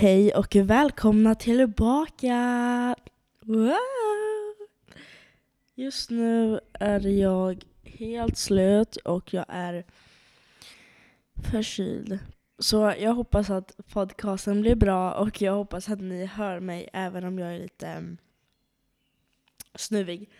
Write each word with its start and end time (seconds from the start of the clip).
Hej 0.00 0.34
och 0.34 0.56
välkomna 0.56 1.34
tillbaka! 1.34 2.36
Wow! 3.40 3.76
Just 5.74 6.10
nu 6.10 6.60
är 6.72 7.06
jag 7.06 7.64
helt 7.84 8.38
slut 8.38 8.96
och 8.96 9.34
jag 9.34 9.44
är 9.48 9.84
förkyld. 11.50 12.18
Så 12.58 12.94
jag 12.98 13.14
hoppas 13.14 13.50
att 13.50 13.76
podcasten 13.92 14.60
blir 14.60 14.74
bra 14.74 15.12
och 15.14 15.42
jag 15.42 15.52
hoppas 15.52 15.88
att 15.88 16.00
ni 16.00 16.26
hör 16.26 16.60
mig 16.60 16.88
även 16.92 17.24
om 17.24 17.38
jag 17.38 17.54
är 17.54 17.58
lite 17.58 17.86
mm, 17.86 18.16
snuvig. 19.74 20.30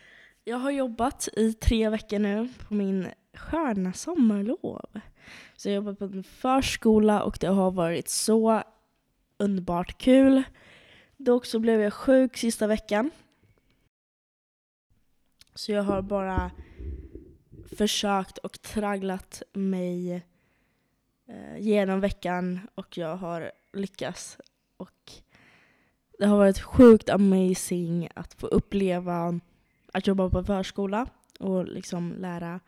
Jag 0.44 0.56
har 0.56 0.70
jobbat 0.70 1.28
i 1.36 1.52
tre 1.52 1.88
veckor 1.88 2.18
nu 2.18 2.48
på 2.68 2.74
min 2.74 3.08
sköna 3.34 3.92
sommarlov. 3.92 5.00
Så 5.56 5.68
jag 5.68 5.72
har 5.72 5.76
jobbat 5.76 5.98
på 5.98 6.04
en 6.04 6.24
förskola 6.24 7.22
och 7.22 7.38
det 7.40 7.48
har 7.48 7.70
varit 7.70 8.08
så 8.08 8.62
underbart 9.38 9.98
kul. 9.98 10.42
Dock 11.16 11.46
så 11.46 11.58
blev 11.58 11.80
jag 11.80 11.92
sjuk 11.92 12.36
sista 12.36 12.66
veckan. 12.66 13.10
Så 15.54 15.72
jag 15.72 15.82
har 15.82 16.02
bara 16.02 16.50
försökt 17.76 18.38
och 18.38 18.62
tragglat 18.62 19.42
mig 19.52 20.12
eh, 21.26 21.58
genom 21.58 22.00
veckan 22.00 22.60
och 22.74 22.98
jag 22.98 23.16
har 23.16 23.52
lyckats. 23.72 24.38
Och 24.76 25.12
det 26.18 26.26
har 26.26 26.36
varit 26.36 26.60
sjukt 26.60 27.10
amazing 27.10 28.08
att 28.14 28.34
få 28.34 28.46
uppleva 28.46 29.40
att 29.92 30.06
jobba 30.06 30.30
på 30.30 30.44
förskola 30.44 31.06
och 31.38 31.64
liksom 31.64 32.14
lära 32.18 32.60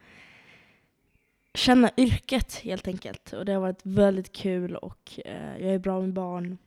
känna 1.55 1.91
yrket 1.97 2.55
helt 2.55 2.89
enkelt. 2.89 3.33
Och 3.33 3.45
det 3.45 3.53
har 3.53 3.61
varit 3.61 3.87
väldigt 3.87 4.33
kul 4.33 4.77
och 4.77 5.21
eh, 5.25 5.59
jag 5.59 5.75
är 5.75 5.79
bra 5.79 6.01
med 6.01 6.13
barn. 6.13 6.59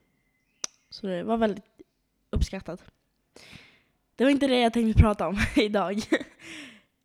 Så 0.90 1.08
det 1.08 1.24
var 1.24 1.38
väldigt 1.38 1.66
uppskattat. 2.30 2.84
Det 4.16 4.24
var 4.24 4.32
inte 4.32 4.48
det 4.48 4.60
jag 4.60 4.74
tänkte 4.74 5.02
prata 5.02 5.28
om 5.28 5.38
idag. 5.56 6.02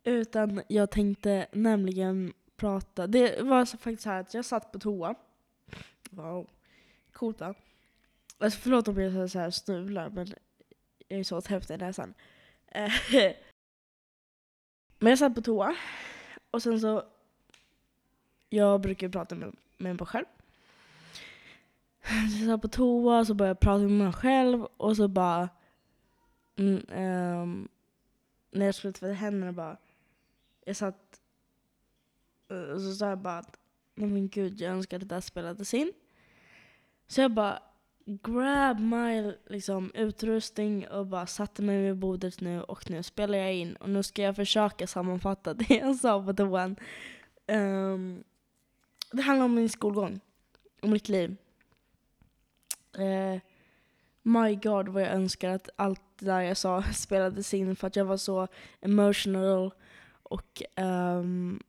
Utan 0.03 0.61
jag 0.67 0.91
tänkte 0.91 1.47
nämligen 1.51 2.33
prata, 2.55 3.07
det 3.07 3.41
var 3.41 3.65
faktiskt 3.65 4.01
så 4.01 4.09
här 4.09 4.19
att 4.19 4.33
jag 4.33 4.45
satt 4.45 4.71
på 4.71 4.79
toa. 4.79 5.15
Wow, 6.09 6.49
coolt 7.13 7.39
va? 7.39 7.53
Alltså 8.37 8.59
förlåt 8.59 8.87
om 8.87 9.01
jag 9.01 9.31
så 9.31 9.39
här 9.39 9.51
snular 9.51 10.09
men 10.09 10.33
jag 11.07 11.19
är 11.19 11.23
så 11.23 11.41
täppt 11.41 11.69
i 11.69 11.77
näsan. 11.77 12.13
men 14.99 15.09
jag 15.09 15.19
satt 15.19 15.35
på 15.35 15.41
toa 15.41 15.75
och 16.51 16.63
sen 16.63 16.79
så 16.79 17.03
jag 18.49 18.81
brukar 18.81 19.09
prata 19.09 19.35
med, 19.35 19.55
med 19.77 19.95
mig 19.95 20.05
själv. 20.05 20.25
Så 22.03 22.37
jag 22.39 22.47
satt 22.47 22.61
på 22.61 22.67
toa, 22.67 23.25
så 23.25 23.33
började 23.33 23.49
jag 23.49 23.59
prata 23.59 23.81
med 23.81 23.91
mig 23.91 24.13
själv 24.13 24.63
och 24.63 24.97
så 24.97 25.07
bara... 25.07 25.49
Mm, 26.55 26.83
um, 27.41 27.67
när 28.51 28.65
jag 28.65 28.75
skulle 28.75 28.93
tvätta 28.93 29.13
händerna 29.13 29.53
bara... 29.53 29.77
Jag 30.65 30.75
satt... 30.75 31.21
Och 32.73 32.81
så 32.81 32.93
sa 32.95 33.09
jag 33.09 33.19
bara 33.19 33.37
att 33.37 33.59
nej 33.95 34.09
men 34.09 34.29
gud, 34.29 34.61
jag 34.61 34.71
önskar 34.71 34.97
att 34.97 35.09
det 35.09 35.15
där 35.15 35.21
spelades 35.21 35.73
in. 35.73 35.93
Så 37.07 37.21
jag 37.21 37.31
bara 37.31 37.59
grab 38.05 38.79
my 38.79 39.33
liksom, 39.47 39.91
utrustning 39.93 40.87
och 40.87 41.07
bara 41.07 41.27
satte 41.27 41.61
mig 41.61 41.81
vid 41.81 41.95
bordet 41.95 42.41
nu 42.41 42.61
och 42.61 42.89
nu 42.89 43.03
spelar 43.03 43.37
jag 43.37 43.53
in. 43.53 43.75
Och 43.75 43.89
nu 43.89 44.03
ska 44.03 44.21
jag 44.21 44.35
försöka 44.35 44.87
sammanfatta 44.87 45.53
det 45.69 45.75
jag 45.75 45.95
sa 45.95 46.23
på 46.23 46.33
toan. 46.33 46.75
Um, 47.47 48.23
det 49.11 49.21
handlar 49.21 49.45
om 49.45 49.55
min 49.55 49.69
skolgång. 49.69 50.19
Om 50.81 50.91
mitt 50.91 51.09
liv. 51.09 51.35
Uh, 52.99 53.39
my 54.21 54.55
God 54.55 54.89
vad 54.89 55.03
jag 55.03 55.09
önskar 55.09 55.49
att 55.49 55.69
allt 55.75 56.01
det 56.19 56.25
där 56.25 56.41
jag 56.41 56.57
sa 56.57 56.83
spelades 56.93 57.53
in 57.53 57.75
för 57.75 57.87
att 57.87 57.95
jag 57.95 58.05
var 58.05 58.17
så 58.17 58.47
emotional 58.81 59.71
och 60.23 60.63
um, 60.75 61.63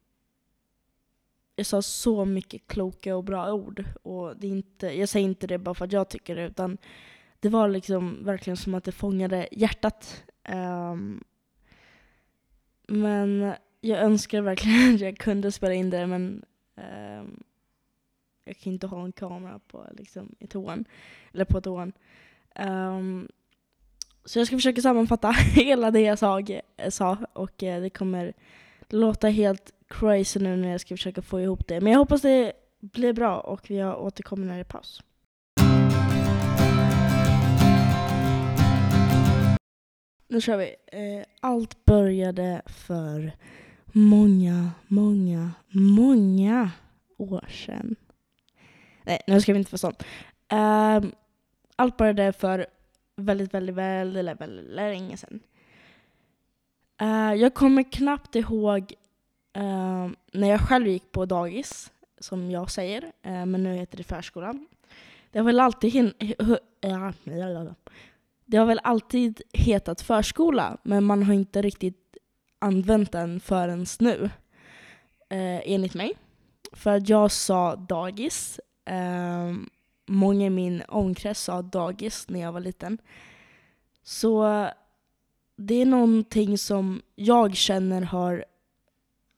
jag 1.56 1.66
sa 1.66 1.82
så 1.82 2.24
mycket 2.24 2.66
kloka 2.66 3.16
och 3.16 3.24
bra 3.24 3.52
ord. 3.52 3.84
Och 4.02 4.36
det 4.36 4.46
är 4.46 4.50
inte, 4.50 4.86
jag 4.86 5.08
säger 5.08 5.26
inte 5.26 5.46
det 5.46 5.58
bara 5.58 5.74
för 5.74 5.84
att 5.84 5.92
jag 5.92 6.08
tycker 6.08 6.36
det, 6.36 6.46
utan 6.46 6.78
det 7.40 7.48
var 7.48 7.68
liksom 7.68 8.24
verkligen 8.24 8.56
som 8.56 8.74
att 8.74 8.84
det 8.84 8.92
fångade 8.92 9.48
hjärtat. 9.52 10.24
Um, 10.48 11.24
men 12.88 13.54
jag 13.80 13.98
önskar 14.00 14.40
verkligen 14.40 14.94
att 14.94 15.00
jag 15.00 15.18
kunde 15.18 15.52
spela 15.52 15.74
in 15.74 15.90
det, 15.90 16.06
men 16.06 16.44
um, 17.20 17.42
jag 18.44 18.56
kan 18.56 18.72
inte 18.72 18.86
ha 18.86 19.04
en 19.04 19.12
kamera 19.12 19.60
på, 19.66 19.86
liksom, 19.92 20.34
i 20.38 20.46
toan, 20.46 20.84
eller 21.32 21.44
på 21.44 21.60
toan. 21.60 21.92
Um, 22.58 23.28
så 24.24 24.38
jag 24.38 24.46
ska 24.46 24.56
försöka 24.56 24.80
sammanfatta 24.80 25.30
hela 25.54 25.90
det 25.90 26.00
jag 26.00 26.18
sa, 26.18 26.40
eh, 26.40 26.90
sa 26.90 27.18
och 27.32 27.62
eh, 27.62 27.82
det 27.82 27.90
kommer 27.90 28.32
låta 28.88 29.28
helt 29.28 29.72
crazy 29.88 30.40
nu 30.40 30.56
när 30.56 30.70
jag 30.70 30.80
ska 30.80 30.96
försöka 30.96 31.22
få 31.22 31.40
ihop 31.40 31.68
det. 31.68 31.80
Men 31.80 31.92
jag 31.92 31.98
hoppas 31.98 32.22
det 32.22 32.52
blir 32.80 33.12
bra 33.12 33.40
och 33.40 33.70
vi 33.70 33.84
återkommer 33.84 34.46
när 34.46 34.54
det 34.54 34.60
är 34.60 34.64
paus. 34.64 35.02
Nu 40.28 40.40
kör 40.40 40.56
vi. 40.56 40.74
Eh, 40.86 41.24
allt 41.40 41.84
började 41.84 42.62
för 42.66 43.32
många, 43.92 44.70
många, 44.86 45.50
många 45.68 46.70
år 47.16 47.46
sedan. 47.48 47.96
Nej, 49.04 49.20
nu 49.26 49.40
ska 49.40 49.52
vi 49.52 49.58
inte 49.58 49.72
vara 49.72 49.78
sån. 49.78 49.94
Um, 50.52 50.58
ehm, 50.58 51.12
allt 51.76 51.96
började 51.96 52.32
för 52.32 52.66
väldigt, 53.16 53.54
väldigt, 53.54 53.74
väldigt, 53.74 54.16
väldigt, 54.16 54.40
väldigt 54.40 54.74
länge 54.74 55.16
sedan. 55.16 55.40
Uh, 57.02 57.34
jag 57.34 57.54
kommer 57.54 57.82
knappt 57.92 58.36
ihåg 58.36 58.92
uh, 59.56 60.08
när 60.32 60.48
jag 60.48 60.60
själv 60.60 60.88
gick 60.88 61.12
på 61.12 61.26
dagis, 61.26 61.92
som 62.18 62.50
jag 62.50 62.70
säger, 62.70 63.02
uh, 63.02 63.46
men 63.46 63.62
nu 63.62 63.74
heter 63.74 63.96
det 63.96 64.04
förskolan. 64.04 64.66
Det 65.30 65.38
har 65.38 65.46
väl 65.46 65.60
alltid 65.60 65.92
hin- 65.92 66.58
det 68.44 68.56
har 68.56 68.66
väl 68.66 68.80
alltid 68.82 69.42
hetat 69.52 70.00
förskola, 70.00 70.78
men 70.82 71.04
man 71.04 71.22
har 71.22 71.34
inte 71.34 71.62
riktigt 71.62 71.99
använt 72.60 73.12
den 73.12 73.40
förrän 73.40 73.86
nu, 73.98 74.30
eh, 75.28 75.72
enligt 75.72 75.94
mig. 75.94 76.14
För 76.72 76.96
att 76.96 77.08
jag 77.08 77.32
sa 77.32 77.76
dagis. 77.76 78.60
Ehm, 78.84 79.70
många 80.06 80.46
i 80.46 80.50
min 80.50 80.82
omkrets 80.88 81.40
sa 81.42 81.62
dagis 81.62 82.28
när 82.28 82.40
jag 82.40 82.52
var 82.52 82.60
liten. 82.60 82.98
Så 84.02 84.66
det 85.56 85.74
är 85.74 85.86
någonting 85.86 86.58
som 86.58 87.02
jag 87.14 87.56
känner 87.56 88.02
har 88.02 88.44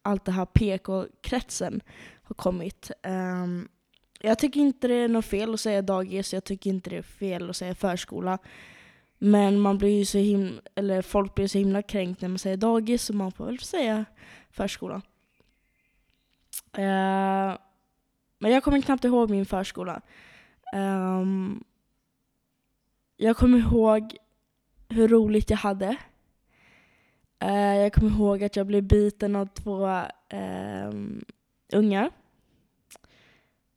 allt 0.02 0.24
det 0.24 0.32
här 0.32 0.46
PK-kretsen 0.46 1.80
har 2.22 2.34
kommit. 2.34 2.90
Um, 3.02 3.68
jag 4.20 4.38
tycker 4.38 4.60
inte 4.60 4.88
det 4.88 4.94
är 4.94 5.08
något 5.08 5.24
fel 5.24 5.54
att 5.54 5.60
säga 5.60 5.82
dagis, 5.82 6.34
jag 6.34 6.44
tycker 6.44 6.70
inte 6.70 6.90
det 6.90 6.96
är 6.96 7.02
fel 7.02 7.50
att 7.50 7.56
säga 7.56 7.74
förskola. 7.74 8.38
Men 9.24 9.60
man 9.60 9.78
blir 9.78 9.98
ju 9.98 10.04
så 10.04 10.18
himla, 10.18 10.60
eller 10.74 11.02
folk 11.02 11.34
blir 11.34 11.46
så 11.46 11.58
himla 11.58 11.82
kränkt 11.82 12.20
när 12.20 12.28
man 12.28 12.38
säger 12.38 12.56
dagis, 12.56 13.02
så 13.02 13.12
man 13.12 13.32
får 13.32 13.46
väl 13.46 13.58
säga 13.58 14.04
förskola. 14.50 15.02
Uh, 16.78 16.84
eh, 16.84 17.56
men 18.38 18.50
jag 18.50 18.62
kommer 18.62 18.80
knappt 18.80 19.04
ihåg 19.04 19.30
min 19.30 19.46
förskola. 19.46 20.00
Um, 20.74 21.64
jag 23.16 23.36
kommer 23.36 23.58
ihåg 23.58 24.16
hur 24.88 25.08
roligt 25.08 25.50
jag 25.50 25.58
hade. 25.58 25.96
Uh, 27.44 27.76
jag 27.76 27.92
kommer 27.92 28.10
ihåg 28.10 28.44
att 28.44 28.56
jag 28.56 28.66
blev 28.66 28.82
biten 28.82 29.36
av 29.36 29.46
två 29.46 29.86
uh, 29.86 31.20
ungar. 31.72 32.10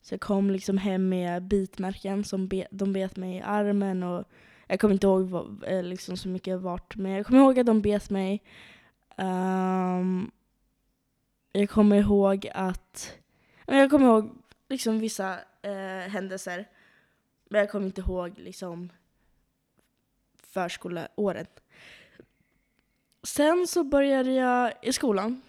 Så 0.01 0.13
jag 0.13 0.21
kom 0.21 0.49
liksom 0.49 0.77
hem 0.77 1.09
med 1.09 1.43
bitmärken 1.43 2.23
som 2.23 2.47
be 2.47 2.67
de 2.71 2.93
bet 2.93 3.15
mig 3.15 3.35
i 3.35 3.41
armen 3.41 4.03
och 4.03 4.25
jag 4.67 4.79
kommer 4.79 4.93
inte 4.93 5.07
ihåg 5.07 5.29
vad, 5.29 5.63
eh, 5.67 5.83
liksom 5.83 6.17
så 6.17 6.27
mycket 6.27 6.59
vart, 6.59 6.95
men 6.95 7.11
jag 7.11 7.25
kommer 7.25 7.39
ihåg 7.39 7.59
att 7.59 7.65
de 7.65 7.81
bet 7.81 8.09
mig. 8.09 8.43
Um, 9.17 10.31
jag 11.51 11.69
kommer 11.69 11.95
ihåg 11.95 12.47
att, 12.53 13.17
jag 13.65 13.89
kommer 13.89 14.05
ihåg 14.05 14.29
liksom 14.69 14.99
vissa 14.99 15.33
uh, 15.67 16.09
händelser, 16.09 16.67
men 17.49 17.59
jag 17.59 17.71
kommer 17.71 17.85
inte 17.85 18.01
ihåg 18.01 18.37
liksom 18.37 18.89
förskoleåren. 20.37 21.45
Sen 23.23 23.67
så 23.67 23.83
började 23.83 24.31
jag 24.31 24.73
i 24.81 24.93
skolan. 24.93 25.41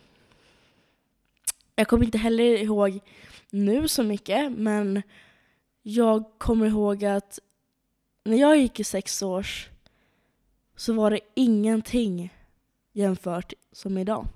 Jag 1.74 1.88
kommer 1.88 2.04
inte 2.04 2.19
heller 2.19 2.44
ihåg 2.44 3.00
nu 3.50 3.88
så 3.88 4.02
mycket, 4.02 4.52
men 4.52 5.02
jag 5.82 6.24
kommer 6.38 6.66
ihåg 6.66 7.04
att 7.04 7.38
när 8.26 8.37
jag 8.37 8.58
gick 8.58 8.81
i 8.81 8.84
sex 8.84 9.23
års 9.23 9.69
så 10.76 10.93
var 10.93 11.11
det 11.11 11.20
ingenting 11.34 12.34
jämfört 12.93 13.52
som 13.73 13.99
idag. 13.99 14.26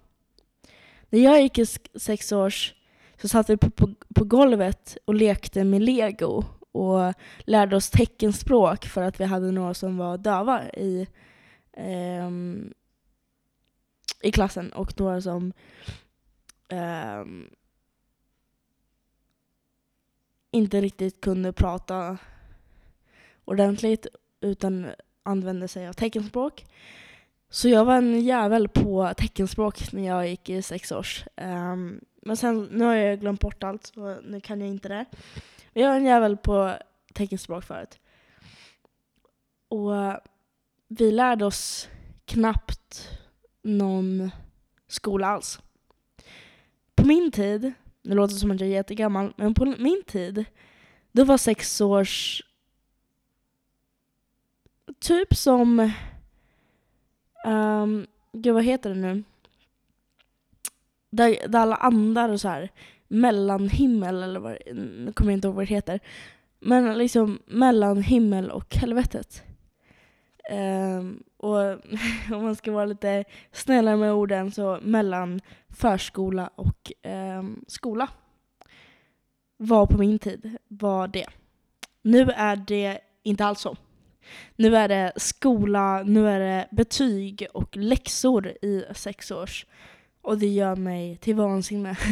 När 1.08 1.20
jag 1.20 1.42
gick 1.42 1.58
i 1.58 1.66
sex 1.94 2.32
års 2.32 2.74
så 3.22 3.28
satt 3.28 3.50
vi 3.50 3.56
på, 3.56 3.70
på, 3.70 3.94
på 4.14 4.24
golvet 4.24 4.96
och 5.04 5.14
lekte 5.14 5.64
med 5.64 5.82
lego 5.82 6.44
och 6.72 7.14
lärde 7.38 7.76
oss 7.76 7.90
teckenspråk 7.90 8.86
för 8.86 9.02
att 9.02 9.20
vi 9.20 9.24
hade 9.24 9.50
några 9.50 9.74
som 9.74 9.96
var 9.96 10.18
döva 10.18 10.70
i, 10.70 11.06
um, 12.26 12.74
i 14.22 14.32
klassen 14.32 14.72
och 14.72 15.00
några 15.00 15.20
som 15.20 15.52
um, 16.68 17.50
inte 20.50 20.80
riktigt 20.80 21.20
kunde 21.20 21.52
prata 21.52 22.18
ordentligt 23.50 24.06
utan 24.40 24.86
använde 25.22 25.68
sig 25.68 25.88
av 25.88 25.92
teckenspråk. 25.92 26.66
Så 27.50 27.68
jag 27.68 27.84
var 27.84 27.96
en 27.96 28.20
jävel 28.20 28.68
på 28.68 29.12
teckenspråk 29.16 29.92
när 29.92 30.06
jag 30.06 30.28
gick 30.28 30.48
i 30.48 30.62
sex 30.62 30.92
års. 30.92 31.24
Um, 31.36 32.00
men 32.22 32.36
sen, 32.36 32.68
nu 32.72 32.84
har 32.84 32.94
jag 32.94 33.20
glömt 33.20 33.40
bort 33.40 33.62
allt 33.62 33.86
så 33.86 34.20
nu 34.20 34.40
kan 34.40 34.60
jag 34.60 34.68
inte 34.68 34.88
det. 34.88 35.04
Men 35.72 35.82
jag 35.82 35.90
var 35.90 35.96
en 35.96 36.04
jävel 36.04 36.36
på 36.36 36.74
teckenspråk 37.14 37.64
förut. 37.64 37.98
Och 39.68 40.20
vi 40.88 41.12
lärde 41.12 41.44
oss 41.44 41.88
knappt 42.24 43.08
någon 43.62 44.30
skola 44.88 45.26
alls. 45.26 45.60
På 46.94 47.06
min 47.06 47.32
tid, 47.32 47.72
det 48.02 48.14
låter 48.14 48.34
som 48.34 48.50
att 48.50 48.60
jag 48.60 48.68
är 48.68 48.74
jättegammal, 48.74 49.32
men 49.36 49.54
på 49.54 49.64
min 49.64 50.02
tid, 50.06 50.44
då 51.12 51.24
var 51.24 51.38
sex 51.38 51.80
års 51.80 52.42
typ 54.98 55.36
som, 55.36 55.92
um, 57.46 58.06
gud 58.32 58.54
vad 58.54 58.64
heter 58.64 58.90
det 58.90 58.96
nu? 58.96 59.22
Där, 61.10 61.48
där 61.48 61.58
alla 61.58 61.76
andar 61.76 62.28
och 62.28 62.40
så 62.40 62.48
här 62.48 62.70
mellanhimmel 63.08 64.22
eller 64.22 64.40
vad 64.40 64.58
nu 64.74 65.12
kommer 65.14 65.30
jag 65.30 65.36
inte 65.36 65.48
ihåg 65.48 65.54
vad 65.54 65.66
det 65.66 65.74
heter. 65.74 66.00
Men 66.60 66.98
liksom 66.98 67.38
mellan 67.46 68.02
himmel 68.02 68.50
och 68.50 68.74
helvetet. 68.74 69.42
Um, 70.50 71.22
och 71.36 71.58
om 72.32 72.42
man 72.42 72.56
ska 72.56 72.72
vara 72.72 72.84
lite 72.84 73.24
snällare 73.52 73.96
med 73.96 74.12
orden 74.12 74.52
så 74.52 74.78
mellan 74.82 75.40
förskola 75.68 76.50
och 76.54 76.92
um, 77.38 77.64
skola 77.68 78.08
var 79.56 79.86
på 79.86 79.98
min 79.98 80.18
tid 80.18 80.56
var 80.68 81.08
det. 81.08 81.26
Nu 82.02 82.30
är 82.30 82.56
det 82.56 83.00
inte 83.22 83.44
alls 83.44 83.60
så. 83.60 83.76
Nu 84.56 84.76
är 84.76 84.88
det 84.88 85.12
skola, 85.16 86.02
nu 86.02 86.28
är 86.28 86.40
det 86.40 86.68
betyg 86.70 87.46
och 87.54 87.76
läxor 87.76 88.46
i 88.46 88.84
sex 88.94 89.30
års. 89.30 89.66
Och 90.22 90.38
det 90.38 90.48
gör 90.48 90.76
mig 90.76 91.16
till 91.16 91.34
vansinne. 91.34 91.96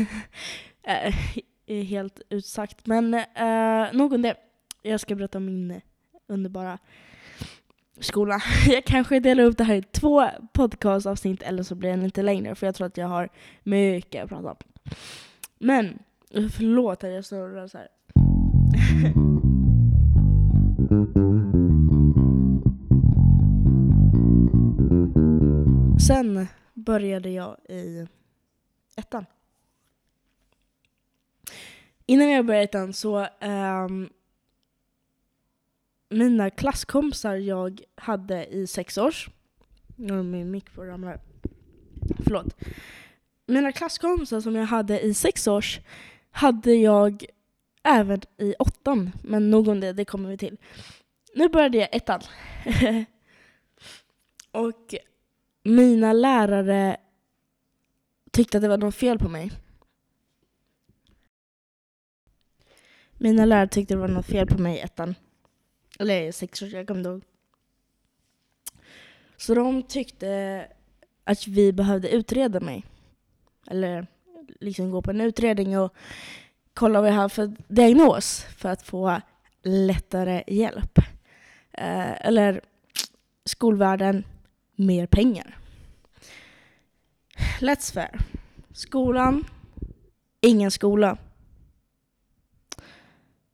Eh, 0.91 1.85
helt 1.85 2.21
utsagt. 2.31 2.87
Men 2.87 3.15
eh, 3.15 3.93
nog 3.93 4.13
om 4.13 4.23
det. 4.23 4.35
Jag 4.83 5.01
ska 5.01 5.15
berätta 5.15 5.39
om 5.39 5.45
min 5.45 5.81
underbara 6.29 6.79
skola. 8.01 8.41
Jag 8.67 8.85
kanske 8.85 9.21
delar 9.21 9.45
upp 9.45 9.59
det 9.59 9.65
här 9.65 9.75
i 9.75 9.83
två 9.83 10.29
podcastavsnitt 10.53 11.43
eller 11.43 11.63
så 11.63 11.75
blir 11.75 11.91
den 11.91 12.03
lite 12.03 12.23
längre 12.23 12.55
för 12.55 12.67
jag 12.67 12.75
tror 12.75 12.87
att 12.87 12.97
jag 12.97 13.09
har 13.09 13.29
mycket 13.63 14.25
att 14.25 14.29
prata 14.29 14.51
om. 14.51 14.57
Men, 15.59 15.99
förlåt 16.31 17.05
att 17.05 17.13
jag 17.13 17.25
snurrar 17.25 17.69
så 17.69 17.79
här. 17.79 17.89
Sen 26.09 26.47
började 26.75 27.31
jag 27.31 27.57
i 27.69 28.07
ettan. 28.97 29.27
Innan 32.07 32.31
jag 32.31 32.47
började 32.47 32.65
ettan 32.65 32.93
så 32.93 33.27
um, 33.41 34.11
mina 36.09 36.51
klasskompisar 36.51 37.35
jag 37.35 37.81
hade 37.95 38.47
i 38.47 38.67
sex 38.67 38.99
års, 38.99 39.29
nu 39.97 40.23
min 40.23 40.51
mick 40.51 40.75
på 40.75 40.85
ramlar. 40.85 41.21
Förlåt. 42.25 42.57
Mina 43.47 43.73
klasskompisar 43.73 44.41
som 44.41 44.57
jag 44.57 44.67
hade 44.67 45.01
i 45.01 45.15
sex 45.15 45.47
års 45.47 45.81
hade 46.31 46.75
jag 46.75 47.25
även 47.83 48.21
i 48.37 48.55
åttan, 48.59 49.11
men 49.23 49.51
nog 49.51 49.69
om 49.69 49.81
det, 49.81 49.93
det 49.93 50.05
kommer 50.05 50.29
vi 50.29 50.39
till. 50.39 50.57
Nu 51.35 51.49
började 51.49 51.79
jag 51.79 51.89
ettan. 51.97 52.21
och 54.51 54.95
mina 55.69 56.13
lärare 56.13 56.97
tyckte 58.33 58.59
att 58.59 58.63
det 58.63 58.69
var 58.69 58.79
något 58.79 58.95
fel 58.95 59.19
på 59.19 59.29
mig. 59.29 59.53
Mina 63.13 63.45
lärare 63.45 63.69
tyckte 63.69 63.95
det 63.95 64.01
var 64.01 64.09
något 64.09 64.27
fel 64.27 64.47
på 64.47 64.59
mig 64.59 64.77
i 64.77 64.81
ettan. 64.81 65.15
Eller 65.99 66.33
sex 66.33 66.63
år, 66.63 66.69
jag 66.69 66.87
kommer 66.87 67.01
inte 67.01 67.11
ihåg. 67.11 67.23
Så 69.37 69.55
de 69.55 69.83
tyckte 69.83 70.67
att 71.25 71.47
vi 71.47 71.73
behövde 71.73 72.11
utreda 72.11 72.61
mig. 72.61 72.85
Eller 73.71 74.07
liksom 74.61 74.91
gå 74.91 75.03
på 75.03 75.11
en 75.11 75.21
utredning 75.21 75.79
och 75.79 75.95
kolla 76.75 77.01
vad 77.01 77.11
jag 77.11 77.15
har 77.15 77.29
för 77.29 77.53
diagnos 77.69 78.47
för 78.57 78.69
att 78.69 78.83
få 78.83 79.21
lättare 79.63 80.45
hjälp. 80.47 80.99
Eh, 81.73 82.27
eller 82.27 82.61
skolvärlden, 83.45 84.25
mer 84.79 85.07
pengar. 85.07 85.59
Let's 87.61 87.93
fair. 87.93 88.21
Skolan, 88.73 89.45
ingen 90.41 90.71
skola. 90.71 91.19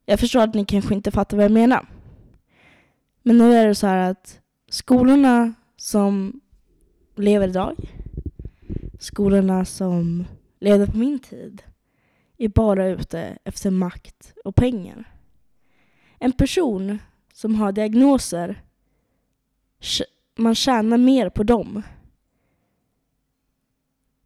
Jag 0.05 0.21
förstår 0.21 0.41
att 0.41 0.55
ni 0.55 0.65
kanske 0.65 0.95
inte 0.95 1.11
fattar 1.11 1.37
vad 1.37 1.45
jag 1.45 1.53
menar. 1.53 1.87
Men 3.23 3.39
nu 3.39 3.55
är 3.55 3.67
det 3.67 3.75
så 3.75 3.87
här 3.87 4.11
att 4.11 4.41
skolorna 4.69 5.55
som 5.77 6.41
lever 7.17 7.49
idag, 7.49 7.77
skolorna 9.01 9.65
som 9.65 10.25
levde 10.61 10.87
på 10.87 10.97
min 10.97 11.19
tid, 11.19 11.63
är 12.39 12.49
bara 12.49 12.87
ute 12.87 13.39
efter 13.45 13.71
makt 13.71 14.35
och 14.45 14.55
pengar. 14.55 15.05
En 16.19 16.33
person 16.33 16.99
som 17.33 17.55
har 17.55 17.73
diagnoser, 17.73 18.63
man 20.37 20.55
tjänar 20.55 20.99
mer 20.99 21.29
på 21.29 21.43
dem 21.43 21.83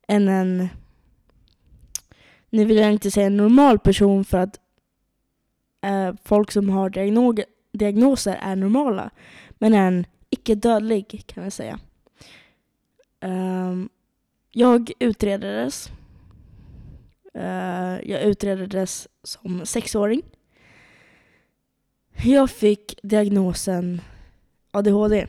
än 0.09 0.29
en, 0.29 0.69
nu 2.51 2.65
vill 2.65 2.77
jag 2.77 2.93
inte 2.93 3.11
säga 3.11 3.27
en 3.27 3.37
normal 3.37 3.79
person 3.79 4.25
för 4.25 4.39
att 4.39 4.61
eh, 5.83 6.15
folk 6.25 6.51
som 6.51 6.69
har 6.71 6.91
diagnos 6.91 7.37
diagnoser 7.73 8.39
är 8.43 8.57
normala. 8.57 9.11
Men 9.51 9.75
en 9.75 10.07
icke 10.31 10.55
dödlig 10.55 11.23
kan 11.27 11.45
jag 11.45 11.53
säga. 11.53 11.79
Um, 13.21 13.89
jag 14.51 14.93
utredades. 14.99 15.91
Uh, 17.37 18.11
jag 18.11 18.23
utreddes 18.23 19.09
som 19.23 19.67
sexåring. 19.67 20.23
Jag 22.23 22.51
fick 22.51 22.99
diagnosen 23.03 24.01
ADHD. 24.71 25.27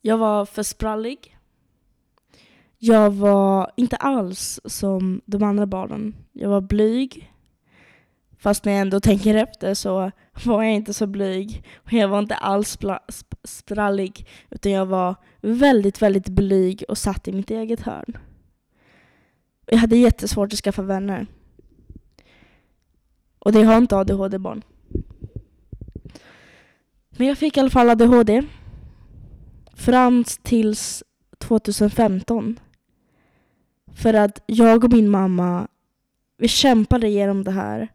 Jag 0.00 0.18
var 0.18 0.44
för 0.44 0.62
sprallig. 0.62 1.36
Jag 2.78 3.10
var 3.10 3.72
inte 3.76 3.96
alls 3.96 4.60
som 4.64 5.20
de 5.24 5.42
andra 5.42 5.66
barnen. 5.66 6.14
Jag 6.32 6.48
var 6.48 6.60
blyg. 6.60 7.32
Fast 8.38 8.64
när 8.64 8.72
jag 8.72 8.80
ändå 8.80 9.00
tänker 9.00 9.34
efter 9.34 9.74
så 9.74 10.10
var 10.44 10.62
jag 10.62 10.74
inte 10.74 10.94
så 10.94 11.06
blyg. 11.06 11.64
Och 11.76 11.92
jag 11.92 12.08
var 12.08 12.18
inte 12.18 12.34
alls 12.34 12.78
sprallig. 13.44 14.26
Utan 14.50 14.72
jag 14.72 14.86
var 14.86 15.14
väldigt, 15.40 16.02
väldigt 16.02 16.28
blyg 16.28 16.84
och 16.88 16.98
satt 16.98 17.28
i 17.28 17.32
mitt 17.32 17.50
eget 17.50 17.80
hörn. 17.80 18.18
Jag 19.66 19.78
hade 19.78 19.96
jättesvårt 19.96 20.52
att 20.52 20.58
skaffa 20.58 20.82
vänner. 20.82 21.26
Och 23.38 23.52
det 23.52 23.62
har 23.62 23.76
inte 23.76 23.96
ADHD-barn. 23.96 24.62
Men 27.10 27.26
jag 27.26 27.38
fick 27.38 27.56
i 27.56 27.60
alla 27.60 27.70
fall 27.70 27.90
ADHD. 27.90 28.42
Fram 29.80 30.24
tills 30.42 31.04
2015. 31.38 32.60
För 33.94 34.14
att 34.14 34.42
jag 34.46 34.84
och 34.84 34.92
min 34.92 35.10
mamma, 35.10 35.68
vi 36.36 36.48
kämpade 36.48 37.06
igenom 37.06 37.44
det 37.44 37.50
här. 37.50 37.88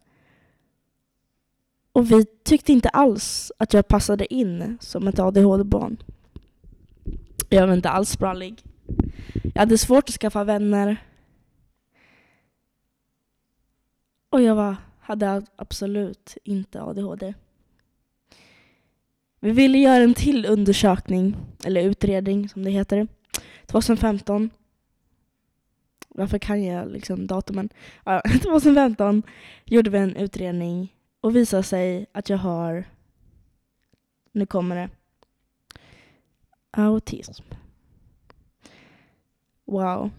Och 1.91 2.11
vi 2.11 2.25
tyckte 2.25 2.71
inte 2.71 2.89
alls 2.89 3.51
att 3.57 3.73
jag 3.73 3.87
passade 3.87 4.33
in 4.33 4.77
som 4.81 5.07
ett 5.07 5.19
ADHD-barn. 5.19 5.97
Jag 7.49 7.67
var 7.67 7.73
inte 7.73 7.89
alls 7.89 8.09
sprallig. 8.09 8.63
Jag 9.43 9.59
hade 9.59 9.77
svårt 9.77 10.09
att 10.09 10.15
skaffa 10.15 10.43
vänner. 10.43 10.97
Och 14.29 14.41
jag 14.41 14.55
var, 14.55 14.75
hade 14.99 15.43
absolut 15.55 16.37
inte 16.43 16.81
ADHD. 16.81 17.33
Vi 19.45 19.51
ville 19.51 19.77
göra 19.77 20.03
en 20.03 20.13
till 20.13 20.45
undersökning, 20.45 21.35
eller 21.65 21.81
utredning 21.81 22.49
som 22.49 22.63
det 22.63 22.71
heter, 22.71 23.07
2015. 23.65 24.49
Varför 26.09 26.37
kan 26.37 26.63
jag 26.63 26.91
liksom 26.91 27.27
datumen? 27.27 27.69
Ja, 28.03 28.21
2015 28.43 29.23
gjorde 29.65 29.89
vi 29.89 29.97
en 29.97 30.15
utredning 30.15 30.95
och 31.21 31.35
visade 31.35 31.63
sig 31.63 32.05
att 32.11 32.29
jag 32.29 32.37
har, 32.37 32.83
nu 34.31 34.45
kommer 34.45 34.75
det, 34.75 34.89
autism. 36.71 37.43
Wow. 39.65 40.11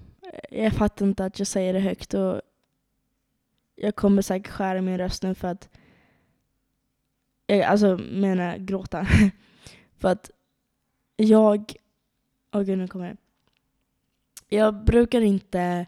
Jag 0.51 0.73
fattar 0.73 1.07
inte 1.07 1.25
att 1.25 1.39
jag 1.39 1.49
säger 1.49 1.73
det 1.73 1.81
högt 1.81 2.15
och 2.15 2.41
jag 3.77 3.97
kommer 3.97 4.23
säkert 4.23 4.53
skära 4.53 4.83
min 4.83 4.99
röst 4.99 5.23
nu 5.23 5.35
för 5.35 5.49
att 5.49 5.69
jag, 7.47 7.61
alltså 7.61 7.97
menar 7.97 8.57
gråta. 8.57 9.07
för 9.99 10.09
att 10.09 10.31
jag, 11.17 11.75
åh 12.53 12.61
oh 12.61 12.65
gud 12.65 12.79
nu 12.79 12.89
kommer 12.89 13.09
det. 13.09 13.17
Jag 14.57 14.85
brukar 14.85 15.21
inte 15.21 15.87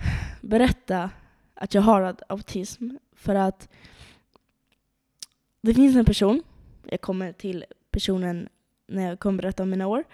berätta 0.40 1.10
att 1.54 1.74
jag 1.74 1.82
har 1.82 2.16
autism 2.28 2.90
för 3.12 3.34
att 3.34 3.68
det 5.60 5.74
finns 5.74 5.96
en 5.96 6.04
person, 6.04 6.42
jag 6.84 7.00
kommer 7.00 7.32
till 7.32 7.64
personen 7.90 8.48
när 8.86 9.08
jag 9.08 9.18
kommer 9.18 9.42
berätta 9.42 9.62
om 9.62 9.70
mina 9.70 9.86
år, 9.86 10.04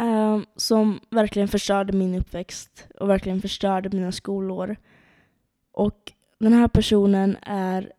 um, 0.00 0.46
som 0.56 1.00
verkligen 1.10 1.48
förstörde 1.48 1.92
min 1.92 2.14
uppväxt 2.14 2.86
och 3.00 3.08
verkligen 3.08 3.42
förstörde 3.42 3.96
mina 3.96 4.12
skolår. 4.12 4.76
Och 5.72 6.12
den 6.38 6.52
här 6.52 6.68
personen 6.68 7.36
är 7.42 7.92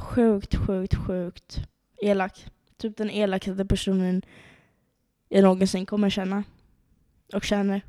sjukt, 0.00 0.54
sjukt, 0.54 0.94
sjukt 0.94 1.60
elak. 2.02 2.46
Typ 2.76 2.96
den 2.96 3.10
elakaste 3.10 3.64
personen 3.64 4.22
jag 5.28 5.42
någonsin 5.42 5.86
kommer 5.86 6.10
känna 6.10 6.44
och 7.32 7.44
känner. 7.44 7.82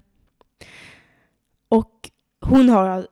Och 1.68 2.10
hon 2.40 2.70
har 2.70 3.08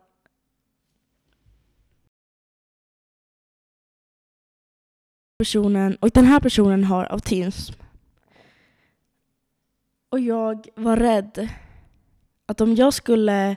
personen, 5.38 5.96
och 5.96 6.10
den 6.10 6.25
här 6.25 6.39
personen 6.39 6.84
har 6.84 7.06
autism. 7.06 7.74
Och 10.10 10.20
jag 10.20 10.68
var 10.75 10.98
rädd 10.98 11.50
att 12.46 12.62
om 12.62 12.75
jag 12.75 12.94
skulle 12.94 13.56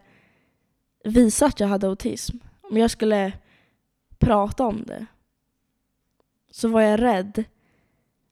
visa 1.05 1.47
att 1.47 1.61
jag 1.61 1.69
hade 1.69 1.87
autism, 1.87 2.37
om 2.61 2.77
jag 2.77 2.91
skulle 2.91 3.33
prata 4.19 4.67
om 4.67 4.85
det, 4.85 5.07
så 6.53 6.69
var 6.69 6.81
jag 6.81 7.03
rädd 7.03 7.45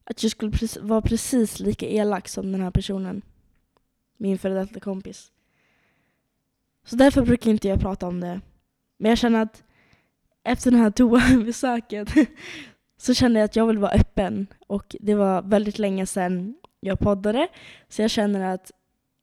att 0.04 0.22
jag 0.22 0.32
skulle 0.32 0.52
vara 0.80 1.02
precis 1.02 1.60
lika 1.60 1.86
elak 1.86 2.28
som 2.28 2.52
den 2.52 2.60
här 2.60 2.70
personen. 2.70 3.22
Min 4.16 4.38
före 4.38 4.54
detta 4.54 4.80
kompis. 4.80 5.32
Så 6.84 6.96
därför 6.96 7.22
brukar 7.22 7.50
inte 7.50 7.68
jag 7.68 7.80
prata 7.80 8.06
om 8.06 8.20
det. 8.20 8.40
Men 8.98 9.08
jag 9.08 9.18
känner 9.18 9.42
att 9.42 9.64
efter 10.42 10.70
det 10.70 10.76
här 10.76 10.90
toabesöket 10.90 12.08
så 12.96 13.14
kände 13.14 13.38
jag 13.40 13.44
att 13.44 13.56
jag 13.56 13.66
vill 13.66 13.78
vara 13.78 13.92
öppen. 13.92 14.46
Och 14.66 14.96
det 15.00 15.14
var 15.14 15.42
väldigt 15.42 15.78
länge 15.78 16.06
sedan 16.06 16.54
jag 16.80 16.98
poddade. 16.98 17.48
Så 17.88 18.02
jag 18.02 18.10
känner 18.10 18.54
att 18.54 18.72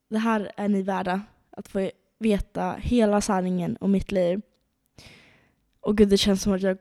det 0.09 0.17
här 0.17 0.51
är 0.57 0.67
ni 0.67 0.81
värda. 0.81 1.21
Att 1.51 1.67
få 1.67 1.91
veta 2.19 2.75
hela 2.79 3.21
sanningen 3.21 3.77
om 3.79 3.91
mitt 3.91 4.11
liv. 4.11 4.41
Och 5.79 5.97
gud, 5.97 6.09
det 6.09 6.17
känns 6.17 6.41
som 6.41 6.53
att 6.53 6.61
jag 6.61 6.77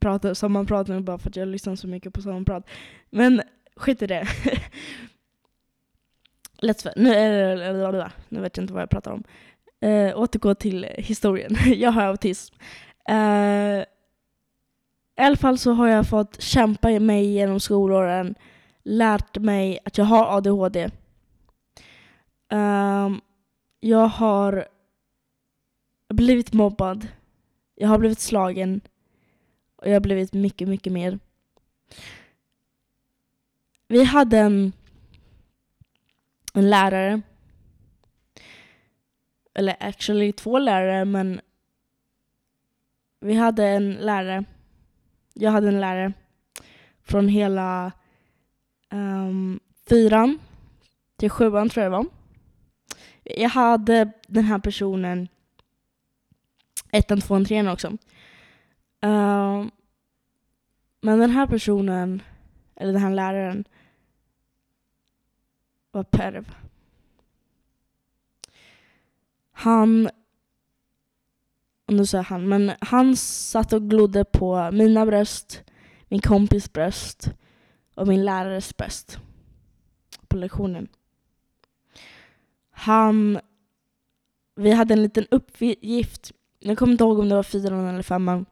pratar 0.00 0.34
sammanpratar 0.34 1.00
bara 1.00 1.18
för 1.18 1.28
att 1.28 1.36
jag 1.36 1.48
lyssnar 1.48 1.76
så 1.76 1.88
mycket 1.88 2.14
på 2.14 2.22
sammanprat. 2.22 2.68
Men 3.10 3.42
skit 3.76 4.02
i 4.02 4.06
det. 4.06 4.26
Let's, 6.62 6.92
nu, 6.96 7.10
eh, 7.10 8.08
nu 8.28 8.40
vet 8.40 8.56
jag 8.56 8.64
inte 8.64 8.72
vad 8.72 8.82
jag 8.82 8.90
pratar 8.90 9.10
om. 9.10 9.24
Uh, 9.84 10.18
återgå 10.18 10.54
till 10.54 10.86
historien. 10.98 11.56
jag 11.76 11.90
har 11.90 12.02
autism. 12.02 12.54
Uh, 13.10 13.84
I 15.16 15.20
alla 15.20 15.36
fall 15.36 15.58
så 15.58 15.72
har 15.72 15.88
jag 15.88 16.08
fått 16.08 16.42
kämpa 16.42 17.00
mig 17.00 17.26
genom 17.26 17.60
skolåren, 17.60 18.34
lärt 18.82 19.38
mig 19.38 19.78
att 19.84 19.98
jag 19.98 20.04
har 20.04 20.36
ADHD. 20.36 20.84
Um, 20.84 20.90
ehm, 22.58 23.20
jag 23.80 24.06
har 24.06 24.68
blivit 26.14 26.52
mobbad. 26.52 27.08
Jag 27.74 27.88
har 27.88 27.98
blivit 27.98 28.20
slagen. 28.20 28.80
Och 29.84 29.90
jag 29.90 29.94
har 29.94 30.00
blivit 30.00 30.32
mycket, 30.32 30.68
mycket 30.68 30.92
mer. 30.92 31.18
Vi 33.88 34.04
hade 34.04 34.38
en, 34.38 34.72
en 36.54 36.70
lärare. 36.70 37.22
Eller 39.54 39.76
actually 39.80 40.32
två 40.32 40.58
lärare, 40.58 41.04
men 41.04 41.40
vi 43.20 43.34
hade 43.34 43.66
en 43.66 43.92
lärare. 43.92 44.44
Jag 45.34 45.50
hade 45.50 45.68
en 45.68 45.80
lärare 45.80 46.12
från 47.02 47.28
hela 47.28 47.92
um, 48.90 49.60
fyran 49.88 50.38
till 51.16 51.30
sjuan 51.30 51.68
tror 51.68 51.82
jag 51.82 51.92
det 51.92 51.96
var. 51.96 52.06
Jag 53.22 53.48
hade 53.48 54.12
den 54.26 54.44
här 54.44 54.58
personen 54.58 55.28
ettan, 56.90 57.20
tvåan, 57.20 57.44
trean 57.44 57.68
också. 57.68 57.88
Uh, 59.04 59.66
men 61.04 61.18
den 61.18 61.30
här 61.30 61.46
personen, 61.46 62.22
eller 62.76 62.92
den 62.92 63.02
här 63.02 63.10
läraren, 63.10 63.64
var 65.90 66.02
perv. 66.04 66.54
Han, 69.52 70.08
och 71.86 71.94
nu 71.94 72.06
säger 72.06 72.24
han, 72.24 72.48
men 72.48 72.72
han 72.80 73.16
satt 73.16 73.72
och 73.72 73.90
glodde 73.90 74.24
på 74.24 74.70
mina 74.72 75.06
bröst, 75.06 75.62
min 76.08 76.20
kompis 76.20 76.72
bröst 76.72 77.30
och 77.94 78.06
min 78.06 78.24
lärares 78.24 78.76
bröst 78.76 79.18
på 80.28 80.36
lektionen. 80.36 80.88
Han, 82.70 83.40
vi 84.56 84.70
hade 84.70 84.94
en 84.94 85.02
liten 85.02 85.26
uppgift, 85.30 86.32
jag 86.58 86.78
kommer 86.78 86.92
inte 86.92 87.04
ihåg 87.04 87.18
om 87.18 87.28
det 87.28 87.34
var 87.34 87.42
fyran 87.42 87.86
eller 87.86 88.02
femman, 88.02 88.46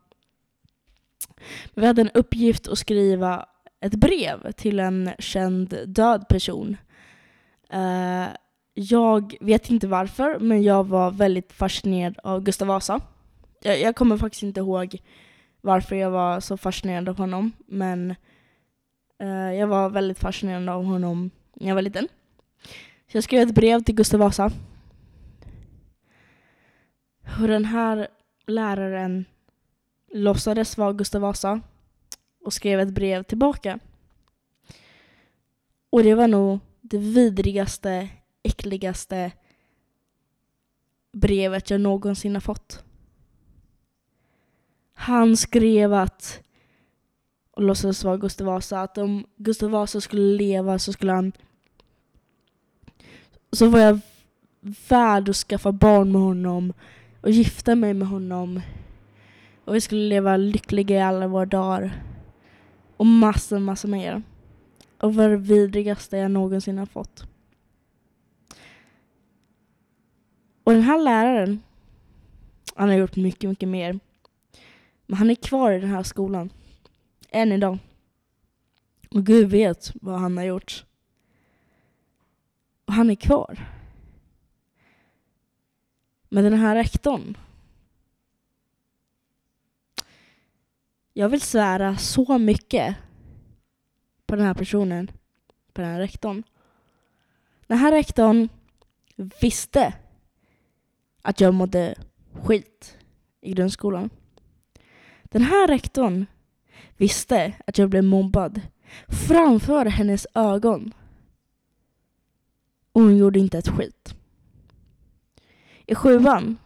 vi 1.75 1.87
hade 1.87 2.01
en 2.01 2.11
uppgift 2.15 2.69
att 2.69 2.79
skriva 2.79 3.47
ett 3.81 3.95
brev 3.95 4.53
till 4.53 4.81
en 4.81 5.11
känd 5.19 5.79
död 5.87 6.29
person. 6.29 6.77
Uh, 7.75 8.29
jag 8.75 9.37
vet 9.41 9.71
inte 9.71 9.87
varför, 9.87 10.39
men 10.39 10.63
jag 10.63 10.87
var 10.87 11.11
väldigt 11.11 11.53
fascinerad 11.53 12.19
av 12.23 12.43
Gustav 12.43 12.69
Vasa. 12.69 13.01
Jag, 13.63 13.81
jag, 13.81 13.97
kommer 13.97 14.17
faktiskt 14.17 14.43
inte 14.43 14.61
ihåg 14.61 14.97
varför 15.61 15.97
jag 15.97 16.11
var 16.11 16.41
så 16.41 16.57
fascinerad 16.57 17.09
av 17.09 17.19
honom, 17.19 17.53
men 17.67 18.15
uh, 19.23 19.55
jag 19.55 19.67
var 19.67 19.91
väldigt 19.91 20.19
fascinerad 20.19 20.69
av 20.69 20.85
honom 20.85 21.31
när 21.55 21.69
jag 21.69 21.75
var 21.75 21.83
liten. 21.83 22.09
Så 23.13 23.17
jag 23.17 23.25
skrev 23.25 23.49
ett 23.49 23.55
brev 23.55 23.83
till 23.83 23.95
Gustav 23.95 24.21
Vasa. 24.21 24.51
Och 27.41 27.49
den 27.49 27.65
här 27.65 28.09
läraren 28.47 29.25
låtsades 30.13 30.79
vara 30.79 30.93
Gustav 30.93 31.21
Vasa 31.21 31.61
och 32.45 32.53
skrev 32.53 32.81
ett 32.81 32.95
brev 32.95 33.23
tillbaka. 33.23 33.79
Och 35.91 36.03
det 36.03 36.15
var 36.15 36.29
nog 36.29 36.61
det 36.81 36.99
vidrigaste, 36.99 38.09
äckligaste 38.43 39.33
brevet 41.13 41.71
jag 41.71 41.81
någonsin 41.81 42.35
har 42.35 42.41
fått. 42.41 42.85
Han 44.95 45.37
skrev 45.37 45.93
att, 45.93 46.43
och 47.51 47.63
låtsades 47.63 48.05
vara 48.05 48.17
Gustav 48.17 48.47
Vasa, 48.47 48.81
att 48.81 48.99
om 48.99 49.27
Gustav 49.37 49.71
Vasa 49.71 50.01
skulle 50.01 50.37
leva 50.37 50.79
så 50.79 50.93
skulle 50.93 51.13
han 51.13 51.33
så 53.53 53.69
var 53.69 53.81
jag 53.81 54.01
värd 54.89 55.29
att 55.29 55.37
skaffa 55.37 55.73
barn 55.73 56.13
med 56.13 56.21
honom 56.21 56.73
och 57.21 57.31
gifta 57.31 57.75
mig 57.75 57.95
med 57.95 58.09
honom 58.09 58.61
och 59.65 59.75
vi 59.75 59.81
skulle 59.81 60.09
leva 60.09 60.37
lyckliga 60.37 60.97
i 60.97 61.01
alla 61.01 61.27
våra 61.27 61.47
dagar. 61.47 62.03
Och 62.97 63.07
massor, 63.07 63.59
massor 63.59 63.89
mer. 63.89 64.23
Och 64.99 65.15
var 65.15 65.29
det 65.29 65.37
vidrigaste 65.37 66.17
jag 66.17 66.31
någonsin 66.31 66.79
har 66.79 66.87
fått. 66.87 67.25
Och 70.65 70.73
den 70.73 70.83
här 70.83 71.03
läraren, 71.03 71.63
han 72.75 72.89
har 72.89 72.97
gjort 72.97 73.17
mycket, 73.17 73.51
mycket 73.51 73.69
mer. 73.69 74.01
Men 75.07 75.19
han 75.19 75.31
är 75.31 75.35
kvar 75.35 75.73
i 75.73 75.81
den 75.81 75.91
här 75.91 76.03
skolan. 76.03 76.51
Än 77.31 77.53
idag. 77.53 77.79
Och 79.11 79.27
Gud 79.27 79.51
vet 79.51 79.93
vad 79.95 80.21
han 80.21 80.37
har 80.37 80.45
gjort. 80.45 80.85
Och 82.85 82.93
han 82.93 83.11
är 83.11 83.15
kvar. 83.15 83.67
Men 86.29 86.45
den 86.45 86.55
här 86.55 86.75
rektorn, 86.75 87.37
Jag 91.13 91.29
vill 91.29 91.41
svära 91.41 91.97
så 91.97 92.39
mycket 92.39 92.97
på 94.27 94.37
den 94.37 94.47
här 94.47 94.55
personen, 94.55 95.11
på 95.73 95.81
den 95.81 95.91
här 95.91 95.99
rektorn. 95.99 96.43
Den 97.67 97.79
här 97.79 97.93
rektorn 97.93 98.49
visste 99.41 99.95
att 101.23 101.41
jag 101.41 101.55
mådde 101.55 101.95
skit 102.43 102.99
i 103.41 103.53
grundskolan. 103.53 104.11
Den 105.25 105.43
här 105.43 105.69
rektorn 105.69 106.27
visste 106.97 107.55
att 107.67 107.79
jag 107.79 107.91
blev 107.91 108.05
mobbad 108.05 108.61
framför 109.09 109.87
hennes 109.87 110.27
ögon. 110.35 110.95
Och 112.93 113.03
hon 113.03 113.17
gjorde 113.17 113.39
inte 113.39 113.59
ett 113.59 113.69
skit. 113.69 114.15
I 115.87 115.95
sjuan 115.95 116.57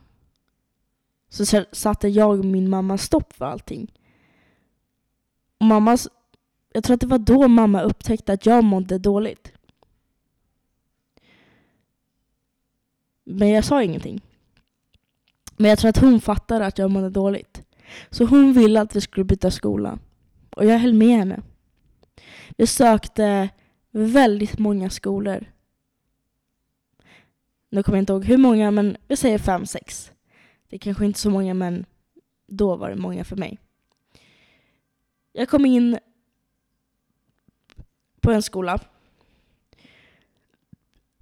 så 1.29 1.65
satte 1.73 2.09
jag 2.09 2.39
och 2.39 2.45
min 2.45 2.71
mamma 2.71 2.99
stopp 2.99 3.33
för 3.33 3.45
allting 3.45 3.93
mamma, 5.61 5.99
jag 6.73 6.85
tror 6.85 6.95
att 6.95 7.01
det 7.01 7.07
var 7.07 7.19
då 7.19 7.49
mamma 7.49 7.83
upptäckte 7.83 8.33
att 8.33 8.47
jag 8.47 8.65
mådde 8.65 8.99
dåligt. 8.99 9.53
Men 13.25 13.49
jag 13.49 13.65
sa 13.65 13.83
ingenting. 13.83 14.21
Men 15.57 15.69
jag 15.69 15.79
tror 15.79 15.89
att 15.89 15.99
hon 15.99 16.21
fattade 16.21 16.67
att 16.67 16.79
jag 16.79 16.91
mådde 16.91 17.11
dåligt. 17.11 17.63
Så 18.11 18.25
hon 18.25 18.53
ville 18.53 18.81
att 18.81 18.97
vi 18.97 19.01
skulle 19.01 19.25
byta 19.25 19.51
skola. 19.51 19.99
Och 20.51 20.65
jag 20.65 20.79
höll 20.79 20.95
med 20.95 21.17
henne. 21.17 21.43
Vi 22.57 22.67
sökte 22.67 23.49
väldigt 23.91 24.59
många 24.59 24.91
skolor. 24.91 25.45
Nu 27.71 27.83
kommer 27.83 27.99
jag 27.99 28.03
inte 28.03 28.13
ihåg 28.13 28.25
hur 28.25 28.37
många, 28.37 28.71
men 28.71 28.97
vi 29.09 29.17
säger 29.17 29.39
fem, 29.39 29.67
sex. 29.67 30.13
Det 30.69 30.77
är 30.77 30.81
kanske 30.81 31.07
inte 31.07 31.21
så 31.21 31.31
många, 31.31 31.55
men 31.55 31.85
då 32.47 32.77
var 32.77 32.91
det 32.91 32.97
många 32.97 33.25
för 33.25 33.37
mig. 33.37 33.59
Jag 35.39 35.49
kom 35.49 35.67
in 35.67 35.99
på 38.21 38.31
en 38.31 38.43
skola. 38.43 38.81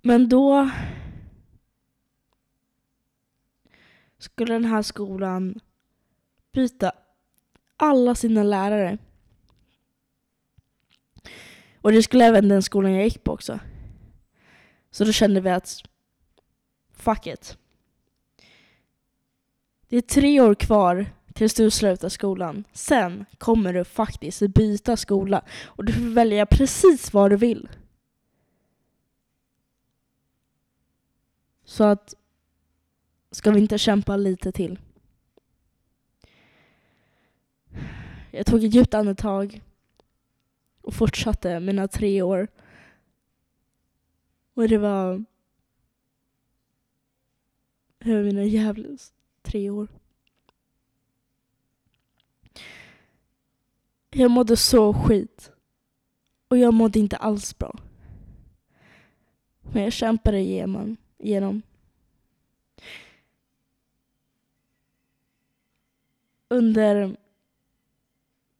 Men 0.02 0.28
då 0.28 0.70
skulle 4.18 4.52
den 4.52 4.64
här 4.64 4.82
skolan 4.82 5.60
byta 6.52 6.92
alla 7.76 8.14
sina 8.14 8.42
lärare. 8.42 8.98
Och 11.80 11.92
det 11.92 12.02
skulle 12.02 12.24
även 12.24 12.48
den 12.48 12.62
skolan 12.62 12.92
jag 12.92 13.04
gick 13.04 13.24
på 13.24 13.32
också. 13.32 13.58
Så 14.90 15.04
då 15.04 15.12
kände 15.12 15.40
vi 15.40 15.50
att 15.50 15.82
fuck 16.92 17.26
it. 17.26 17.58
Det 19.88 19.96
är 19.96 20.00
tre 20.00 20.40
år 20.40 20.54
kvar 20.54 21.06
tills 21.34 21.54
du 21.54 21.70
slutar 21.70 22.08
skolan. 22.08 22.64
Sen 22.72 23.24
kommer 23.38 23.72
du 23.72 23.84
faktiskt 23.84 24.40
byta 24.40 24.96
skola 24.96 25.44
och 25.64 25.84
du 25.84 25.92
får 25.92 26.14
välja 26.14 26.46
precis 26.46 27.12
vad 27.12 27.30
du 27.30 27.36
vill. 27.36 27.68
Så 31.64 31.84
att 31.84 32.14
ska 33.30 33.50
vi 33.50 33.60
inte 33.60 33.78
kämpa 33.78 34.16
lite 34.16 34.52
till? 34.52 34.78
Jag 38.30 38.46
tog 38.46 38.64
ett 38.64 38.74
djupt 38.74 38.94
andetag 38.94 39.62
och 40.80 40.94
fortsatte 40.94 41.60
mina 41.60 41.88
tre 41.88 42.22
år. 42.22 42.48
Och 44.54 44.68
det 44.68 44.78
var... 44.78 45.24
Det 47.98 48.14
var 48.14 48.22
mina 48.22 48.44
jävla 48.44 48.88
tre 49.42 49.70
år. 49.70 49.88
Jag 54.16 54.30
mådde 54.30 54.56
så 54.56 54.94
skit. 54.94 55.52
Och 56.48 56.58
jag 56.58 56.74
mådde 56.74 56.98
inte 56.98 57.16
alls 57.16 57.58
bra. 57.58 57.78
Men 59.72 59.82
jag 59.82 59.92
kämpade 59.92 60.38
igenom. 60.38 60.96
igenom. 61.18 61.62
Under, 66.48 67.16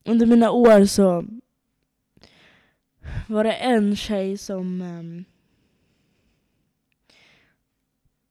under 0.05 0.27
mina 0.27 0.51
år 0.51 0.85
så 0.85 1.25
var 3.29 3.45
det 3.45 3.53
en 3.53 3.97
tjej 3.97 4.39
som 4.39 4.83
um, 4.83 5.25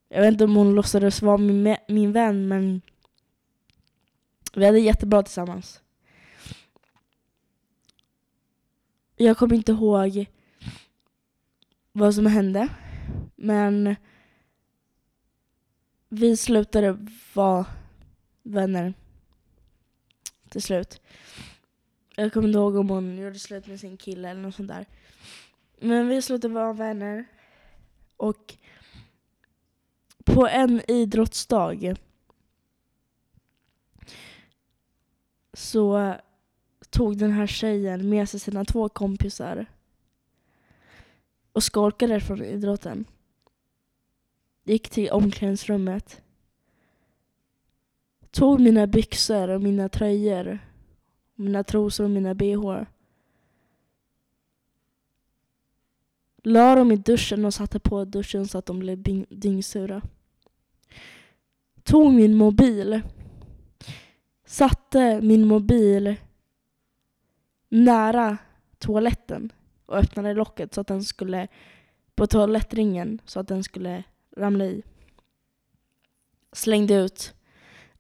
jag 0.10 0.22
vet 0.22 0.32
inte 0.32 0.44
om 0.44 0.56
hon 0.56 0.76
låtsades 0.76 1.22
vara 1.22 1.38
min, 1.38 1.78
min 1.88 2.12
vän 2.12 2.48
men 2.48 2.82
vi 4.54 4.66
hade 4.66 4.80
jättebra 4.80 5.24
tillsammans. 5.24 5.83
Jag 9.24 9.38
kommer 9.38 9.56
inte 9.56 9.72
ihåg 9.72 10.26
vad 11.92 12.16
som 12.16 12.26
hände 12.26 12.70
men 13.36 13.96
vi 16.10 16.38
slutade 16.38 16.98
vara 17.34 17.66
vänner 18.44 18.94
till 20.50 20.62
slut. 20.62 21.02
Jag 22.16 22.34
kommer 22.34 22.48
inte 22.48 22.58
ihåg 22.58 22.76
om 22.76 22.90
hon 22.90 23.18
gjorde 23.18 23.40
slut 23.40 23.68
med 23.68 23.80
sin 23.80 23.98
kille 23.98 24.30
eller 24.30 24.42
något 24.42 24.56
sånt 24.56 24.68
där. 24.68 24.86
Men 25.80 26.08
vi 26.08 26.22
slutade 26.22 26.54
vara 26.54 26.74
vänner. 26.74 27.26
Och 28.18 28.56
på 30.26 30.48
en 30.48 30.92
idrottsdag 30.92 31.96
så 35.54 36.16
tog 36.94 37.18
den 37.18 37.32
här 37.32 37.48
tjejen 37.48 38.10
med 38.10 38.30
sig 38.30 38.40
sina 38.40 38.66
två 38.66 38.90
kompisar 38.90 39.66
och 41.52 41.64
skolkade 41.64 42.20
från 42.20 42.44
idrotten. 42.44 43.06
Gick 44.64 44.90
till 44.90 45.10
omklädningsrummet. 45.10 46.22
Tog 48.32 48.60
mina 48.60 48.88
byxor 48.88 49.50
och 49.50 49.62
mina 49.62 49.90
tröjor, 49.90 50.60
mina 51.36 51.64
trosor 51.64 52.04
och 52.04 52.10
mina 52.10 52.34
bh. 52.34 52.84
La 56.44 56.76
dem 56.76 56.92
i 56.92 56.96
duschen 56.96 57.46
och 57.46 57.54
satte 57.54 57.80
på 57.80 58.06
duschen 58.06 58.48
så 58.48 58.58
att 58.58 58.66
de 58.66 58.80
blev 58.80 59.04
dyngsura. 59.30 60.02
Tog 61.84 62.14
min 62.14 62.36
mobil. 62.36 63.02
Satte 64.46 65.22
min 65.22 65.48
mobil 65.48 66.16
nära 67.74 68.38
toaletten 68.78 69.52
och 69.86 69.98
öppnade 69.98 70.34
locket 70.34 70.74
så 70.74 70.82
att 70.82 70.88
den 70.88 71.04
skulle 71.04 71.48
på 72.16 72.28
toalettringen 72.28 73.22
så 73.26 73.40
att 73.40 73.48
den 73.48 73.64
skulle 73.64 74.04
ramla 74.38 74.66
i. 74.66 74.84
Slängde 76.52 76.94
ut 76.94 77.34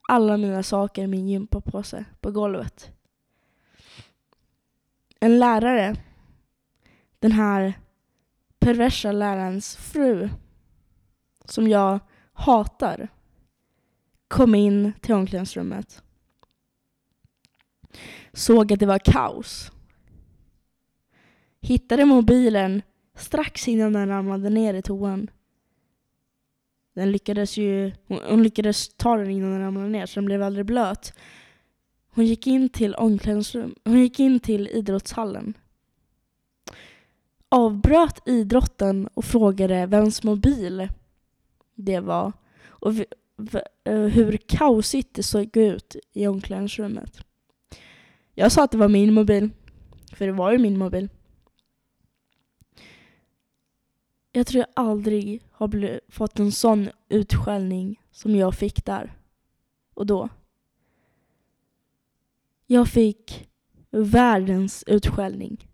alla 0.01 0.37
mina 0.37 0.63
saker 0.63 1.03
i 1.03 1.07
min 1.07 1.27
gympapåse 1.27 2.05
på 2.21 2.31
golvet. 2.31 2.91
En 5.19 5.39
lärare, 5.39 5.95
den 7.19 7.31
här 7.31 7.73
perversa 8.59 9.11
lärarens 9.11 9.75
fru 9.75 10.29
som 11.45 11.67
jag 11.67 11.99
hatar 12.33 13.07
kom 14.27 14.55
in 14.55 14.93
till 15.01 15.13
omklädningsrummet. 15.13 16.02
Såg 18.33 18.73
att 18.73 18.79
det 18.79 18.85
var 18.85 18.99
kaos. 18.99 19.71
Hittade 21.61 22.05
mobilen 22.05 22.81
strax 23.15 23.67
innan 23.67 23.93
den 23.93 24.07
ramlade 24.07 24.49
ner 24.49 24.73
i 24.73 24.81
toan. 24.81 25.29
Den 26.95 27.11
lyckades 27.11 27.57
ju, 27.57 27.91
hon 28.07 28.43
lyckades 28.43 28.95
ta 28.95 29.17
den 29.17 29.29
innan 29.29 29.51
den 29.51 29.61
ramlade 29.61 29.89
ner 29.89 30.05
så 30.05 30.19
den 30.19 30.25
blev 30.25 30.43
aldrig 30.43 30.65
blöt. 30.65 31.13
Hon 32.15 32.25
gick 32.25 32.47
in 32.47 32.69
till 32.69 32.95
omklädningsrum, 32.95 33.75
hon 33.83 33.99
gick 33.99 34.19
in 34.19 34.39
till 34.39 34.67
idrottshallen 34.67 35.53
avbröt 37.53 38.27
idrotten 38.27 39.07
och 39.13 39.25
frågade 39.25 39.85
vems 39.85 40.23
mobil 40.23 40.89
det 41.75 41.99
var 41.99 42.33
och 42.65 42.93
eh, 43.83 44.01
hur 44.01 44.37
kaosigt 44.37 45.15
det 45.15 45.23
såg 45.23 45.57
ut 45.57 45.95
i 46.13 46.27
omklädningsrummet. 46.27 47.17
Jag 48.33 48.51
sa 48.51 48.63
att 48.63 48.71
det 48.71 48.77
var 48.77 48.87
min 48.87 49.13
mobil, 49.13 49.49
för 50.13 50.25
det 50.25 50.31
var 50.31 50.51
ju 50.51 50.57
min 50.57 50.77
mobil. 50.77 51.09
Jag 54.31 54.47
tror 54.47 54.59
jag 54.59 54.67
aldrig 54.85 55.41
har 55.51 55.99
fått 56.11 56.39
en 56.39 56.51
sån 56.51 56.89
utskällning 57.09 58.01
som 58.11 58.35
jag 58.35 58.55
fick 58.55 58.85
där 58.85 59.17
och 59.93 60.05
då. 60.05 60.29
Jag 62.65 62.87
fick 62.87 63.49
världens 63.91 64.83
utskällning. 64.87 65.67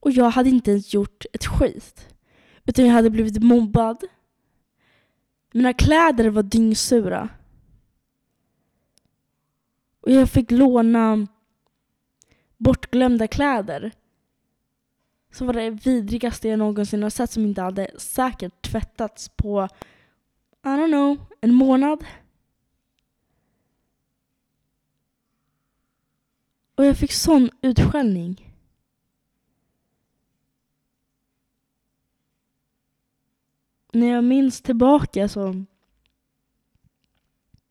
Och 0.00 0.10
jag 0.10 0.30
hade 0.30 0.48
inte 0.50 0.70
ens 0.70 0.94
gjort 0.94 1.24
ett 1.32 1.46
skit. 1.46 2.08
Utan 2.64 2.86
jag 2.86 2.92
hade 2.92 3.10
blivit 3.10 3.42
mobbad. 3.42 4.04
Mina 5.52 5.72
kläder 5.72 6.30
var 6.30 6.42
dyngsura. 6.42 7.28
Och 10.06 10.12
jag 10.12 10.30
fick 10.30 10.50
låna 10.50 11.26
bortglömda 12.56 13.28
kläder. 13.28 13.92
som 15.30 15.46
var 15.46 15.54
det 15.54 15.70
vidrigaste 15.70 16.48
jag 16.48 16.58
någonsin 16.58 17.02
har 17.02 17.10
sett 17.10 17.30
som 17.30 17.44
inte 17.44 17.62
hade 17.62 18.00
säkert 18.00 18.62
tvättats 18.62 19.28
på 19.28 19.68
I 20.64 20.68
don't 20.68 20.86
know, 20.86 21.26
en 21.40 21.54
månad. 21.54 22.04
Och 26.74 26.84
jag 26.84 26.96
fick 26.96 27.12
sån 27.12 27.50
utskällning. 27.62 28.54
När 33.92 34.06
jag 34.06 34.24
minns 34.24 34.62
tillbaka 34.62 35.28
så... 35.28 35.64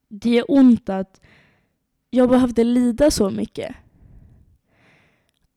Det 0.08 0.30
gör 0.30 0.46
ont 0.48 0.90
att 0.90 1.22
jag 2.16 2.30
behövde 2.30 2.64
lida 2.64 3.12
så 3.12 3.30
mycket. 3.30 3.76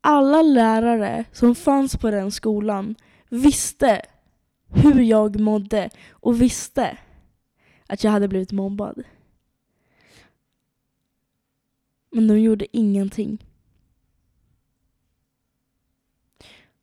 Alla 0.01 0.41
lärare 0.41 1.25
som 1.31 1.55
fanns 1.55 1.97
på 1.97 2.11
den 2.11 2.31
skolan 2.31 2.95
visste 3.29 4.01
hur 4.67 5.01
jag 5.01 5.39
mådde 5.39 5.89
och 6.11 6.41
visste 6.41 6.97
att 7.87 8.03
jag 8.03 8.11
hade 8.11 8.27
blivit 8.27 8.51
mobbad. 8.51 9.03
Men 12.11 12.27
de 12.27 12.39
gjorde 12.39 12.77
ingenting. 12.77 13.45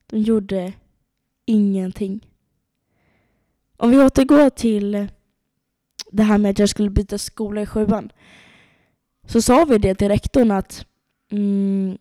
De 0.07 0.19
gjorde 0.19 0.73
ingenting. 1.45 2.27
Om 3.77 3.91
vi 3.91 3.99
återgår 3.99 4.51
till 4.51 5.09
det 6.13 6.23
här 6.23 6.39
med 6.39 6.51
att 6.51 6.59
jag 6.59 6.69
skulle 6.69 6.91
byta 6.91 7.19
skola 7.19 7.63
i 7.63 7.67
sjuan. 7.67 8.13
Så 9.27 9.43
sa 9.43 9.65
vi 9.65 9.79
det 9.79 9.95
till 9.95 10.09
rektorn 10.09 10.51
att 10.51 10.87
mm, 11.31 11.99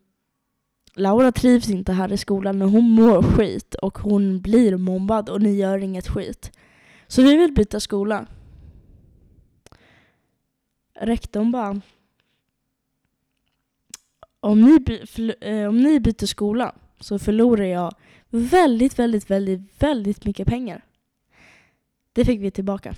Laura 0.96 1.32
trivs 1.32 1.70
inte 1.70 1.94
här 1.94 2.12
i 2.12 2.18
skolan 2.18 2.62
och 2.62 2.70
hon 2.70 2.90
mår 2.90 3.24
skit 3.24 3.76
och 3.76 3.98
hon 3.98 4.42
blir 4.42 4.78
mobbad 4.78 5.30
och 5.30 5.42
ni 5.42 5.56
gör 5.56 5.78
inget 5.78 6.08
skit. 6.08 6.52
Så 7.08 7.22
vi 7.22 7.38
vill 7.38 7.54
byta 7.54 7.80
skola. 7.80 8.26
Rektorn 11.00 11.52
bara 11.52 11.82
om 14.40 14.62
ni, 14.62 15.02
eh, 15.42 15.68
om 15.68 15.80
ni 15.84 16.00
byter 16.00 16.26
skola 16.26 16.76
så 17.00 17.20
förlorar 17.20 17.66
jag 17.66 17.96
väldigt, 18.30 19.00
väldigt, 19.00 19.30
väldigt, 19.30 19.84
väldigt 19.84 20.26
mycket 20.26 20.48
pengar. 20.48 20.82
Det 22.14 22.26
fick 22.26 22.42
vi 22.42 22.52
tillbaka. 22.52 22.96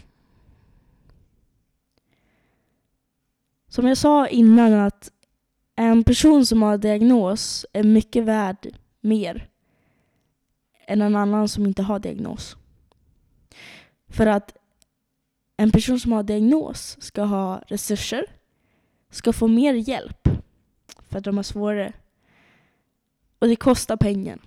Som 3.67 3.87
jag 3.87 3.97
sa 3.97 4.27
innan 4.27 4.73
att 4.73 5.11
en 5.75 6.03
person 6.03 6.45
som 6.45 6.61
har 6.61 6.77
diagnos 6.77 7.65
är 7.73 7.83
mycket 7.83 8.23
värd 8.23 8.75
mer 9.01 9.49
än 10.87 11.01
en 11.01 11.15
annan 11.15 11.47
som 11.47 11.65
inte 11.65 11.83
har 11.83 11.99
diagnos. 11.99 12.57
För 14.07 14.27
att 14.27 14.57
en 15.57 15.71
person 15.71 15.99
som 15.99 16.11
har 16.11 16.23
diagnos 16.23 16.97
ska 17.01 17.23
ha 17.23 17.61
resurser, 17.67 18.25
ska 19.09 19.33
få 19.33 19.47
mer 19.47 19.73
hjälp 19.73 20.27
för 21.09 21.17
att 21.17 21.23
de 21.23 21.37
har 21.37 21.43
svårare. 21.43 21.93
Och 23.39 23.47
det 23.47 23.55
kostar 23.55 23.97
pengar. 23.97 24.39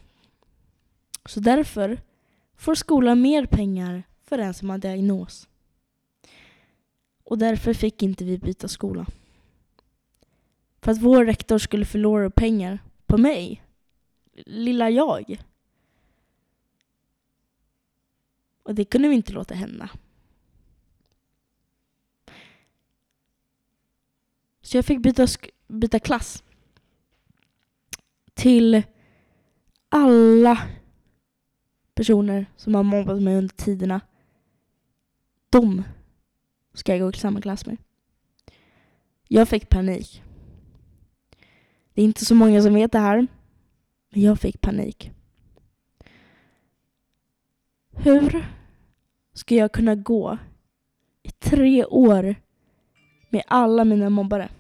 Så 1.27 1.41
därför 1.41 2.01
får 2.57 2.75
skolan 2.75 3.21
mer 3.21 3.47
pengar 3.47 4.03
för 4.25 4.39
den 4.39 4.55
som 4.55 4.71
har 4.71 4.79
diagnos. 4.79 5.49
Och 7.31 7.39
därför 7.39 7.75
fick 7.75 8.03
inte 8.03 8.25
vi 8.25 8.39
byta 8.39 8.69
skola. 8.69 9.07
För 10.81 10.93
att 10.93 10.99
vår 10.99 11.25
rektor 11.25 11.59
skulle 11.59 11.85
förlora 11.85 12.31
pengar 12.31 12.79
på 13.07 13.19
mig. 13.19 13.63
Lilla 14.33 14.91
jag. 14.91 15.43
Och 18.63 18.75
det 18.75 18.85
kunde 18.85 19.09
vi 19.09 19.15
inte 19.15 19.33
låta 19.33 19.55
hända. 19.55 19.91
Så 24.63 24.77
jag 24.77 24.85
fick 24.85 25.03
byta, 25.03 25.27
byta 25.69 25.99
klass. 25.99 26.43
Till 28.35 28.83
alla 29.89 30.69
personer 31.95 32.47
som 32.57 32.75
har 32.75 32.83
mobbat 32.83 33.23
mig 33.23 33.37
under 33.37 33.55
tiderna. 33.55 34.01
De 35.51 35.85
ska 36.73 36.93
jag 36.93 37.01
gå 37.01 37.11
i 37.11 37.21
samma 37.21 37.41
klass 37.41 37.67
med. 37.67 37.77
Jag 39.29 39.49
fick 39.49 39.69
panik. 39.69 40.23
Det 41.95 42.03
är 42.03 42.05
inte 42.05 42.25
så 42.25 42.35
många 42.35 42.63
som 42.63 42.75
vet 42.75 42.93
det 42.93 42.99
här, 42.99 43.27
men 44.11 44.23
jag 44.23 44.41
fick 44.41 44.61
panik. 44.61 45.11
Hur 47.91 48.47
ska 49.33 49.55
jag 49.55 49.73
kunna 49.73 49.95
gå 49.95 50.39
i 51.23 51.31
tre 51.31 51.85
år 51.85 52.35
med 53.29 53.43
alla 53.47 53.85
mina 53.85 54.11
mobbare? 54.11 54.51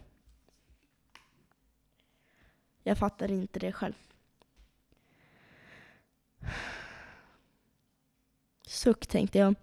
Jag 2.82 2.98
fattar 2.98 3.30
inte 3.30 3.58
det 3.58 3.72
själv. 3.72 3.94
Suck 8.66 9.06
tänkte 9.06 9.38
jag. 9.38 9.54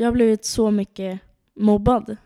Jag 0.00 0.06
har 0.06 0.12
blivit 0.12 0.44
så 0.44 0.70
mycket 0.70 1.20
mobbad 1.54 2.16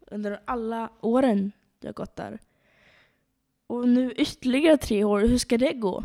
under 0.00 0.40
alla 0.44 0.90
åren 1.00 1.52
jag 1.80 1.94
gått 1.94 2.16
där. 2.16 2.38
Och 3.66 3.88
nu 3.88 4.12
ytterligare 4.12 4.76
tre 4.76 5.04
år, 5.04 5.20
hur 5.20 5.38
ska 5.38 5.58
det 5.58 5.72
gå? 5.72 6.04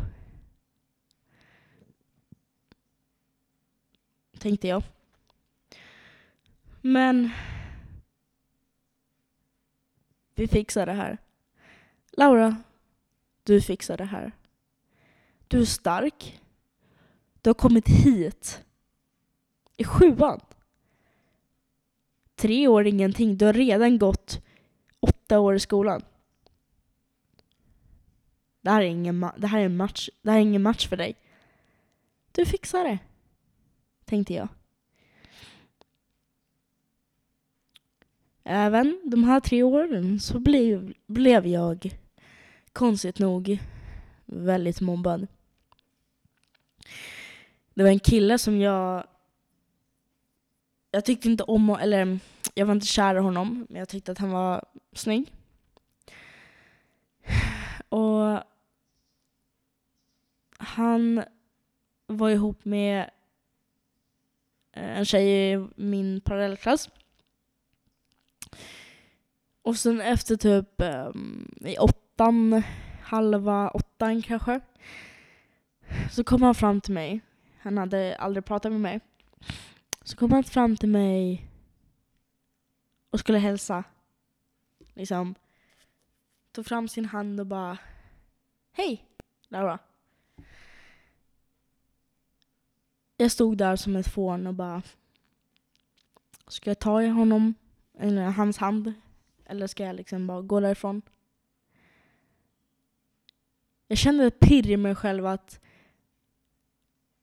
Tänkte 4.38 4.68
jag. 4.68 4.82
Men 6.80 7.30
vi 10.34 10.48
fixar 10.48 10.86
det 10.86 10.92
här. 10.92 11.18
Laura, 12.12 12.56
du 13.42 13.60
fixar 13.60 13.96
det 13.96 14.04
här. 14.04 14.32
Du 15.48 15.60
är 15.60 15.64
stark. 15.64 16.40
Du 17.40 17.50
har 17.50 17.54
kommit 17.54 17.88
hit. 17.88 18.64
I 19.76 19.84
sjuan. 19.84 20.40
Tre 22.38 22.68
år 22.68 22.86
ingenting. 22.86 23.36
Du 23.36 23.46
har 23.46 23.52
redan 23.52 23.98
gått 23.98 24.44
åtta 25.00 25.40
år 25.40 25.54
i 25.54 25.60
skolan. 25.60 26.02
Det 28.60 28.70
här 28.70 28.82
är 28.82 28.86
ingen, 28.86 29.26
det 29.36 29.46
här 29.46 29.60
är 29.60 29.64
en 29.64 29.76
match. 29.76 30.08
Det 30.22 30.30
här 30.30 30.38
är 30.38 30.42
ingen 30.42 30.62
match 30.62 30.88
för 30.88 30.96
dig. 30.96 31.14
Du 32.32 32.46
fixar 32.46 32.84
det. 32.84 32.98
Tänkte 34.04 34.34
jag. 34.34 34.48
Även 38.44 39.00
de 39.04 39.24
här 39.24 39.40
tre 39.40 39.62
åren 39.62 40.20
så 40.20 40.38
blev, 40.38 40.94
blev 41.06 41.46
jag 41.46 41.90
konstigt 42.72 43.18
nog 43.18 43.58
väldigt 44.26 44.80
mobbad. 44.80 45.26
Det 47.74 47.82
var 47.82 47.90
en 47.90 48.00
kille 48.00 48.38
som 48.38 48.60
jag 48.60 49.06
jag 50.98 51.04
tyckte 51.04 51.28
inte 51.28 51.44
om 51.44 51.70
eller 51.70 52.18
jag 52.54 52.66
var 52.66 52.74
inte 52.74 52.86
kär 52.86 53.14
i 53.14 53.18
honom, 53.18 53.66
men 53.68 53.78
jag 53.78 53.88
tyckte 53.88 54.12
att 54.12 54.18
han 54.18 54.30
var 54.30 54.64
snygg. 54.92 55.32
Och 57.88 58.42
han 60.58 61.24
var 62.06 62.30
ihop 62.30 62.64
med 62.64 63.10
eh, 64.72 64.98
en 64.98 65.04
tjej 65.04 65.52
i 65.52 65.66
min 65.76 66.20
parallellklass. 66.20 66.90
Och 69.62 69.76
sen 69.76 70.00
efter 70.00 70.36
typ 70.36 70.80
eh, 70.80 71.10
i 71.60 71.78
åttan, 71.78 72.62
halva 73.02 73.70
åttan 73.70 74.22
kanske, 74.22 74.60
så 76.10 76.24
kom 76.24 76.42
han 76.42 76.54
fram 76.54 76.80
till 76.80 76.94
mig. 76.94 77.20
Han 77.58 77.78
hade 77.78 78.16
aldrig 78.16 78.44
pratat 78.44 78.72
med 78.72 78.80
mig. 78.80 79.00
Så 80.08 80.16
kom 80.16 80.32
han 80.32 80.44
fram 80.44 80.76
till 80.76 80.88
mig 80.88 81.50
och 83.10 83.20
skulle 83.20 83.38
hälsa. 83.38 83.84
Liksom. 84.94 85.34
Tog 86.52 86.66
fram 86.66 86.88
sin 86.88 87.04
hand 87.04 87.40
och 87.40 87.46
bara 87.46 87.78
Hej 88.72 89.04
Laura. 89.48 89.78
Jag 93.16 93.32
stod 93.32 93.58
där 93.58 93.76
som 93.76 93.96
ett 93.96 94.08
fån 94.08 94.46
och 94.46 94.54
bara 94.54 94.82
Ska 96.46 96.70
jag 96.70 96.78
ta 96.78 97.02
i 97.02 97.08
honom, 97.08 97.54
eller 97.98 98.22
hans 98.22 98.58
hand? 98.58 98.92
Eller 99.44 99.66
ska 99.66 99.84
jag 99.84 99.96
liksom 99.96 100.26
bara 100.26 100.42
gå 100.42 100.60
därifrån? 100.60 101.02
Jag 103.86 103.98
kände 103.98 104.26
ett 104.26 104.40
pirr 104.40 104.70
i 104.70 104.76
mig 104.76 104.94
själv 104.94 105.26
att 105.26 105.60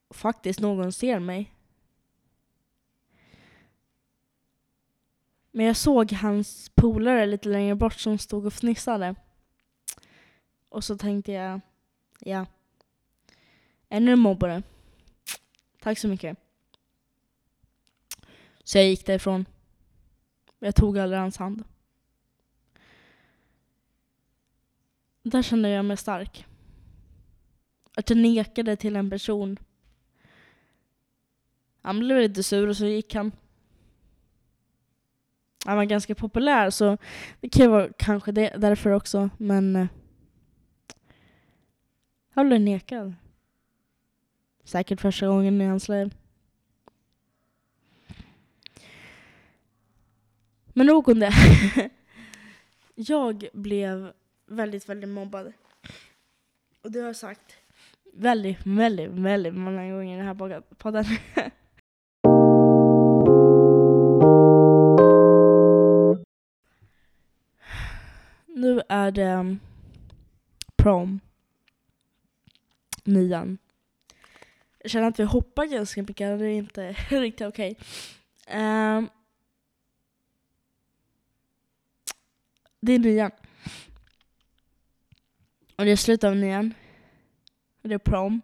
faktiskt 0.10 0.60
någon 0.60 0.92
ser 0.92 1.20
mig. 1.20 1.55
Men 5.56 5.66
jag 5.66 5.76
såg 5.76 6.12
hans 6.12 6.70
polare 6.70 7.26
lite 7.26 7.50
längre 7.50 7.76
bort 7.76 8.00
som 8.00 8.18
stod 8.18 8.46
och 8.46 8.54
fnissade. 8.54 9.16
Och 10.70 10.84
så 10.84 10.98
tänkte 10.98 11.32
jag, 11.32 11.62
ja. 12.20 12.46
Ännu 13.90 14.12
en 14.12 14.20
mobbare. 14.20 14.64
Tack 15.82 16.00
så 16.00 16.08
mycket. 16.08 16.38
Så 18.64 18.78
jag 18.78 18.88
gick 18.88 19.06
därifrån. 19.06 19.46
Jag 20.60 20.76
tog 20.76 20.98
aldrig 20.98 21.20
hans 21.20 21.38
hand. 21.38 21.64
Där 25.24 25.42
kände 25.42 25.70
jag 25.70 25.86
mig 25.86 25.98
stark. 25.98 26.46
Att 27.98 28.10
jag 28.10 28.18
nekade 28.18 28.76
till 28.76 28.96
en 28.96 29.10
person. 29.10 29.60
Han 31.82 32.00
blev 32.00 32.20
lite 32.20 32.44
sur 32.44 32.68
och 32.68 32.78
så 32.78 32.86
gick 32.86 33.16
han. 33.16 33.32
Han 35.66 35.78
var 35.78 35.86
ganska 35.86 36.16
populär 36.16 36.70
så 36.70 36.98
det 37.40 37.50
kan 37.50 37.72
vara 37.72 37.90
kanske 37.98 38.32
det, 38.32 38.54
därför 38.58 38.90
också. 38.90 39.30
Men 39.38 39.76
eh, 39.76 39.88
han 42.30 42.48
blev 42.48 42.62
nekad. 42.62 43.14
Säkert 44.64 45.02
första 45.02 45.28
gången 45.28 45.62
i 45.62 45.66
hans 45.66 45.90
liv. 45.90 46.16
Men 50.68 50.88
nog 50.88 51.10
om 51.10 51.20
det. 51.20 51.34
jag 52.96 53.48
blev 53.54 54.12
väldigt, 54.46 54.90
väldigt 54.90 55.10
mobbad. 55.10 55.54
Och 56.82 56.92
det 56.92 57.00
har 57.00 57.08
jag 57.08 57.16
sagt 57.16 57.56
väldigt, 58.14 58.58
väldigt, 58.66 59.12
väldigt 59.12 59.54
många 59.54 59.92
gånger 59.92 60.14
i 60.14 60.18
den 60.18 60.28
här 60.28 60.62
podden. 60.76 61.06
nu 68.56 68.82
är 68.90 69.12
det 69.12 69.34
um, 69.34 69.60
prom. 70.76 71.20
Nian. 73.04 73.58
Jag 74.80 74.92
känner 74.92 75.08
att 75.08 75.20
vi 75.20 75.24
hoppar 75.24 75.66
ganska 75.66 76.02
mycket, 76.02 76.40
det 76.40 76.46
är 76.46 76.50
inte 76.50 76.92
riktigt 77.10 77.48
okej. 77.48 77.78
Okay. 78.48 78.98
Um, 78.98 79.10
det 82.80 82.94
är 82.94 83.00
nian. 83.00 83.32
Och 85.76 85.86
det 85.86 85.92
är 85.92 85.96
slutet 85.96 86.28
av 86.28 86.36
nian. 86.36 86.74
Och 87.82 87.90
det 87.90 87.96
är 87.96 88.00
prom. 88.00 88.42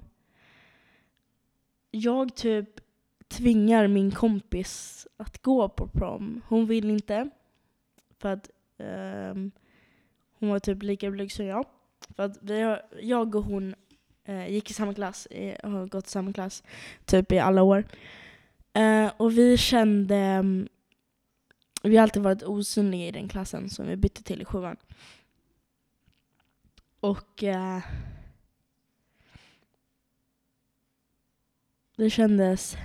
Jag 1.91 2.35
typ 2.35 2.69
tvingar 3.27 3.87
min 3.87 4.11
kompis 4.11 5.07
att 5.17 5.41
gå 5.41 5.69
på 5.69 5.87
prom. 5.87 6.41
Hon 6.47 6.65
vill 6.65 6.89
inte. 6.89 7.29
För 8.19 8.29
att 8.29 8.49
um, 8.77 9.51
hon 10.41 10.49
var 10.49 10.59
typ 10.59 10.83
lika 10.83 11.11
blyg 11.11 11.31
som 11.31 11.45
jag. 11.45 11.65
För 12.15 12.23
att 12.23 12.37
vi 12.41 12.61
har, 12.61 12.81
jag 13.01 13.35
och 13.35 13.43
hon 13.43 13.75
eh, 14.23 14.47
gick 14.47 14.71
i 14.71 14.73
samma 14.73 14.93
klass, 14.93 15.27
har 15.63 15.87
gått 15.87 16.07
i 16.07 16.09
samma 16.09 16.33
klass 16.33 16.63
typ 17.05 17.31
i 17.31 17.39
alla 17.39 17.63
år. 17.63 17.83
Eh, 18.73 19.11
och 19.17 19.37
vi 19.37 19.57
kände, 19.57 20.15
mm, 20.15 20.67
vi 21.83 21.97
har 21.97 22.03
alltid 22.03 22.23
varit 22.23 22.43
osynliga 22.43 23.07
i 23.07 23.11
den 23.11 23.27
klassen 23.27 23.69
som 23.69 23.87
vi 23.87 23.95
bytte 23.95 24.23
till 24.23 24.41
i 24.41 24.45
sjuan. 24.45 24.77
Och 26.99 27.43
eh, 27.43 27.79
det 31.95 32.09
kändes... 32.09 32.77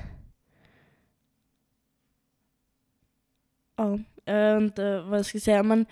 Ja, 3.76 3.98
jag 4.24 4.54
vet 4.54 4.62
inte 4.62 5.00
vad 5.00 5.18
jag 5.18 5.26
ska 5.26 5.40
säga 5.40 5.62
men 5.62 5.86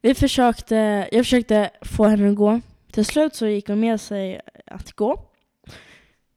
vi 0.00 0.14
försökte, 0.14 1.08
jag 1.12 1.24
försökte 1.24 1.70
få 1.82 2.04
henne 2.04 2.30
att 2.30 2.36
gå. 2.36 2.60
Till 2.92 3.04
slut 3.04 3.34
så 3.34 3.46
gick 3.46 3.68
hon 3.68 3.80
med 3.80 4.00
sig 4.00 4.40
att 4.66 4.92
gå. 4.92 5.24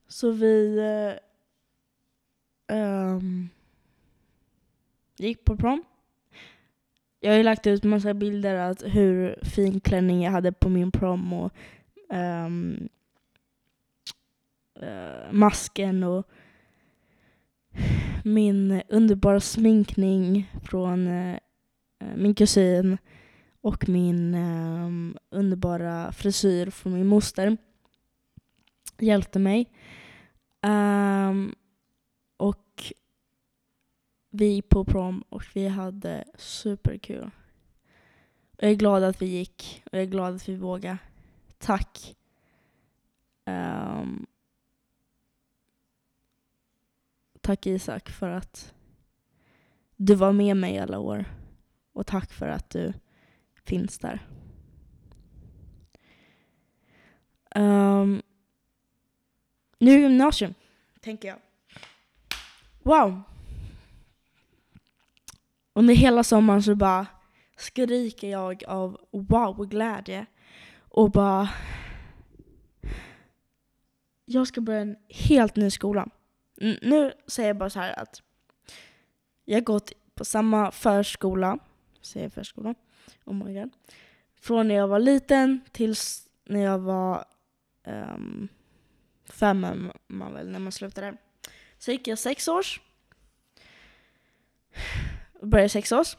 Så 0.08 0.32
vi 0.32 0.80
um, 2.72 3.50
gick 5.18 5.46
på 5.46 5.58
prom. 5.58 5.84
Jag 7.20 7.32
har 7.32 7.38
ju 7.38 7.44
lagt 7.44 7.68
ut 7.68 7.84
massa 7.84 8.14
bilder 8.14 8.56
av 8.56 8.84
hur 8.86 9.40
fin 9.44 9.80
klänning 9.80 10.24
jag 10.24 10.32
hade 10.32 10.52
på 10.52 10.70
min 10.70 10.92
prom 10.92 11.34
och 11.34 11.54
um, 12.10 12.90
uh, 14.84 15.32
masken 15.32 16.04
och 16.04 16.28
min 18.24 18.82
underbara 18.90 19.40
sminkning 19.40 20.52
från 20.64 21.08
uh, 21.08 21.38
min 22.16 22.36
kusin 22.36 22.98
och 23.62 23.90
min 23.90 24.36
um, 24.36 25.18
underbara 25.30 26.12
frisyr 26.12 26.70
från 26.70 26.94
min 26.94 27.08
moster 27.08 27.58
hjälpte 28.98 29.40
mig. 29.40 29.72
Um, 30.62 31.56
och 32.38 32.94
vi 34.30 34.46
gick 34.46 34.70
på 34.70 34.86
prom 34.86 35.24
och 35.30 35.44
vi 35.54 35.68
hade 35.68 36.24
superkul. 36.38 37.32
Jag 38.58 38.72
är 38.72 38.76
glad 38.76 39.04
att 39.04 39.22
vi 39.22 39.26
gick 39.26 39.84
och 39.86 39.94
jag 39.94 40.02
är 40.02 40.06
glad 40.06 40.36
att 40.36 40.50
vi 40.50 40.56
vågade. 40.56 40.98
Tack. 41.58 42.16
Um, 43.46 44.26
tack 47.42 47.66
Isak 47.66 48.10
för 48.10 48.30
att 48.30 48.74
du 49.96 50.16
var 50.16 50.32
med 50.32 50.58
mig 50.58 50.80
alla 50.80 51.00
år. 51.00 51.26
Och 51.94 52.08
tack 52.08 52.34
för 52.34 52.48
att 52.48 52.70
du 52.70 52.94
finns 53.72 54.00
där. 54.00 54.28
Um, 57.56 58.22
nu 59.80 60.00
gymnasium, 60.02 60.54
tänker 61.02 61.28
jag. 61.28 61.38
Wow! 62.84 63.22
Under 65.74 65.94
hela 65.94 66.24
sommaren 66.24 66.64
så 66.64 66.76
bara 66.76 67.08
skriker 67.56 68.30
jag 68.30 68.64
av 68.68 68.98
wow-glädje 69.12 70.26
och 70.80 71.12
bara 71.12 71.50
jag 74.26 74.48
ska 74.48 74.62
börja 74.62 74.82
en 74.82 74.96
helt 75.10 75.56
ny 75.56 75.70
skola. 75.70 76.08
Nu 76.82 77.14
säger 77.28 77.50
jag 77.50 77.58
bara 77.58 77.70
så 77.70 77.80
här 77.80 78.00
att 78.00 78.22
jag 79.46 79.56
har 79.56 79.62
gått 79.62 79.92
på 80.16 80.26
samma 80.26 80.72
förskola, 80.72 81.60
säger 82.02 82.30
förskola, 82.30 82.76
oh 83.32 83.46
my 83.46 83.54
god, 83.54 83.70
från 84.42 84.68
när 84.68 84.76
jag 84.76 84.88
var 84.88 85.00
liten 85.00 85.62
tills 85.72 86.28
när 86.46 86.60
jag 86.60 86.80
var 86.80 87.26
um, 87.86 88.48
fem 89.26 89.64
är 89.64 89.92
man 90.08 90.34
väl 90.34 90.50
när 90.50 90.60
man 90.60 90.72
slutade. 90.72 91.18
Så 91.78 91.92
gick 91.92 92.08
jag 92.08 92.20
sex 92.20 92.48
års. 92.48 92.82
Började 95.42 95.70
sex 95.70 95.92
års. 95.92 96.18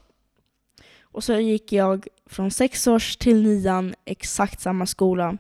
Och 1.01 1.25
så 1.25 1.35
gick 1.35 1.72
jag 1.72 2.07
från 2.27 2.51
sex 2.51 2.87
års 2.87 3.16
till 3.16 3.42
nian 3.42 3.94
exakt 4.05 4.61
samma 4.61 4.87
skola. 4.87 5.38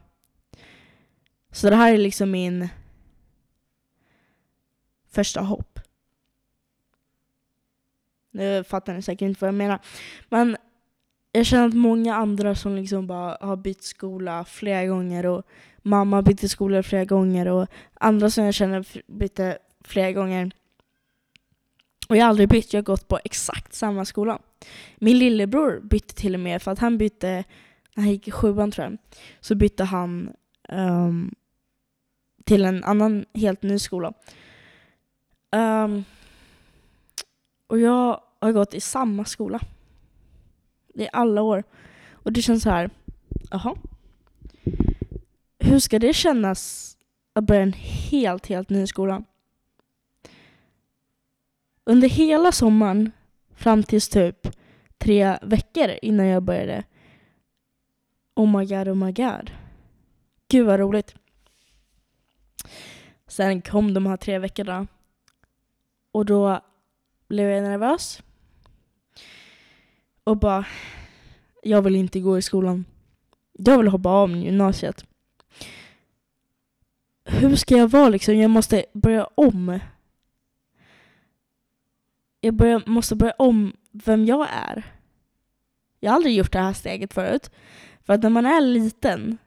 Så 1.50 1.70
det 1.70 1.76
här 1.76 1.94
är 1.94 1.98
liksom 1.98 2.30
min 2.30 2.68
första 5.10 5.40
hopp. 5.40 5.78
Nu 8.30 8.64
fattar 8.64 8.94
ni 8.94 9.02
säkert 9.02 9.26
inte 9.26 9.40
vad 9.40 9.48
jag 9.48 9.54
menar. 9.54 9.78
Men 10.28 10.56
jag 11.32 11.46
känner 11.46 11.68
att 11.68 11.74
många 11.74 12.14
andra 12.14 12.54
som 12.54 12.76
liksom 12.76 13.06
bara 13.06 13.36
har 13.40 13.56
bytt 13.56 13.82
skola 13.82 14.44
flera 14.44 14.86
gånger 14.86 15.26
och 15.26 15.42
mamma 15.82 16.22
bytte 16.22 16.48
skola 16.48 16.82
flera 16.82 17.04
gånger 17.04 17.48
och 17.48 17.66
andra 17.94 18.30
som 18.30 18.44
jag 18.44 18.54
känner 18.54 18.86
bytte 19.06 19.58
flera 19.84 20.12
gånger. 20.12 20.50
Och 22.08 22.16
jag 22.16 22.24
har 22.24 22.28
aldrig 22.28 22.48
bytt, 22.48 22.72
jag 22.72 22.78
har 22.78 22.84
gått 22.84 23.08
på 23.08 23.18
exakt 23.24 23.74
samma 23.74 24.04
skola. 24.04 24.38
Min 24.96 25.18
lillebror 25.18 25.80
bytte 25.80 26.14
till 26.14 26.34
och 26.34 26.40
med, 26.40 26.62
för 26.62 26.70
att 26.70 26.78
han 26.78 26.98
bytte, 26.98 27.44
när 27.94 28.04
han 28.04 28.10
gick 28.12 28.28
i 28.28 28.30
sjuan 28.30 28.70
tror 28.70 28.86
jag, 28.86 28.98
så 29.40 29.54
bytte 29.54 29.84
han 29.84 30.32
um, 30.68 31.34
till 32.44 32.64
en 32.64 32.84
annan 32.84 33.24
helt 33.34 33.62
ny 33.62 33.78
skola. 33.78 34.12
Um, 35.56 36.04
och 37.66 37.78
jag 37.78 38.20
har 38.40 38.52
gått 38.52 38.74
i 38.74 38.80
samma 38.80 39.24
skola. 39.24 39.60
I 40.94 41.08
alla 41.12 41.42
år. 41.42 41.64
Och 42.12 42.32
det 42.32 42.42
känns 42.42 42.62
så 42.62 42.70
här, 42.70 42.90
jaha. 43.50 43.74
Hur 45.58 45.78
ska 45.78 45.98
det 45.98 46.12
kännas 46.12 46.92
att 47.32 47.44
börja 47.44 47.62
en 47.62 47.72
helt, 48.10 48.46
helt 48.46 48.70
ny 48.70 48.86
skola? 48.86 49.24
Under 51.84 52.08
hela 52.08 52.52
sommaren, 52.52 53.12
fram 53.54 53.82
tills 53.82 54.08
typ 54.08 54.48
tre 54.98 55.38
veckor 55.42 55.90
innan 56.02 56.26
jag 56.26 56.42
började. 56.42 56.84
Oh 58.34 58.58
my 58.58 58.66
god, 58.66 58.88
oh 58.88 58.94
my 58.94 59.12
god. 59.12 59.50
Gud 60.48 60.66
vad 60.66 60.80
roligt. 60.80 61.14
Sen 63.26 63.62
kom 63.62 63.94
de 63.94 64.06
här 64.06 64.16
tre 64.16 64.38
veckorna. 64.38 64.86
Och 66.12 66.26
då 66.26 66.60
blev 67.28 67.50
jag 67.50 67.62
nervös. 67.62 68.22
Och 70.24 70.36
bara, 70.36 70.66
jag 71.62 71.82
vill 71.82 71.96
inte 71.96 72.20
gå 72.20 72.38
i 72.38 72.42
skolan. 72.42 72.84
Jag 73.52 73.78
vill 73.78 73.88
hoppa 73.88 74.08
av 74.08 74.30
gymnasiet. 74.30 75.04
Hur 77.24 77.56
ska 77.56 77.76
jag 77.76 77.88
vara 77.88 78.08
liksom? 78.08 78.36
Jag 78.36 78.50
måste 78.50 78.84
börja 78.92 79.28
om. 79.34 79.78
jag 82.40 82.54
börja, 82.54 82.82
måste 82.86 83.16
börja 83.16 83.34
om 83.38 83.76
vem 83.92 84.26
jag 84.26 84.48
är. 84.50 84.82
Jag 86.00 86.10
har 86.10 86.16
aldrig 86.16 86.36
gjort 86.36 86.52
det 86.52 86.58
här 86.58 86.72
steget 86.72 87.14
förut. 87.14 87.50
För 88.04 88.12
att 88.12 88.22
när 88.22 88.30
man 88.30 88.46
är 88.46 88.60
liten, 88.60 89.38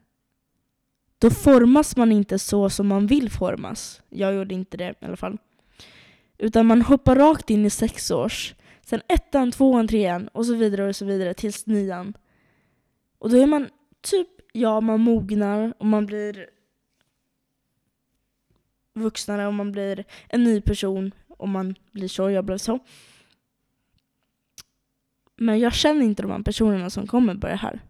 då 1.18 1.30
formas 1.30 1.96
man 1.96 2.12
inte 2.12 2.38
så 2.38 2.70
som 2.70 2.86
man 2.86 3.06
vill 3.06 3.30
formas. 3.30 4.02
Jag 4.08 4.34
gjorde 4.34 4.54
inte 4.54 4.76
det 4.76 4.94
i 5.00 5.04
alla 5.04 5.16
fall. 5.16 5.38
Utan 6.38 6.66
man 6.66 6.82
hoppar 6.82 7.16
rakt 7.16 7.50
in 7.50 7.66
i 7.66 7.70
sexårs 7.70 8.54
sen 8.86 9.02
ettan, 9.08 9.52
tvåan, 9.52 9.88
trean 9.88 10.28
och 10.28 10.46
så 10.46 10.54
vidare 10.54 10.88
och 10.88 10.96
så 10.96 11.04
vidare 11.04 11.34
tills 11.34 11.66
nian. 11.66 12.14
Och 13.18 13.30
då 13.30 13.36
är 13.36 13.46
man 13.46 13.68
typ, 14.00 14.28
ja 14.52 14.80
man 14.80 15.00
mognar 15.00 15.74
och 15.78 15.86
man 15.86 16.06
blir 16.06 16.50
vuxnare 18.94 19.46
och 19.46 19.54
man 19.54 19.72
blir 19.72 20.04
en 20.28 20.44
ny 20.44 20.60
person 20.60 21.14
och 21.28 21.48
man 21.48 21.74
blir 21.92 22.08
så, 22.08 22.30
jag 22.30 22.44
blev 22.44 22.58
så. 22.58 22.78
Men 25.36 25.58
jag 25.58 25.74
känner 25.74 26.02
inte 26.02 26.22
de 26.22 26.30
här 26.30 26.42
personerna 26.42 26.90
som 26.90 27.06
kommer 27.06 27.34
börja 27.34 27.56
här. 27.56 27.80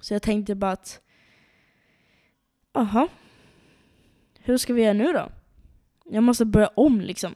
Så 0.00 0.14
jag 0.14 0.22
tänkte 0.22 0.54
bara 0.54 0.72
att, 0.72 1.00
aha, 2.72 3.08
hur 4.38 4.58
ska 4.58 4.74
vi 4.74 4.82
göra 4.82 4.92
nu 4.92 5.12
då? 5.12 5.28
Jag 6.04 6.22
måste 6.22 6.44
börja 6.44 6.68
om 6.68 7.00
liksom. 7.00 7.34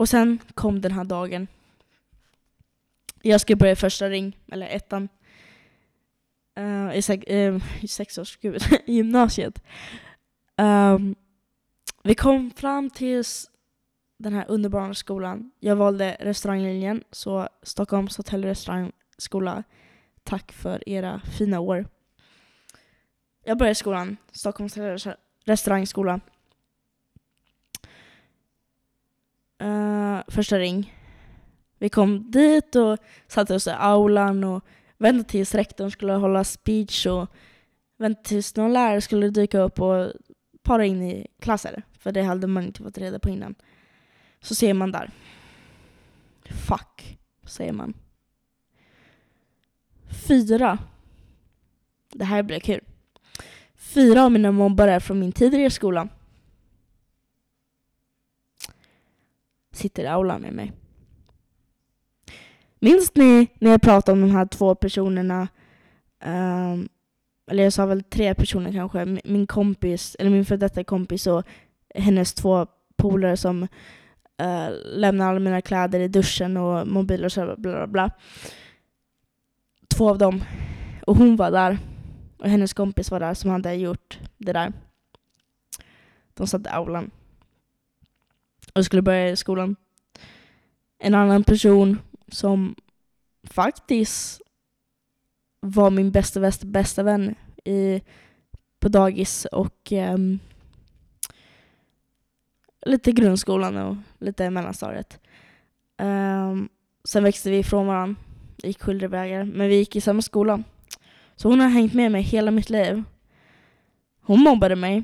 Och 0.00 0.08
sen 0.08 0.38
kom 0.54 0.80
den 0.80 0.92
här 0.92 1.04
dagen. 1.04 1.46
Jag 3.22 3.40
skulle 3.40 3.56
börja 3.56 3.76
första 3.76 4.08
ring, 4.08 4.38
eller 4.52 4.66
ettan. 4.66 5.08
Uh, 6.58 6.96
i, 6.96 7.02
sex, 7.02 7.24
uh, 7.30 7.36
eh, 7.36 7.84
i 7.84 7.88
sex 7.88 8.18
års, 8.18 8.36
gud, 8.36 8.62
i 8.86 8.94
gymnasiet. 8.94 9.62
Um, 10.56 11.14
vi 12.02 12.14
kom 12.14 12.50
fram 12.50 12.90
till 12.90 13.24
den 14.18 14.32
här 14.32 14.44
underbara 14.48 14.94
skolan. 14.94 15.50
Jag 15.58 15.76
valde 15.76 16.16
restauranglinjen, 16.20 17.04
så 17.10 17.48
Stockholms 17.62 18.16
hotell 18.16 18.44
och 18.44 18.48
restaurangskola. 18.48 19.62
Tack 20.22 20.52
för 20.52 20.88
era 20.88 21.20
fina 21.38 21.60
år. 21.60 21.86
Jag 23.44 23.58
började 23.58 23.74
skolan, 23.74 24.16
Stockholms 24.32 24.76
hotell 24.76 25.14
restaurangskola. 25.44 26.20
Uh, 29.62 30.20
första 30.28 30.58
ring. 30.58 30.94
Vi 31.78 31.88
kom 31.88 32.30
dit 32.30 32.76
och 32.76 32.98
satte 33.28 33.54
oss 33.54 33.66
i 33.66 33.70
aulan 33.70 34.44
och 34.44 34.64
väntade 34.98 35.28
tills 35.28 35.54
rektorn 35.54 35.90
skulle 35.90 36.12
hålla 36.12 36.44
speech 36.44 37.06
och 37.06 37.28
väntade 37.98 38.28
tills 38.28 38.56
någon 38.56 38.72
lärare 38.72 39.00
skulle 39.00 39.30
dyka 39.30 39.60
upp 39.60 39.80
och 39.80 40.12
para 40.62 40.84
in 40.84 41.02
i 41.02 41.26
klasser. 41.40 41.82
För 41.98 42.12
det 42.12 42.22
hade 42.22 42.46
man 42.46 42.64
inte 42.64 42.82
fått 42.82 42.98
reda 42.98 43.18
på 43.18 43.28
innan. 43.28 43.54
Så 44.40 44.54
ser 44.54 44.74
man 44.74 44.92
där. 44.92 45.10
Fuck, 46.44 47.18
säger 47.46 47.72
man. 47.72 47.94
Fyra. 50.28 50.78
Det 52.12 52.24
här 52.24 52.42
blir 52.42 52.60
kul. 52.60 52.80
Fyra 53.74 54.24
av 54.24 54.32
mina 54.32 54.52
mobbare 54.52 55.00
från 55.00 55.18
min 55.18 55.32
tidigare 55.32 55.70
skola 55.70 56.08
sitter 59.72 60.02
i 60.02 60.06
aulan 60.06 60.40
med 60.40 60.52
mig. 60.52 60.72
Minns 62.80 63.14
ni 63.14 63.46
när 63.58 63.70
jag 63.70 63.82
pratade 63.82 64.12
om 64.12 64.28
de 64.28 64.34
här 64.34 64.46
två 64.46 64.74
personerna? 64.74 65.48
Um, 66.24 66.88
eller 67.50 67.62
jag 67.62 67.72
sa 67.72 67.86
väl 67.86 68.02
tre 68.02 68.34
personer 68.34 68.72
kanske. 68.72 69.04
Min 69.24 69.46
kompis, 69.46 70.16
eller 70.18 70.30
min 70.30 70.44
före 70.44 70.58
detta 70.58 70.84
kompis 70.84 71.26
och 71.26 71.42
hennes 71.94 72.34
två 72.34 72.66
polare 72.96 73.36
som 73.36 73.62
uh, 73.62 74.70
lämnar 74.84 75.30
alla 75.30 75.40
mina 75.40 75.62
kläder 75.62 76.00
i 76.00 76.08
duschen 76.08 76.56
och 76.56 76.86
mobiler 76.86 77.24
och 77.24 77.32
så 77.32 77.44
bla 77.44 77.56
bla 77.56 77.86
bla. 77.86 78.10
Två 79.88 80.10
av 80.10 80.18
dem. 80.18 80.44
Och 81.06 81.16
hon 81.16 81.36
var 81.36 81.50
där. 81.50 81.78
Och 82.38 82.48
hennes 82.48 82.72
kompis 82.72 83.10
var 83.10 83.20
där 83.20 83.34
som 83.34 83.50
hade 83.50 83.74
gjort 83.74 84.18
det 84.38 84.52
där. 84.52 84.72
De 86.34 86.46
satt 86.46 86.66
i 86.66 86.68
aulan. 86.68 87.10
Och 88.74 88.84
skulle 88.84 89.02
börja 89.02 89.30
i 89.30 89.36
skolan. 89.36 89.76
En 90.98 91.14
annan 91.14 91.44
person 91.44 91.98
som 92.28 92.74
faktiskt 93.44 94.40
var 95.60 95.90
min 95.90 96.10
bästa, 96.10 96.40
bästa, 96.40 96.66
bästa 96.66 97.02
vän 97.02 97.34
i, 97.64 98.02
på 98.80 98.88
dagis 98.88 99.44
och 99.44 99.92
um, 99.92 100.38
lite 102.86 103.12
grundskolan 103.12 103.76
och 103.76 103.96
lite 104.18 104.50
mellanstadiet. 104.50 105.18
Um, 106.02 106.68
sen 107.04 107.24
växte 107.24 107.50
vi 107.50 107.58
ifrån 107.58 107.86
varandra, 107.86 108.20
gick 108.62 108.82
skilda 108.82 109.08
vägar, 109.08 109.44
men 109.44 109.68
vi 109.68 109.76
gick 109.76 109.96
i 109.96 110.00
samma 110.00 110.22
skola. 110.22 110.62
Så 111.36 111.48
hon 111.48 111.60
har 111.60 111.68
hängt 111.68 111.94
med 111.94 112.12
mig 112.12 112.22
hela 112.22 112.50
mitt 112.50 112.70
liv. 112.70 113.02
Hon 114.20 114.40
mobbade 114.40 114.76
mig 114.76 115.02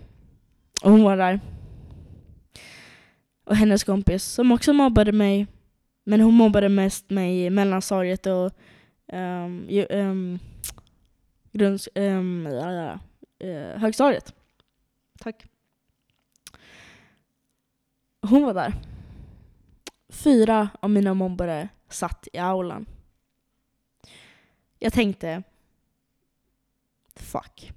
och 0.82 0.90
hon 0.90 1.02
var 1.02 1.16
där. 1.16 1.40
Och 3.46 3.56
hennes 3.56 3.84
kompis 3.84 4.24
som 4.24 4.52
också 4.52 4.72
mobbade 4.72 5.12
mig 5.12 5.46
men 6.04 6.20
hon 6.20 6.34
mobbade 6.34 6.68
mest 6.68 7.10
mig 7.10 7.44
i 7.44 7.50
mellanstadiet 7.50 8.26
och 8.26 8.52
um, 9.12 9.68
um, 9.90 10.38
grunds, 11.52 11.88
um, 11.94 12.46
ja, 12.46 12.72
ja, 12.72 12.98
uh, 13.48 13.78
högstadiet. 13.78 14.34
Tack. 15.18 15.44
Hon 18.22 18.42
var 18.42 18.54
där. 18.54 18.74
Fyra 20.08 20.68
av 20.80 20.90
mina 20.90 21.14
mobbare 21.14 21.68
satt 21.88 22.28
i 22.32 22.38
aulan. 22.38 22.86
Jag 24.78 24.92
tänkte, 24.92 25.42
fuck. 27.16 27.72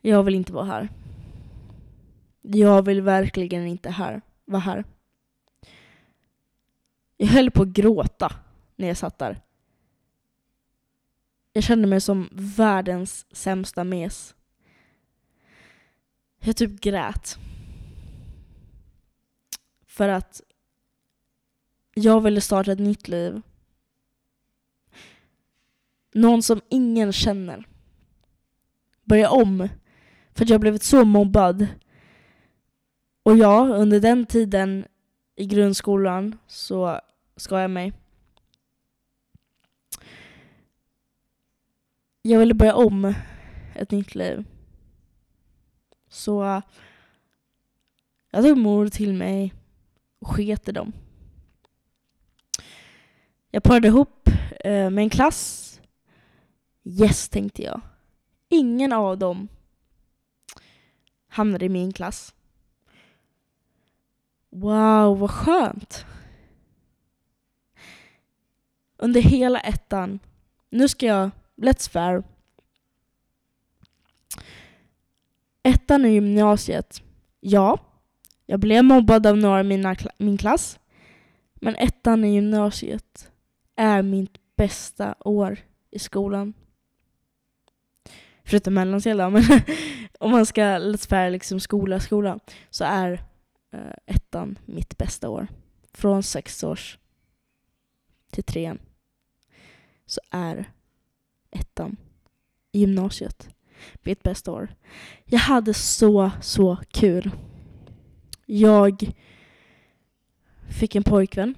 Jag 0.00 0.22
vill 0.22 0.34
inte 0.34 0.52
vara 0.52 0.64
här. 0.64 0.88
Jag 2.42 2.84
vill 2.84 3.02
verkligen 3.02 3.66
inte 3.66 3.90
här, 3.90 4.22
vara 4.44 4.60
här. 4.60 4.84
Jag 7.16 7.26
höll 7.26 7.50
på 7.50 7.62
att 7.62 7.68
gråta 7.68 8.32
när 8.76 8.88
jag 8.88 8.96
satt 8.96 9.18
där. 9.18 9.40
Jag 11.52 11.64
kände 11.64 11.88
mig 11.88 12.00
som 12.00 12.28
världens 12.32 13.26
sämsta 13.36 13.84
mes. 13.84 14.34
Jag 16.40 16.56
typ 16.56 16.80
grät. 16.80 17.38
För 19.86 20.08
att 20.08 20.40
jag 21.94 22.20
ville 22.20 22.40
starta 22.40 22.72
ett 22.72 22.78
nytt 22.78 23.08
liv. 23.08 23.42
Någon 26.12 26.42
som 26.42 26.60
ingen 26.68 27.12
känner. 27.12 27.68
Börja 29.04 29.30
om. 29.30 29.68
För 30.34 30.44
att 30.44 30.50
jag 30.50 30.60
blivit 30.60 30.82
så 30.82 31.04
mobbad. 31.04 31.66
Och 33.22 33.36
ja, 33.36 33.68
under 33.68 34.00
den 34.00 34.26
tiden 34.26 34.84
i 35.36 35.46
grundskolan 35.46 36.38
så 36.46 37.00
skar 37.36 37.58
jag 37.58 37.70
mig. 37.70 37.92
Jag 42.22 42.38
ville 42.38 42.54
börja 42.54 42.74
om 42.74 43.14
ett 43.74 43.90
nytt 43.90 44.14
liv. 44.14 44.44
Så 46.08 46.62
jag 48.30 48.44
tog 48.44 48.58
mor 48.58 48.88
till 48.88 49.14
mig 49.14 49.54
och 50.18 50.28
sket 50.28 50.68
i 50.68 50.72
dem. 50.72 50.92
Jag 53.50 53.62
parade 53.62 53.88
ihop 53.88 54.28
eh, 54.64 54.90
med 54.90 54.98
en 54.98 55.10
klass. 55.10 55.80
Yes, 56.84 57.28
tänkte 57.28 57.62
jag. 57.62 57.80
Ingen 58.48 58.92
av 58.92 59.18
dem 59.18 59.48
hamnade 61.28 61.64
i 61.64 61.68
min 61.68 61.92
klass. 61.92 62.34
Wow, 64.54 65.18
vad 65.18 65.30
skönt! 65.30 66.06
Under 68.96 69.20
hela 69.20 69.60
ettan, 69.60 70.18
nu 70.70 70.88
ska 70.88 71.06
jag, 71.06 71.30
let's 71.56 71.90
fair. 71.90 72.22
Ettan 75.62 76.04
i 76.04 76.08
gymnasiet, 76.08 77.02
ja, 77.40 77.78
jag 78.46 78.60
blev 78.60 78.84
mobbad 78.84 79.26
av 79.26 79.36
några 79.36 79.60
i 79.60 79.64
mina, 79.64 79.96
min 80.18 80.38
klass. 80.38 80.78
Men 81.54 81.76
ettan 81.76 82.24
i 82.24 82.34
gymnasiet 82.34 83.30
är 83.76 84.02
mitt 84.02 84.56
bästa 84.56 85.14
år 85.18 85.58
i 85.90 85.98
skolan. 85.98 86.54
Förutom 88.44 88.74
mellanstadiet 88.74 89.32
men 89.32 89.42
om 90.20 90.30
man 90.30 90.46
ska 90.46 90.62
let's 90.62 91.08
fair 91.08 91.30
liksom 91.30 91.60
skola, 91.60 92.00
skola, 92.00 92.38
så 92.70 92.84
är 92.84 93.31
Eh, 93.72 93.92
ettan 94.06 94.58
mitt 94.66 94.98
bästa 94.98 95.28
år. 95.28 95.46
Från 95.92 96.22
sexårs 96.22 96.98
till 98.30 98.44
trean 98.44 98.78
så 100.06 100.20
är 100.30 100.72
ettan 101.50 101.96
i 102.72 102.80
gymnasiet 102.80 103.48
mitt 104.02 104.22
bästa 104.22 104.52
år. 104.52 104.74
Jag 105.24 105.38
hade 105.38 105.74
så, 105.74 106.30
så 106.40 106.76
kul. 106.90 107.30
Jag 108.46 109.12
fick 110.70 110.94
en 110.94 111.02
pojkvän. 111.02 111.54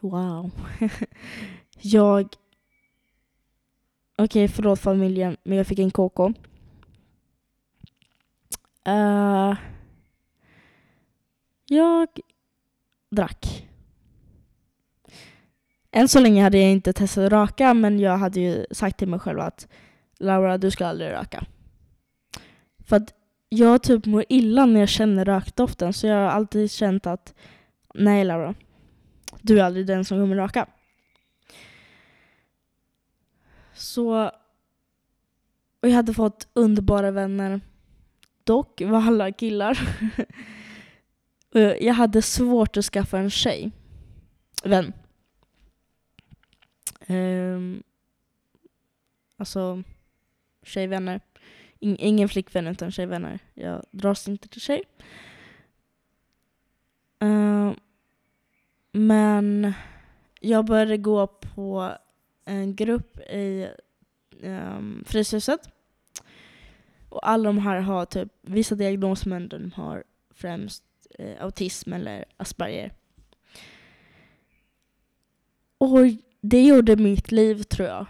Wow. 0.00 0.50
jag... 1.80 2.26
Okej, 4.16 4.44
okay, 4.44 4.48
förlåt 4.48 4.80
familjen, 4.80 5.36
men 5.42 5.58
jag 5.58 5.66
fick 5.66 5.78
en 5.78 5.90
KK. 5.90 6.26
Uh, 6.26 6.34
eh, 8.84 9.56
jag 11.70 12.08
drack. 13.10 13.68
Än 15.90 16.08
så 16.08 16.20
länge 16.20 16.42
hade 16.42 16.58
jag 16.58 16.70
inte 16.70 16.92
testat 16.92 17.24
att 17.24 17.32
röka, 17.32 17.74
men 17.74 18.00
jag 18.00 18.18
hade 18.18 18.40
ju 18.40 18.66
sagt 18.70 18.98
till 18.98 19.08
mig 19.08 19.20
själv 19.20 19.40
att 19.40 19.68
Laura, 20.18 20.58
du 20.58 20.70
ska 20.70 20.86
aldrig 20.86 21.10
röka. 21.10 21.44
För 22.86 22.96
att 22.96 23.14
jag 23.48 23.82
typ 23.82 24.06
mår 24.06 24.24
illa 24.28 24.66
när 24.66 24.80
jag 24.80 24.88
känner 24.88 25.24
rökdoften, 25.24 25.92
så 25.92 26.06
jag 26.06 26.14
har 26.14 26.30
alltid 26.30 26.70
känt 26.70 27.06
att 27.06 27.34
nej 27.94 28.24
Laura, 28.24 28.54
du 29.40 29.60
är 29.60 29.64
aldrig 29.64 29.86
den 29.86 30.04
som 30.04 30.18
kommer 30.18 30.36
röka. 30.36 30.66
Så, 33.74 34.30
och 35.80 35.88
jag 35.88 35.94
hade 35.94 36.14
fått 36.14 36.48
underbara 36.52 37.10
vänner. 37.10 37.60
Dock 38.44 38.80
var 38.80 39.02
alla 39.02 39.32
killar. 39.32 39.78
Eh, 41.54 41.62
jag 41.62 41.94
hade 41.94 42.22
svårt 42.22 42.76
att 42.76 42.84
skaffa 42.84 43.18
en 43.18 43.30
tjej. 43.30 43.70
Vän. 44.64 44.92
Um, 47.08 47.82
alltså, 49.36 49.82
tjejvänner. 50.62 51.20
In, 51.78 51.96
ingen 51.98 52.28
flickvän 52.28 52.66
utan 52.66 52.90
tjejvänner. 52.90 53.38
Jag 53.54 53.84
dras 53.90 54.28
inte 54.28 54.48
till 54.48 54.60
tjej. 54.60 54.82
Uh, 57.24 57.72
men 58.92 59.72
jag 60.40 60.64
började 60.64 60.96
gå 60.96 61.26
på 61.26 61.92
en 62.44 62.76
grupp 62.76 63.18
i 63.18 63.68
um, 64.42 65.04
Fryshuset. 65.06 65.70
Och 67.08 67.28
alla 67.28 67.48
de 67.48 67.58
här 67.58 67.80
har 67.80 68.06
typ 68.06 68.28
vissa 68.40 68.74
diagnoser 68.74 69.28
men 69.30 69.48
de 69.48 69.72
har 69.72 70.04
främst 70.30 70.84
eh, 71.18 71.42
autism 71.42 71.92
eller 71.92 72.24
Asperger. 72.36 72.92
Och 75.78 75.98
det 76.40 76.62
gjorde 76.62 76.96
mitt 76.96 77.32
liv 77.32 77.62
tror 77.62 77.88
jag. 77.88 78.06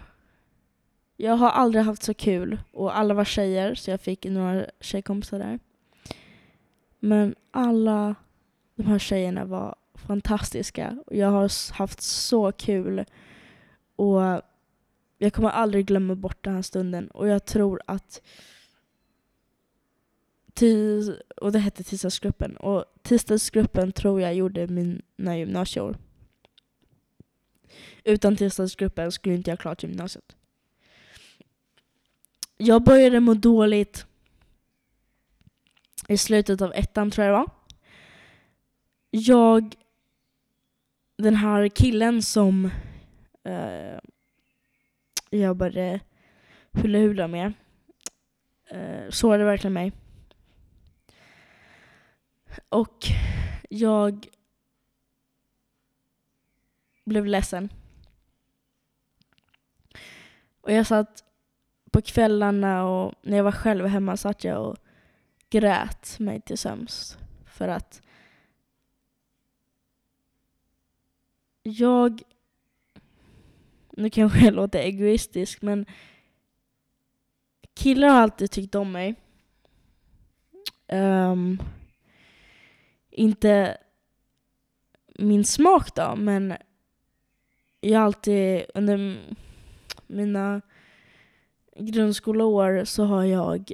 Jag 1.17 1.33
har 1.33 1.49
aldrig 1.49 1.83
haft 1.83 2.03
så 2.03 2.13
kul 2.13 2.59
och 2.71 2.97
alla 2.97 3.13
var 3.13 3.25
tjejer 3.25 3.75
så 3.75 3.91
jag 3.91 4.01
fick 4.01 4.25
några 4.25 4.65
tjejkompisar 4.79 5.39
där. 5.39 5.59
Men 6.99 7.35
alla 7.51 8.15
de 8.75 8.83
här 8.83 8.99
tjejerna 8.99 9.45
var 9.45 9.75
fantastiska 9.95 10.97
och 11.07 11.15
jag 11.15 11.27
har 11.31 11.73
haft 11.73 12.01
så 12.01 12.51
kul. 12.51 13.05
Och 13.95 14.21
jag 15.17 15.33
kommer 15.33 15.49
aldrig 15.49 15.85
glömma 15.85 16.15
bort 16.15 16.43
den 16.43 16.55
här 16.55 16.61
stunden 16.61 17.07
och 17.07 17.27
jag 17.27 17.45
tror 17.45 17.81
att 17.85 18.21
och 21.37 21.51
det 21.51 21.59
hette 21.59 21.83
tisdagsgruppen 21.83 22.57
och 22.57 22.85
tisdagsgruppen 23.03 23.91
tror 23.91 24.21
jag 24.21 24.35
gjorde 24.35 24.67
mina 24.67 25.37
gymnasieår. 25.37 25.97
Utan 28.03 28.35
tisdagsgruppen 28.35 29.11
skulle 29.11 29.35
inte 29.35 29.49
jag 29.49 29.59
klart 29.59 29.83
gymnasiet. 29.83 30.35
Jag 32.57 32.83
började 32.83 33.19
må 33.19 33.33
dåligt 33.33 34.05
i 36.07 36.17
slutet 36.17 36.61
av 36.61 36.73
ettan 36.75 37.11
tror 37.11 37.27
jag 37.27 37.33
det 37.33 37.37
var. 37.37 37.49
Jag, 39.09 39.75
den 41.17 41.35
här 41.35 41.67
killen 41.67 42.21
som 42.21 42.65
eh, 43.43 43.99
jag 45.29 45.57
började 45.57 45.99
hula-hula 46.71 47.27
med, 47.27 47.53
eh, 48.69 49.09
sårade 49.09 49.43
verkligen 49.43 49.73
mig. 49.73 49.91
Och 52.69 53.05
jag 53.69 54.27
blev 57.05 57.25
ledsen. 57.25 57.69
Och 60.61 60.71
jag 60.71 60.87
satt 60.87 61.23
på 61.91 62.01
kvällarna 62.01 62.85
och 62.85 63.13
när 63.21 63.37
jag 63.37 63.43
var 63.43 63.51
själv 63.51 63.85
hemma 63.85 64.17
satt 64.17 64.43
jag 64.43 64.67
och 64.67 64.77
grät 65.49 66.19
mig 66.19 66.41
till 66.41 66.57
sömns. 66.57 67.17
För 67.45 67.67
att 67.67 68.01
jag, 71.63 72.21
nu 73.91 74.09
kanske 74.09 74.39
jag 74.39 74.53
låter 74.53 74.79
egoistisk 74.79 75.61
men 75.61 75.85
killar 77.73 78.07
har 78.07 78.19
alltid 78.19 78.51
tyckt 78.51 78.75
om 78.75 78.91
mig. 78.91 79.15
Um, 80.87 81.61
inte 83.11 83.77
min 85.19 85.45
smak 85.45 85.95
då, 85.95 86.15
men 86.15 86.53
jag 87.81 87.99
har 87.99 88.05
alltid 88.05 88.63
under 88.73 89.19
mina 90.07 90.61
grundskoleår 91.75 92.85
så 92.85 93.03
har 93.03 93.23
jag 93.23 93.73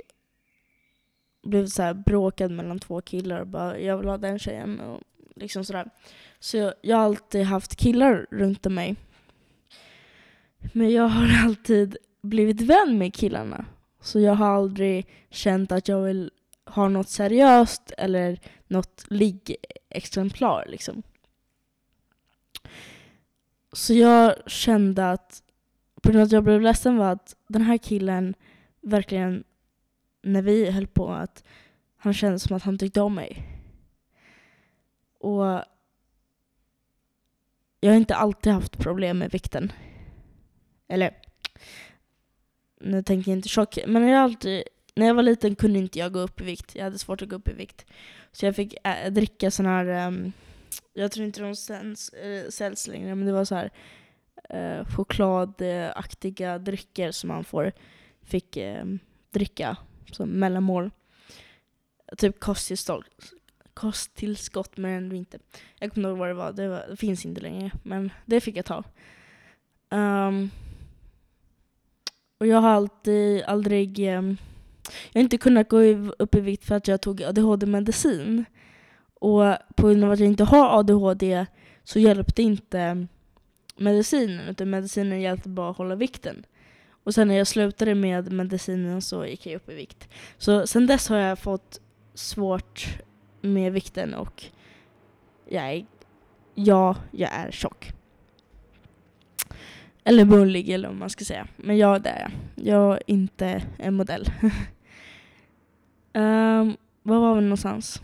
blivit 1.43 1.73
så 1.73 1.83
här 1.83 1.93
bråkad 1.93 2.51
mellan 2.51 2.79
två 2.79 3.01
killar 3.01 3.39
och 3.39 3.47
bara 3.47 3.79
jag 3.79 3.97
vill 3.97 4.07
ha 4.07 4.17
den 4.17 4.39
tjejen 4.39 4.79
och 4.79 5.01
liksom 5.35 5.65
sådär. 5.65 5.89
Så 6.39 6.57
jag, 6.57 6.73
jag 6.81 6.97
har 6.97 7.03
alltid 7.03 7.45
haft 7.45 7.75
killar 7.75 8.27
runt 8.31 8.65
om 8.65 8.75
mig. 8.75 8.95
Men 10.73 10.91
jag 10.91 11.07
har 11.07 11.45
alltid 11.45 11.97
blivit 12.21 12.61
vän 12.61 12.97
med 12.97 13.13
killarna. 13.13 13.65
Så 14.01 14.19
jag 14.19 14.33
har 14.33 14.47
aldrig 14.47 15.07
känt 15.29 15.71
att 15.71 15.87
jag 15.87 16.01
vill 16.01 16.31
har 16.67 16.89
något 16.89 17.09
seriöst 17.09 17.91
eller 17.97 18.39
något 18.67 19.05
liggexemplar 19.07 20.65
liksom. 20.67 21.03
Så 23.71 23.93
jag 23.93 24.35
kände 24.49 25.11
att, 25.11 25.43
på 26.01 26.09
grund 26.09 26.21
av 26.21 26.25
att 26.25 26.31
jag 26.31 26.43
blev 26.43 26.61
ledsen 26.61 26.97
var 26.97 27.11
att 27.11 27.35
den 27.47 27.61
här 27.61 27.77
killen 27.77 28.35
verkligen, 28.81 29.43
när 30.21 30.41
vi 30.41 30.71
höll 30.71 30.87
på, 30.87 31.09
att 31.09 31.43
han 31.97 32.13
kände 32.13 32.39
som 32.39 32.55
att 32.55 32.63
han 32.63 32.77
tyckte 32.77 33.01
om 33.01 33.15
mig. 33.15 33.47
Och 35.19 35.63
jag 37.79 37.91
har 37.91 37.97
inte 37.97 38.15
alltid 38.15 38.53
haft 38.53 38.77
problem 38.77 39.17
med 39.17 39.31
vikten. 39.31 39.71
Eller, 40.87 41.17
nu 42.81 43.03
tänker 43.03 43.31
jag 43.31 43.37
inte 43.37 43.49
tjock, 43.49 43.77
men 43.87 44.07
jag 44.07 44.17
har 44.17 44.23
alltid 44.23 44.63
när 44.97 45.05
jag 45.05 45.13
var 45.13 45.23
liten 45.23 45.55
kunde 45.55 45.79
inte 45.79 45.99
jag 45.99 46.13
gå 46.13 46.19
upp 46.19 46.41
i 46.41 46.43
vikt. 46.43 46.75
Jag 46.75 46.83
hade 46.83 46.99
svårt 46.99 47.21
att 47.21 47.29
gå 47.29 47.35
upp 47.35 47.47
i 47.47 47.53
vikt. 47.53 47.85
Så 48.31 48.45
jag 48.45 48.55
fick 48.55 48.75
ä, 48.83 49.09
dricka 49.09 49.51
sån 49.51 49.65
här, 49.65 50.07
um, 50.07 50.31
jag 50.93 51.11
tror 51.11 51.25
inte 51.25 51.41
de 51.41 51.55
säljs, 51.55 52.09
äh, 52.09 52.49
säljs 52.49 52.87
längre, 52.87 53.15
men 53.15 53.27
det 53.27 53.33
var 53.33 53.45
så 53.45 53.55
här 53.55 53.71
äh, 54.49 54.85
chokladaktiga 54.95 56.57
drycker 56.57 57.11
som 57.11 57.27
man 57.27 57.43
får, 57.43 57.71
fick 58.21 58.57
äh, 58.57 58.85
dricka 59.31 59.77
som 60.11 60.29
mellanmål. 60.29 60.91
Typ 62.17 62.39
kosttillskott, 62.39 63.05
kosttillskott 63.73 64.77
men 64.77 64.91
ändå 64.91 65.15
inte. 65.15 65.39
Jag 65.79 65.93
kommer 65.93 66.09
inte 66.09 66.09
ihåg 66.09 66.17
vad 66.19 66.29
det 66.29 66.33
var. 66.33 66.51
det 66.51 66.67
var, 66.67 66.85
det 66.89 66.97
finns 66.97 67.25
inte 67.25 67.41
längre, 67.41 67.71
men 67.83 68.11
det 68.25 68.41
fick 68.41 68.57
jag 68.57 68.65
ta. 68.65 68.83
Um, 69.89 70.51
och 72.37 72.47
jag 72.47 72.61
har 72.61 72.69
alltid, 72.69 73.43
aldrig 73.43 73.99
um, 73.99 74.37
jag 75.11 75.19
har 75.19 75.23
inte 75.23 75.37
kunnat 75.37 75.69
gå 75.69 75.81
upp 76.19 76.35
i 76.35 76.41
vikt 76.41 76.65
för 76.65 76.75
att 76.75 76.87
jag 76.87 77.01
tog 77.01 77.23
ADHD-medicin. 77.23 78.45
Och 79.19 79.55
på 79.75 79.87
grund 79.87 80.03
av 80.03 80.11
att 80.11 80.19
jag 80.19 80.27
inte 80.27 80.43
har 80.43 80.79
ADHD 80.79 81.45
så 81.83 81.99
hjälpte 81.99 82.41
inte 82.41 83.07
medicinen, 83.77 84.47
utan 84.49 84.69
medicinen 84.69 85.21
hjälpte 85.21 85.49
bara 85.49 85.69
att 85.69 85.77
hålla 85.77 85.95
vikten. 85.95 86.45
Och 87.03 87.13
sen 87.13 87.27
när 87.27 87.37
jag 87.37 87.47
slutade 87.47 87.95
med 87.95 88.31
medicinen 88.31 89.01
så 89.01 89.25
gick 89.25 89.45
jag 89.45 89.55
upp 89.55 89.69
i 89.69 89.75
vikt. 89.75 90.09
Så 90.37 90.67
sen 90.67 90.87
dess 90.87 91.09
har 91.09 91.17
jag 91.17 91.39
fått 91.39 91.81
svårt 92.13 92.87
med 93.41 93.73
vikten 93.73 94.13
och 94.13 94.43
jag 95.49 95.71
är, 95.71 95.85
ja, 96.55 96.95
jag 97.11 97.29
är 97.33 97.51
tjock. 97.51 97.91
Eller 100.03 100.25
bullig 100.25 100.69
eller 100.69 100.87
vad 100.87 100.97
man 100.97 101.09
ska 101.09 101.25
säga. 101.25 101.47
Men 101.55 101.77
ja, 101.77 101.99
det 101.99 102.09
är 102.09 102.21
jag. 102.21 102.31
Jag 102.67 102.93
är 102.93 103.03
inte 103.05 103.63
en 103.77 103.93
modell. 103.93 104.25
Um, 106.17 106.77
var 107.03 107.19
var 107.19 107.35
vi 107.35 107.41
någonstans? 107.41 108.01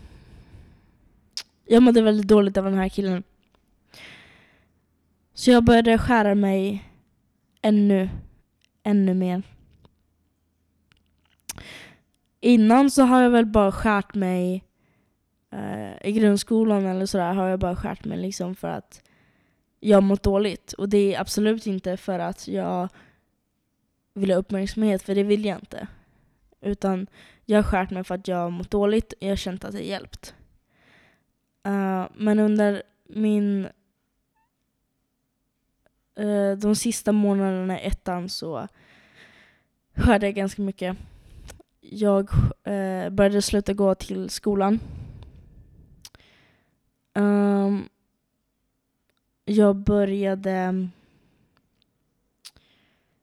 Jag 1.64 1.82
mådde 1.82 2.02
väldigt 2.02 2.28
dåligt 2.28 2.56
av 2.56 2.64
den 2.64 2.74
här 2.74 2.88
killen. 2.88 3.22
Så 5.34 5.50
jag 5.50 5.64
började 5.64 5.98
skära 5.98 6.34
mig 6.34 6.84
ännu, 7.62 8.08
ännu 8.82 9.14
mer. 9.14 9.42
Innan 12.40 12.90
så 12.90 13.02
har 13.02 13.22
jag 13.22 13.30
väl 13.30 13.46
bara 13.46 13.72
skärt 13.72 14.14
mig 14.14 14.64
Eh, 15.54 16.08
I 16.08 16.12
grundskolan 16.12 16.86
eller 16.86 17.06
sådär 17.06 17.34
har 17.34 17.48
jag 17.48 17.58
bara 17.58 17.76
skärt 17.76 18.04
mig 18.04 18.18
liksom 18.18 18.54
för 18.54 18.68
att 18.68 19.02
jag 19.80 19.96
har 19.96 20.02
mått 20.02 20.22
dåligt. 20.22 20.72
Och 20.72 20.88
det 20.88 21.14
är 21.14 21.20
absolut 21.20 21.66
inte 21.66 21.96
för 21.96 22.18
att 22.18 22.48
jag 22.48 22.88
vill 24.14 24.30
ha 24.30 24.38
uppmärksamhet, 24.38 25.02
för 25.02 25.14
det 25.14 25.22
vill 25.22 25.44
jag 25.44 25.58
inte. 25.58 25.86
Utan 26.60 27.06
jag 27.44 27.58
har 27.58 27.62
skärt 27.62 27.90
mig 27.90 28.04
för 28.04 28.14
att 28.14 28.28
jag 28.28 28.36
har 28.36 28.50
mått 28.50 28.70
dåligt 28.70 29.12
och 29.12 29.22
jag 29.22 29.28
har 29.28 29.36
känt 29.36 29.64
att 29.64 29.72
det 29.72 29.82
hjälpt. 29.82 30.34
Uh, 31.66 32.06
men 32.14 32.38
under 32.38 32.82
min 33.08 33.68
uh, 36.20 36.56
de 36.56 36.74
sista 36.76 37.12
månaderna 37.12 37.80
i 37.80 37.86
ettan 37.86 38.28
så 38.28 38.68
skärde 39.96 40.26
jag 40.26 40.34
ganska 40.34 40.62
mycket. 40.62 40.96
Jag 41.80 42.30
uh, 42.68 43.10
började 43.10 43.42
sluta 43.42 43.72
gå 43.72 43.94
till 43.94 44.30
skolan. 44.30 44.80
Um, 47.14 47.88
jag 49.44 49.76
började 49.76 50.88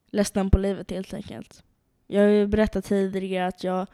ledsna 0.06 0.48
på 0.48 0.58
livet 0.58 0.90
helt 0.90 1.14
enkelt. 1.14 1.64
Jag 2.06 2.22
har 2.22 2.28
ju 2.28 2.46
berättat 2.46 2.84
tidigare 2.84 3.46
att 3.46 3.64
jag 3.64 3.86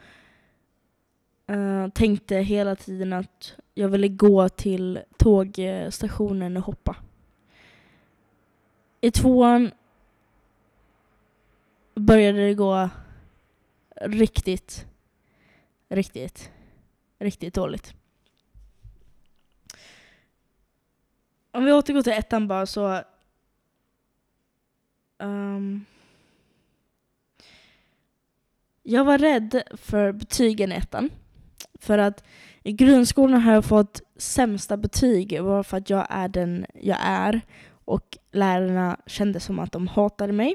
uh, 1.51 1.89
tänkte 1.89 2.37
hela 2.37 2.77
tiden 2.77 3.13
att 3.13 3.55
jag 3.75 3.89
ville 3.89 4.09
gå 4.09 4.49
till 4.49 5.01
tågstationen 5.17 6.57
och 6.57 6.63
hoppa. 6.63 6.97
I 9.01 9.11
tvåan 9.11 9.71
började 11.95 12.47
det 12.47 12.55
gå 12.55 12.91
riktigt, 14.01 14.87
riktigt, 15.89 16.51
riktigt 17.19 17.55
dåligt. 17.55 17.95
Om 21.51 21.65
vi 21.65 21.73
återgår 21.73 22.03
till 22.03 22.13
ettan 22.13 22.49
bara 22.49 22.67
så 22.67 23.03
um, 25.19 25.85
jag 28.83 29.05
var 29.05 29.19
rädd 29.19 29.63
för 29.77 30.13
betygen 30.13 30.73
i 30.73 30.75
ettan. 30.75 31.11
För 31.79 31.99
att 31.99 32.25
i 32.63 32.73
grundskolan 32.73 33.41
har 33.41 33.53
jag 33.53 33.65
fått 33.65 34.03
sämsta 34.17 34.77
betyg 34.77 35.45
bara 35.45 35.65
för 35.65 35.77
att 35.77 35.91
jag 35.91 36.07
är 36.11 36.29
den 36.29 36.67
jag 36.75 36.99
är. 37.01 37.41
Och 37.85 38.19
lärarna 38.33 38.97
kände 39.07 39.41
som 39.41 39.59
att 39.59 39.73
de 39.73 39.87
hatade 39.87 40.33
mig. 40.33 40.55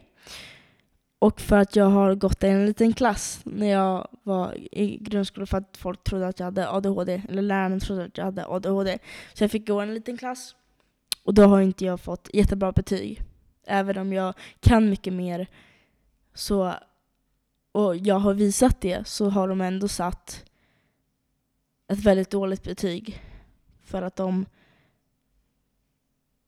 Och 1.20 1.42
för 1.42 1.58
att 1.58 1.76
jag 1.76 1.86
har 1.86 2.16
gått 2.16 2.44
i 2.44 2.48
en 2.48 2.66
liten 2.66 2.94
klass 2.94 3.42
när 3.44 3.68
jag 3.68 4.08
var 4.24 4.58
i 4.72 4.98
grundskolan 5.02 5.48
för 5.48 5.58
att 5.58 5.78
folk 5.78 6.04
trodde 6.04 6.28
att 6.28 6.40
jag 6.40 6.46
hade 6.46 6.70
ADHD. 6.70 7.22
Eller 7.30 7.42
lärarna 7.42 7.80
trodde 7.80 8.06
att 8.06 8.18
jag 8.18 8.26
hade 8.26 8.46
ADHD. 8.46 9.00
Så 9.34 9.44
jag 9.44 9.52
fick 9.52 9.68
gå 9.68 9.82
i 9.82 9.84
en 9.84 9.94
liten 9.94 10.18
klass. 10.18 10.56
Och 11.24 11.34
då 11.34 11.44
har 11.44 11.62
inte 11.62 11.86
jag 11.86 12.00
fått 12.00 12.30
jättebra 12.34 12.72
betyg. 12.72 13.22
Även 13.68 13.98
om 13.98 14.14
jag 14.14 14.34
kan 14.60 14.90
mycket 14.90 15.14
mer 15.14 15.48
så 16.34 16.74
och 17.72 17.96
jag 17.96 18.20
har 18.20 18.34
visat 18.34 18.82
det 18.82 19.08
så 19.08 19.30
har 19.30 19.48
de 19.48 19.62
ändå 19.62 19.88
satt 19.88 20.46
ett 21.88 22.00
väldigt 22.00 22.30
dåligt 22.30 22.64
betyg 22.64 23.22
för 23.84 24.02
att 24.02 24.16
de 24.16 24.46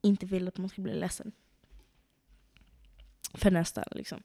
inte 0.02 0.26
vill 0.26 0.48
att 0.48 0.58
man 0.58 0.70
ska 0.70 0.82
bli 0.82 0.94
ledsen. 0.94 1.32
För 3.34 3.52
nästa 3.52 3.84
liksom. 3.92 4.24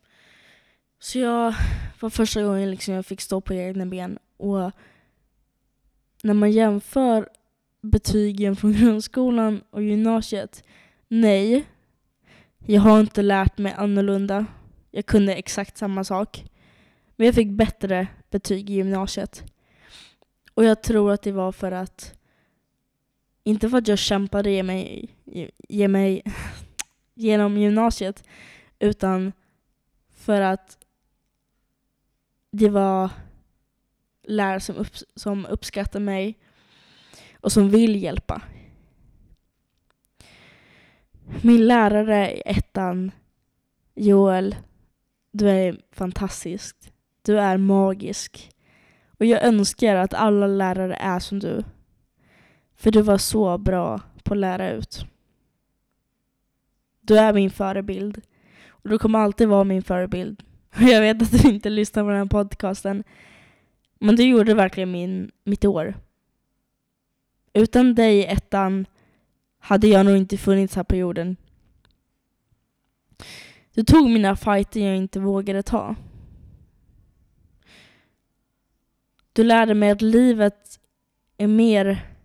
Så 0.99 1.19
jag 1.19 1.55
var 2.01 2.11
första 2.11 2.43
gången 2.43 2.71
liksom 2.71 2.95
jag 2.95 3.07
fick 3.07 3.21
stå 3.21 3.41
på 3.41 3.55
egna 3.55 3.87
ben 3.87 4.19
och 4.37 4.71
när 6.23 6.35
man 6.35 6.51
jämför 6.51 7.29
betygen 7.81 8.57
från 8.57 8.73
grundskolan 8.81 9.63
och 9.71 9.83
gymnasiet, 9.83 10.65
nej, 11.09 11.65
jag 12.59 12.81
har 12.81 13.01
inte 13.01 13.23
lärt 13.23 13.59
mig 13.59 13.73
annorlunda. 13.73 14.47
Jag 14.91 15.07
kunde 15.07 15.35
exakt 15.35 15.77
samma 15.79 16.05
sak. 16.05 16.45
Men 17.17 17.27
jag 17.27 17.35
fick 17.35 17.49
bättre 17.49 18.07
betyg 18.31 18.71
i 18.71 18.73
gymnasiet. 18.73 19.45
Och 20.61 20.67
jag 20.67 20.83
tror 20.83 21.13
att 21.13 21.23
det 21.23 21.33
var 21.33 21.53
för 21.53 21.73
att, 21.73 22.19
inte 23.45 23.69
för 23.69 23.79
att 23.79 23.89
jag 23.89 23.99
kämpade 23.99 24.51
ge 24.51 24.63
mig, 24.63 25.09
ge 25.69 25.89
mig 25.89 26.23
genom 27.15 27.59
gymnasiet, 27.59 28.25
utan 28.79 29.33
för 30.15 30.41
att 30.41 30.79
det 32.51 32.69
var 32.69 33.11
lärare 34.23 34.61
som, 34.61 34.77
upp, 34.77 34.97
som 35.15 35.47
uppskattar 35.47 36.01
mig 36.01 36.39
och 37.41 37.53
som 37.53 37.71
vill 37.71 38.03
hjälpa. 38.03 38.43
Min 41.43 41.67
lärare 41.67 42.37
i 42.37 42.43
ettan, 42.47 43.13
Joel, 43.95 44.57
du 45.31 45.51
är 45.51 45.81
fantastisk. 45.93 46.93
Du 47.23 47.39
är 47.39 47.57
magisk. 47.57 48.51
Och 49.21 49.27
jag 49.27 49.43
önskar 49.43 49.97
att 49.97 50.15
alla 50.15 50.47
lärare 50.47 50.95
är 50.95 51.19
som 51.19 51.39
du. 51.39 51.65
För 52.77 52.91
du 52.91 53.03
var 53.03 53.19
så 53.19 53.59
bra 53.59 54.01
på 54.25 54.35
att 54.35 54.41
lära 54.41 54.71
ut. 54.71 55.07
Du 57.01 57.19
är 57.19 57.33
min 57.33 57.51
förebild. 57.51 58.21
Och 58.69 58.89
du 58.89 58.99
kommer 58.99 59.19
alltid 59.19 59.49
vara 59.49 59.65
min 59.65 59.83
förebild. 59.83 60.43
Och 60.77 60.83
jag 60.83 61.01
vet 61.01 61.23
att 61.23 61.43
du 61.43 61.49
inte 61.49 61.71
lyssnar 61.71 62.03
på 62.03 62.09
den 62.09 62.19
här 62.19 62.27
podcasten. 62.27 63.05
Men 63.99 64.17
du 64.17 64.25
gjorde 64.25 64.55
verkligen 64.55 64.91
min, 64.91 65.31
mitt 65.45 65.65
år. 65.65 65.95
Utan 67.53 67.95
dig 67.95 68.19
i 68.19 68.27
ettan 68.27 68.87
hade 69.59 69.89
jag 69.89 70.07
nog 70.07 70.17
inte 70.17 70.39
funnits 70.39 70.77
här 70.77 70.85
på 70.85 70.97
jorden. 70.97 71.37
Du 73.75 73.85
tog 73.85 74.11
mina 74.11 74.37
fighter 74.37 74.81
jag 74.81 74.97
inte 74.97 75.21
vågade 75.21 75.63
ta. 75.63 75.97
Du 79.33 79.45
lärde 79.45 79.75
mig 79.75 79.91
att 79.91 80.03
livet 80.03 80.81
är 81.37 81.47
mer 81.47 82.17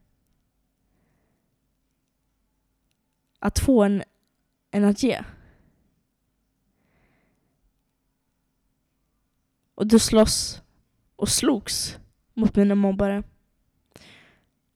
att 3.40 3.60
få 3.60 3.84
än, 3.84 4.04
än 4.72 4.84
att 4.84 5.04
ge. 5.04 5.24
Och 9.76 9.88
du 9.88 10.00
slåss 10.00 10.62
och 11.16 11.30
slogs 11.30 11.98
mot 12.34 12.56
mina 12.56 12.76
mobbare. 12.76 13.24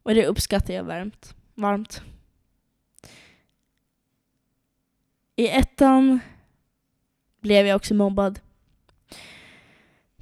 Och 0.04 0.14
det 0.14 0.26
uppskattar 0.26 0.74
jag 0.74 0.84
varmt. 0.84 1.36
varmt. 1.56 2.02
I 5.36 5.48
ettan 5.48 6.20
blev 7.40 7.68
jag 7.68 7.76
också 7.76 7.94
mobbad. 7.94 8.40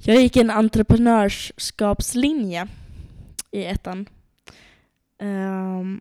Jag 0.00 0.16
gick 0.16 0.36
en 0.36 0.50
entreprenörskapslinje 0.50 2.68
i 3.50 3.64
ettan. 3.64 4.08
Um, 5.18 6.00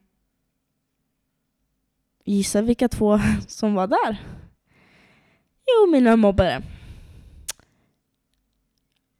gissa 2.25 2.61
vilka 2.61 2.89
två 2.89 3.19
som 3.47 3.73
var 3.73 3.87
där? 3.87 4.17
Jo, 5.67 5.91
mina 5.91 6.15
mobbare. 6.15 6.61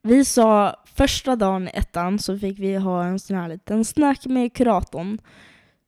Vi 0.02 0.24
sa 0.24 0.76
första 0.84 1.36
dagen 1.36 1.68
i 1.68 1.70
ettan 1.74 2.18
så 2.18 2.38
fick 2.38 2.58
vi 2.58 2.76
ha 2.76 3.04
en 3.04 3.18
sån 3.18 3.36
här 3.36 3.48
liten 3.48 3.84
snack 3.84 4.26
med 4.26 4.52
kuratorn. 4.52 5.18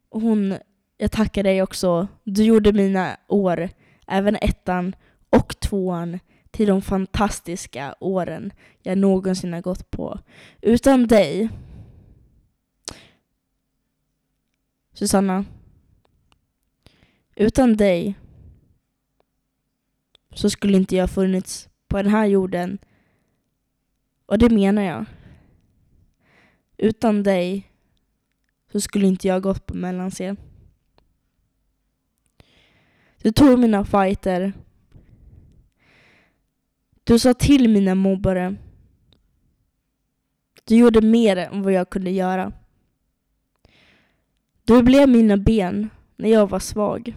Och 0.09 0.21
hon, 0.21 0.55
jag 0.97 1.13
tackar 1.13 1.43
dig 1.43 1.63
också, 1.63 2.09
du 2.25 2.45
gjorde 2.45 2.73
mina 2.73 3.17
år, 3.29 3.69
även 4.07 4.37
ettan 4.37 4.97
och 5.31 5.61
tvåan, 5.61 6.19
till 6.51 6.69
de 6.69 6.83
fantastiska 6.83 7.95
åren 8.01 8.53
jag 8.83 8.99
någonsin 8.99 9.53
har 9.53 9.61
gått 9.61 9.91
på. 9.91 10.19
Utan 10.61 11.07
dig, 11.07 11.49
Susanna, 14.93 15.45
utan 17.35 17.77
dig 17.77 18.15
så 20.35 20.51
skulle 20.51 20.77
inte 20.77 20.97
jag 20.97 21.11
funnits 21.11 21.69
på 21.89 21.97
den 21.97 22.13
här 22.13 22.27
jorden. 22.27 22.79
Och 24.27 24.39
det 24.39 24.51
menar 24.51 24.83
jag. 24.83 25.05
Utan 26.77 27.23
dig 27.23 27.71
så 28.73 28.81
skulle 28.81 29.07
inte 29.07 29.29
jag 29.29 29.43
gått 29.43 29.67
på 29.67 29.75
mellanscen. 29.75 30.37
Du 33.23 33.33
tog 33.33 33.59
mina 33.59 33.85
fighter 33.85 34.53
du 37.11 37.19
sa 37.19 37.35
till 37.35 37.69
mina 37.69 37.95
mobbare. 37.95 38.57
Du 40.65 40.77
gjorde 40.77 41.01
mer 41.01 41.37
än 41.37 41.63
vad 41.63 41.73
jag 41.73 41.91
kunde 41.91 42.11
göra. 42.11 42.53
Du 44.65 44.83
blev 44.83 45.09
mina 45.09 45.37
ben 45.37 45.91
när 46.17 46.29
jag 46.29 46.51
var 46.51 46.59
svag. 46.59 47.17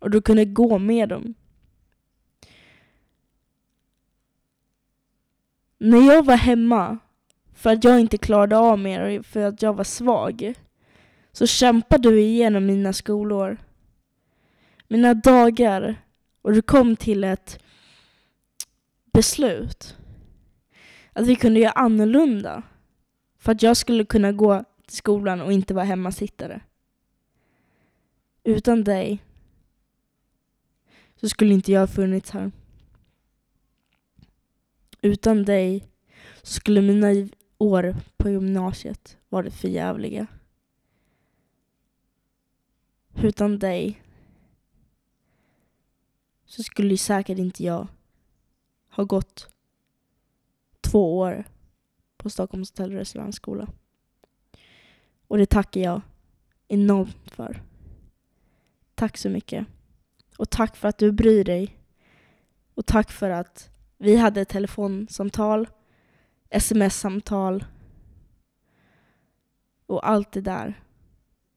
Och 0.00 0.10
du 0.10 0.22
kunde 0.22 0.44
gå 0.44 0.78
med 0.78 1.08
dem. 1.08 1.34
När 5.78 6.14
jag 6.14 6.24
var 6.24 6.36
hemma 6.36 6.98
för 7.54 7.72
att 7.72 7.84
jag 7.84 8.00
inte 8.00 8.18
klarade 8.18 8.56
av 8.56 8.78
mer 8.78 9.22
för 9.22 9.40
att 9.40 9.62
jag 9.62 9.74
var 9.74 9.84
svag 9.84 10.54
så 11.32 11.46
kämpade 11.46 12.10
du 12.10 12.20
igenom 12.20 12.66
mina 12.66 12.92
skolår. 12.92 13.56
Mina 14.88 15.14
dagar. 15.14 15.96
Och 16.42 16.52
du 16.52 16.62
kom 16.62 16.96
till 16.96 17.24
ett 17.24 17.63
beslut. 19.14 19.96
Att 21.12 21.26
vi 21.26 21.36
kunde 21.36 21.60
göra 21.60 21.72
annorlunda. 21.72 22.62
För 23.38 23.52
att 23.52 23.62
jag 23.62 23.76
skulle 23.76 24.04
kunna 24.04 24.32
gå 24.32 24.64
till 24.86 24.96
skolan 24.96 25.40
och 25.40 25.52
inte 25.52 25.74
vara 25.74 25.84
hemmasittare. 25.84 26.60
Utan 28.44 28.84
dig 28.84 29.24
så 31.16 31.28
skulle 31.28 31.54
inte 31.54 31.72
jag 31.72 31.80
ha 31.80 31.86
funnits 31.86 32.30
här. 32.30 32.52
Utan 35.00 35.44
dig 35.44 35.88
så 36.42 36.52
skulle 36.52 36.82
mina 36.82 37.28
år 37.58 37.96
på 38.16 38.30
gymnasiet 38.30 39.18
varit 39.28 39.54
förjävliga. 39.54 40.26
Utan 43.22 43.58
dig 43.58 44.02
så 46.46 46.62
skulle 46.62 46.96
säkert 46.96 47.38
inte 47.38 47.64
jag 47.64 47.88
har 48.94 49.04
gått 49.04 49.48
två 50.80 51.18
år 51.18 51.44
på 52.16 52.30
Stockholms 52.30 52.70
hotell 52.70 52.92
och 52.92 52.98
restaurangskola. 52.98 53.68
Och 55.28 55.38
det 55.38 55.46
tackar 55.46 55.80
jag 55.80 56.02
enormt 56.68 57.30
för. 57.30 57.62
Tack 58.94 59.16
så 59.16 59.30
mycket. 59.30 59.66
Och 60.38 60.50
tack 60.50 60.76
för 60.76 60.88
att 60.88 60.98
du 60.98 61.12
bryr 61.12 61.44
dig. 61.44 61.78
Och 62.74 62.86
tack 62.86 63.10
för 63.12 63.30
att 63.30 63.70
vi 63.98 64.16
hade 64.16 64.44
telefonsamtal, 64.44 65.68
sms-samtal 66.50 67.64
och 69.86 70.08
allt 70.08 70.32
det 70.32 70.40
där. 70.40 70.82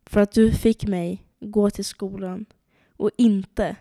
För 0.05 0.21
att 0.21 0.31
du 0.31 0.51
fick 0.51 0.87
mig 0.87 1.25
gå 1.39 1.69
till 1.69 1.85
skolan 1.85 2.45
och 2.89 3.11
inte 3.17 3.75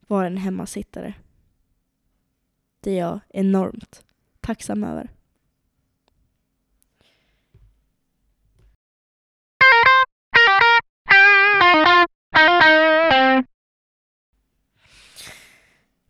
vara 0.00 0.26
en 0.26 0.36
hemmasittare. 0.36 1.14
Det 2.84 2.90
är 2.90 2.98
jag 2.98 3.20
enormt 3.28 4.04
tacksam 4.40 4.84
över. 4.84 5.10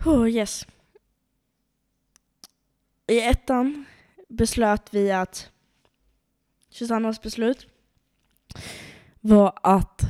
Oh 0.04 0.30
yes. 0.30 0.66
I 3.06 3.20
ettan 3.20 3.84
beslöt 4.28 4.94
vi 4.94 5.12
att 5.12 5.50
Susannas 6.70 7.22
beslut 7.22 7.66
var 9.20 9.58
att 9.62 10.02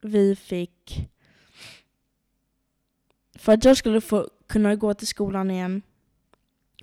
vi 0.00 0.36
fick 0.36 1.10
för 3.34 3.52
att 3.52 3.64
jag 3.64 3.76
skulle 3.76 4.00
få 4.00 4.28
kunna 4.46 4.74
gå 4.74 4.94
till 4.94 5.06
skolan 5.06 5.50
igen 5.50 5.82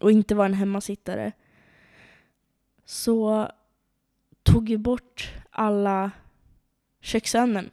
och 0.02 0.12
inte 0.12 0.36
vara 0.36 0.46
en 0.46 0.54
hemmasittare 0.54 1.32
så 2.86 3.50
tog 4.44 4.70
vi 4.70 4.78
bort 4.78 5.34
alla 5.50 6.12
köksämnen. 7.02 7.70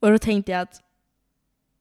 Och 0.00 0.10
då 0.10 0.18
tänkte 0.18 0.52
jag 0.52 0.60
att 0.60 0.82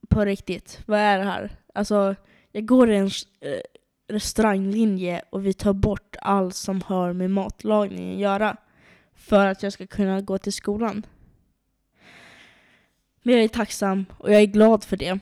på 0.10 0.26
riktigt, 0.26 0.82
vad 0.86 1.00
är 1.00 1.18
det 1.18 1.24
här? 1.24 1.52
Alltså, 1.74 2.16
jag 2.52 2.66
går 2.66 2.90
en 2.90 3.10
eh, 3.40 3.60
restauranglinje 4.08 5.22
och 5.30 5.46
vi 5.46 5.54
tar 5.54 5.74
bort 5.74 6.16
allt 6.22 6.56
som 6.56 6.82
har 6.82 7.14
med 7.14 7.32
matlagning 7.32 8.14
att 8.14 8.20
göra 8.20 8.58
för 9.14 9.48
att 9.48 9.64
jag 9.64 9.74
ska 9.74 9.88
kunna 9.88 10.22
gå 10.22 10.38
till 10.38 10.54
skolan. 10.54 11.06
Men 13.26 13.36
jag 13.36 13.44
är 13.44 13.48
tacksam 13.48 14.06
och 14.18 14.34
jag 14.34 14.42
är 14.42 14.46
glad 14.46 14.84
för 14.84 14.98
det. 14.98 15.20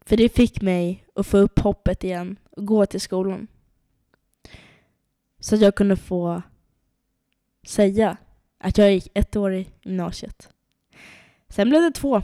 För 0.00 0.16
det 0.16 0.28
fick 0.28 0.62
mig 0.62 1.04
att 1.14 1.26
få 1.26 1.38
upp 1.38 1.58
hoppet 1.58 2.04
igen 2.04 2.36
och 2.50 2.66
gå 2.66 2.86
till 2.86 3.00
skolan. 3.00 3.46
Så 5.38 5.54
att 5.54 5.60
jag 5.60 5.74
kunde 5.74 5.96
få 5.96 6.42
säga 7.66 8.16
att 8.58 8.78
jag 8.78 8.92
gick 8.92 9.08
ett 9.14 9.36
år 9.36 9.54
i 9.54 9.68
gymnasiet. 9.82 10.50
Sen 11.48 11.68
blev 11.68 11.82
det 11.82 11.90
två. 11.90 12.22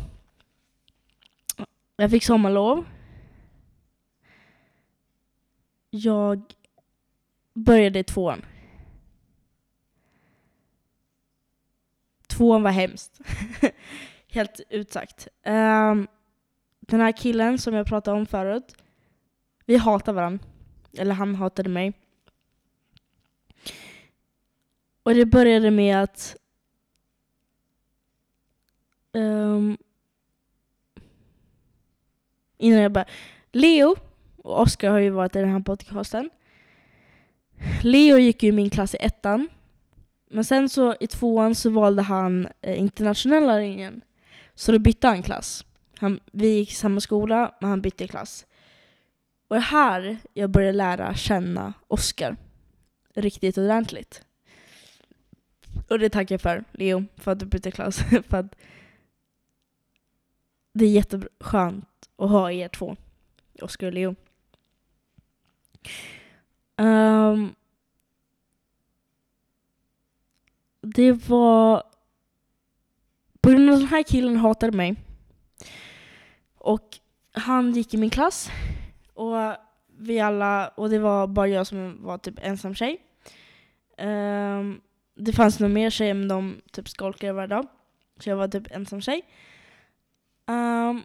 Jag 1.97 2.11
fick 2.11 2.25
sommarlov. 2.25 2.85
Jag 5.91 6.43
började 7.55 7.99
i 7.99 8.05
tvåan. 8.05 8.45
Tvåan 12.27 12.63
var 12.63 12.71
hemskt. 12.71 13.21
Helt 14.31 14.61
utsagt. 14.71 15.29
Um, 15.47 16.09
den 16.81 17.01
här 17.01 17.13
killen 17.13 17.59
som 17.59 17.75
jag 17.75 17.87
pratade 17.87 18.17
om 18.17 18.27
förut, 18.27 18.75
vi 19.65 19.77
hatar 19.77 20.13
varandra. 20.13 20.45
Eller 20.99 21.15
han 21.15 21.35
hatade 21.35 21.69
mig. 21.69 21.93
Och 25.03 25.15
det 25.15 25.27
började 25.27 25.71
med 25.71 26.03
att 26.03 26.37
um, 29.13 29.77
innan 32.59 32.81
jag 32.81 32.93
bara 32.93 33.05
Leo 33.53 33.97
och 34.37 34.61
Oskar 34.61 34.91
har 34.91 34.99
ju 34.99 35.11
varit 35.11 35.37
i 35.37 35.39
den 35.39 35.49
här 35.49 35.61
podcasten. 35.61 36.31
Leo 37.83 38.19
gick 38.19 38.43
ju 38.43 38.49
i 38.49 38.53
min 38.53 38.71
klass 38.71 38.95
i 38.95 38.99
ettan. 39.01 39.49
Men 40.31 40.45
sen 40.45 40.69
så 40.69 40.97
i 41.01 41.07
tvåan 41.07 41.55
så 41.55 41.71
valde 41.71 42.03
han 42.03 42.49
eh, 42.61 42.81
internationella 42.81 43.59
linjen. 43.59 44.03
Så 44.61 44.73
då 44.73 44.79
bytte 44.79 45.07
han 45.07 45.23
klass. 45.23 45.65
Han, 45.99 46.21
vi 46.33 46.49
gick 46.49 46.71
i 46.71 46.75
samma 46.75 47.01
skola, 47.01 47.55
men 47.61 47.71
han 47.71 47.81
bytte 47.81 48.09
klass. 48.09 48.47
Och 49.49 49.57
det 49.57 49.61
här 49.61 50.19
jag 50.33 50.51
började 50.51 50.79
lära 50.79 51.15
känna 51.15 51.73
Oskar 51.89 52.37
riktigt 53.15 53.59
ordentligt. 53.59 54.25
Och 55.89 55.99
det 55.99 56.11
tackar 56.11 56.35
jag 56.35 56.41
för, 56.41 56.65
Leo, 56.73 57.05
för 57.17 57.33
att 57.33 57.39
du 57.39 57.47
bytte 57.47 57.71
klass. 57.71 57.99
för 58.29 58.37
att 58.37 58.55
det 60.73 60.85
är 60.85 60.91
jätteskönt 60.91 62.09
att 62.17 62.31
ha 62.31 62.53
er 62.53 62.69
två, 62.69 62.97
Oskar 63.63 63.87
och 63.87 63.93
Leo. 63.93 64.15
Um, 66.77 67.55
det 70.81 71.13
var... 71.13 71.90
På 73.51 73.55
grund 73.55 73.71
av 73.71 73.79
den 73.79 73.89
här 73.89 74.03
killen 74.03 74.37
hatade 74.37 74.77
mig. 74.77 74.97
Och 76.59 76.99
han 77.33 77.73
gick 77.73 77.95
i 77.95 77.97
min 77.97 78.11
klass. 78.11 78.51
Och 79.15 79.37
vi 79.99 80.21
alla, 80.21 80.69
och 80.69 80.91
det 80.91 80.99
var 80.99 81.27
bara 81.27 81.49
jag 81.49 81.67
som 81.67 82.05
var 82.05 82.19
typ 82.19 82.35
ensam 82.43 82.75
tjej. 82.75 83.01
Um, 83.99 84.81
det 85.15 85.33
fanns 85.33 85.61
nog 85.61 85.71
mer 85.71 85.91
tjejer 85.91 86.15
men 86.15 86.29
de 86.29 86.61
typ 86.73 86.89
skolkade 86.89 87.33
varje 87.33 87.47
dag. 87.47 87.67
Så 88.21 88.31
jag 88.31 88.37
var 88.37 88.49
typ 88.49 88.71
ensam 88.71 89.01
tjej. 89.01 89.23
Um, 90.47 91.05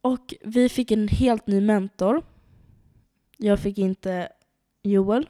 och 0.00 0.34
vi 0.40 0.68
fick 0.68 0.90
en 0.90 1.08
helt 1.08 1.46
ny 1.46 1.60
mentor. 1.60 2.22
Jag 3.36 3.60
fick 3.60 3.78
inte 3.78 4.28
Joel. 4.82 5.28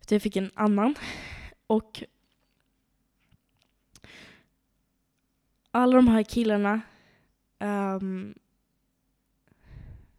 Utan 0.00 0.16
jag 0.16 0.22
fick 0.22 0.36
en 0.36 0.50
annan. 0.54 0.94
Och 1.66 2.02
alla 5.70 5.96
de 5.96 6.08
här 6.08 6.22
killarna 6.22 6.80
um, 7.60 8.34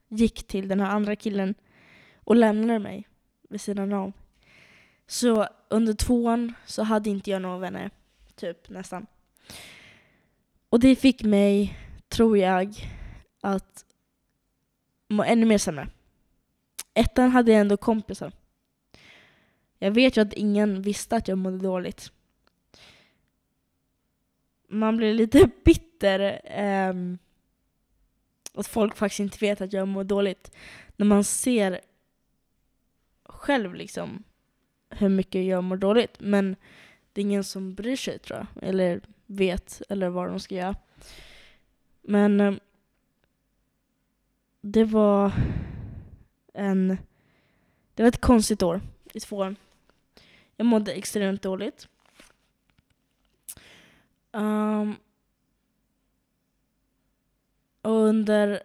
gick 0.08 0.48
till 0.48 0.68
den 0.68 0.80
här 0.80 0.90
andra 0.90 1.16
killen 1.16 1.56
och 2.16 2.36
lämnade 2.36 2.80
mig 2.80 3.08
vid 3.50 3.62
sidan 3.62 3.94
om. 3.94 4.14
Så 5.08 5.48
under 5.70 5.94
tvåan 5.94 6.54
så 6.66 6.84
hade 6.84 7.10
inte 7.10 7.32
jag 7.32 7.42
några 7.42 7.58
vänner, 7.58 7.92
typ 8.36 8.70
nästan. 8.70 9.06
Och 10.70 10.80
det 10.80 10.96
fick 10.96 11.24
mig, 11.24 11.78
tror 12.08 12.38
jag, 12.38 12.76
att 13.42 13.86
må 15.08 15.24
ännu 15.24 15.46
mer 15.46 15.58
sämre. 15.58 15.88
Ettan 16.94 17.32
hade 17.32 17.52
jag 17.52 17.62
ändå 17.62 17.78
kompisar. 17.78 18.32
Jag 19.80 19.92
vet 19.92 20.18
ju 20.18 20.22
att 20.22 20.34
ingen 20.34 20.82
visste 20.82 21.16
att 21.16 21.28
jag 21.28 21.38
mådde 21.38 21.58
dåligt. 21.58 22.12
Man 24.70 24.98
blir 24.98 25.14
lite 25.14 25.50
bitter 25.66 26.42
um, 26.90 27.18
att 28.54 28.68
folk 28.68 28.96
faktiskt 28.96 29.20
inte 29.20 29.38
vet 29.42 29.62
att 29.62 29.74
jag 29.74 29.88
mår 29.88 30.04
dåligt. 30.04 30.52
När 30.96 31.06
man 31.06 31.24
ser 31.24 31.82
själv 33.26 33.76
liksom 33.76 34.24
hur 34.90 35.10
mycket 35.10 35.46
jag 35.46 35.64
mår 35.64 35.78
dåligt. 35.78 36.20
Men 36.20 36.56
det 37.14 37.22
är 37.22 37.26
ingen 37.26 37.44
som 37.44 37.76
bryr 37.76 37.96
sig 37.96 38.20
tror 38.20 38.40
jag. 38.40 38.70
Eller 38.70 39.02
vet 39.26 39.82
eller 39.90 40.10
vad 40.10 40.30
de 40.30 40.40
ska 40.40 40.56
göra. 40.56 40.76
Men 42.02 42.42
um, 42.42 42.60
det 44.62 44.84
var 44.84 45.32
en... 46.54 46.98
Det 47.94 48.04
var 48.04 48.08
ett 48.08 48.22
konstigt 48.22 48.64
år 48.64 48.82
i 49.14 49.20
tvåan. 49.20 49.56
Jag 50.56 50.66
mådde 50.66 50.94
extremt 50.94 51.42
dåligt. 51.42 51.88
Um, 54.32 54.96
och 57.82 57.92
under 57.92 58.64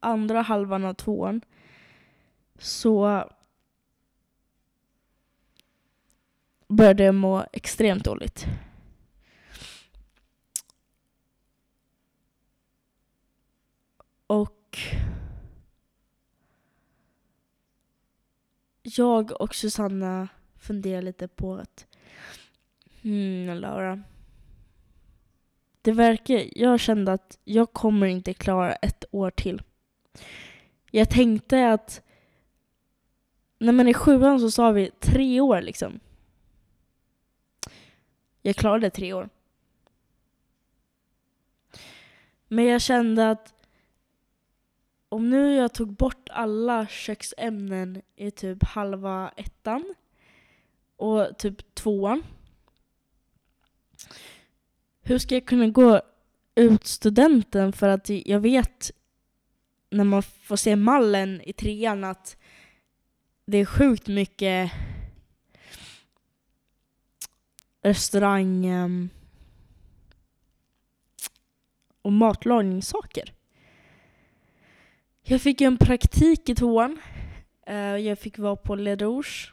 andra 0.00 0.42
halvan 0.42 0.84
av 0.84 0.94
tvåan 0.94 1.40
så 2.58 3.24
började 6.68 7.04
jag 7.04 7.14
må 7.14 7.44
extremt 7.52 8.04
dåligt. 8.04 8.46
Och 14.26 14.78
jag 18.82 19.40
och 19.40 19.54
Susanna 19.54 20.28
funderade 20.56 21.02
lite 21.02 21.28
på 21.28 21.54
att 21.54 21.86
hmm, 23.02 23.60
Laura. 23.60 24.02
Det 25.82 25.92
verkar, 25.92 26.58
jag 26.58 26.80
kände 26.80 27.12
att 27.12 27.38
jag 27.44 27.72
kommer 27.72 28.06
inte 28.06 28.34
klara 28.34 28.72
ett 28.72 29.04
år 29.10 29.30
till. 29.30 29.62
Jag 30.90 31.10
tänkte 31.10 31.72
att 31.72 32.02
när 33.58 33.72
man 33.72 33.88
är 33.88 33.94
sjuan 33.94 34.40
så 34.40 34.50
sa 34.50 34.70
vi 34.70 34.90
tre 35.00 35.40
år 35.40 35.60
liksom. 35.60 36.00
Jag 38.42 38.56
klarade 38.56 38.90
tre 38.90 39.12
år. 39.12 39.28
Men 42.48 42.64
jag 42.64 42.82
kände 42.82 43.30
att 43.30 43.54
om 45.08 45.30
nu 45.30 45.54
jag 45.54 45.74
tog 45.74 45.92
bort 45.92 46.28
alla 46.28 46.86
köksämnen 46.86 48.02
i 48.16 48.30
typ 48.30 48.64
halva 48.64 49.32
ettan 49.36 49.94
och 50.96 51.38
typ 51.38 51.74
tvåan. 51.74 52.22
Hur 55.08 55.18
ska 55.18 55.34
jag 55.34 55.46
kunna 55.46 55.68
gå 55.68 56.00
ut 56.54 56.86
studenten 56.86 57.72
för 57.72 57.88
att 57.88 58.08
jag 58.08 58.40
vet 58.40 58.90
när 59.90 60.04
man 60.04 60.22
får 60.22 60.56
se 60.56 60.76
mallen 60.76 61.40
i 61.44 61.52
trean 61.52 62.04
att 62.04 62.36
det 63.46 63.58
är 63.58 63.64
sjukt 63.64 64.06
mycket 64.06 64.72
restaurang 67.82 68.66
ehm, 68.66 69.08
och 72.02 72.12
matlagningssaker. 72.12 73.32
Jag 75.22 75.40
fick 75.40 75.60
en 75.60 75.78
praktik 75.78 76.48
i 76.48 76.54
tvåan. 76.54 77.00
Eh, 77.66 77.76
jag 77.76 78.18
fick 78.18 78.38
vara 78.38 78.56
på 78.56 78.74
Le 78.74 78.96
Rouge 78.96 79.52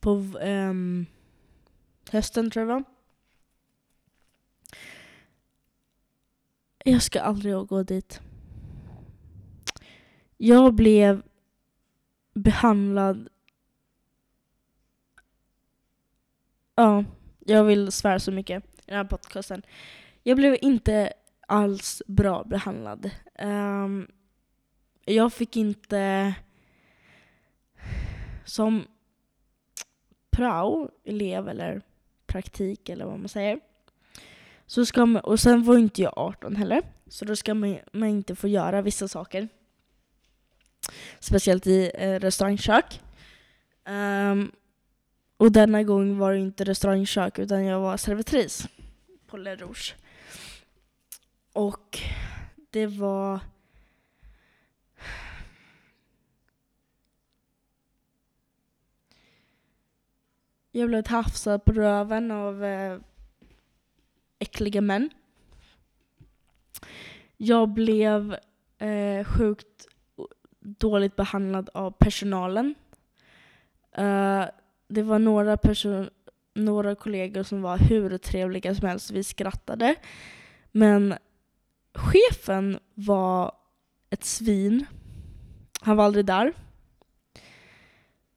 på 0.00 0.10
um, 0.40 1.06
hösten 2.10 2.50
tror 2.50 2.66
jag 2.66 2.74
var. 2.74 2.95
Jag 6.88 7.02
ska 7.02 7.20
aldrig 7.20 7.54
gå 7.54 7.82
dit. 7.82 8.20
Jag 10.36 10.74
blev 10.74 11.22
behandlad 12.34 13.28
Ja, 16.74 17.04
jag 17.38 17.64
vill 17.64 17.92
svära 17.92 18.18
så 18.18 18.32
mycket 18.32 18.64
i 18.64 18.82
den 18.86 18.96
här 18.96 19.04
podcasten. 19.04 19.62
Jag 20.22 20.36
blev 20.36 20.56
inte 20.60 21.12
alls 21.46 22.02
bra 22.06 22.44
behandlad. 22.44 23.10
Um, 23.38 24.10
jag 25.04 25.32
fick 25.32 25.56
inte 25.56 26.34
som 28.44 28.84
prao-elev 30.30 31.48
eller 31.48 31.82
praktik 32.26 32.88
eller 32.88 33.04
vad 33.04 33.18
man 33.18 33.28
säger. 33.28 33.60
Så 34.66 34.86
ska 34.86 35.06
man, 35.06 35.22
och 35.22 35.40
sen 35.40 35.64
var 35.64 35.78
inte 35.78 36.02
jag 36.02 36.12
18 36.16 36.56
heller, 36.56 36.82
så 37.08 37.24
då 37.24 37.36
ska 37.36 37.54
man, 37.54 37.78
man 37.92 38.08
inte 38.08 38.36
få 38.36 38.48
göra 38.48 38.82
vissa 38.82 39.08
saker. 39.08 39.48
Speciellt 41.20 41.66
i 41.66 41.90
eh, 41.94 42.20
restaurangkök. 42.20 43.00
Um, 43.88 44.52
och 45.36 45.52
denna 45.52 45.82
gång 45.82 46.18
var 46.18 46.32
det 46.32 46.38
inte 46.38 46.64
restaurangkök 46.64 47.38
utan 47.38 47.64
jag 47.64 47.80
var 47.80 47.96
servitris 47.96 48.68
på 49.26 49.36
Le 49.36 49.56
Rouge. 49.56 49.94
Och 51.52 51.98
det 52.70 52.86
var... 52.86 53.40
Jag 60.70 60.88
blev 60.88 61.02
tafsad 61.02 61.64
på 61.64 61.72
röven 61.72 62.30
av 62.30 62.64
eh, 62.64 62.98
äckliga 64.38 64.80
män. 64.80 65.10
Jag 67.36 67.68
blev 67.68 68.36
eh, 68.78 69.24
sjukt 69.24 69.86
dåligt 70.60 71.16
behandlad 71.16 71.70
av 71.74 71.90
personalen. 71.90 72.74
Uh, 73.98 74.44
det 74.88 75.02
var 75.02 75.18
några, 75.18 75.56
person, 75.56 76.10
några 76.54 76.94
kollegor 76.94 77.42
som 77.42 77.62
var 77.62 77.78
hur 77.78 78.18
trevliga 78.18 78.74
som 78.74 78.88
helst. 78.88 79.10
Vi 79.10 79.24
skrattade. 79.24 79.94
Men 80.72 81.14
chefen 81.94 82.78
var 82.94 83.52
ett 84.10 84.24
svin. 84.24 84.86
Han 85.80 85.96
var 85.96 86.04
aldrig 86.04 86.26
där. 86.26 86.52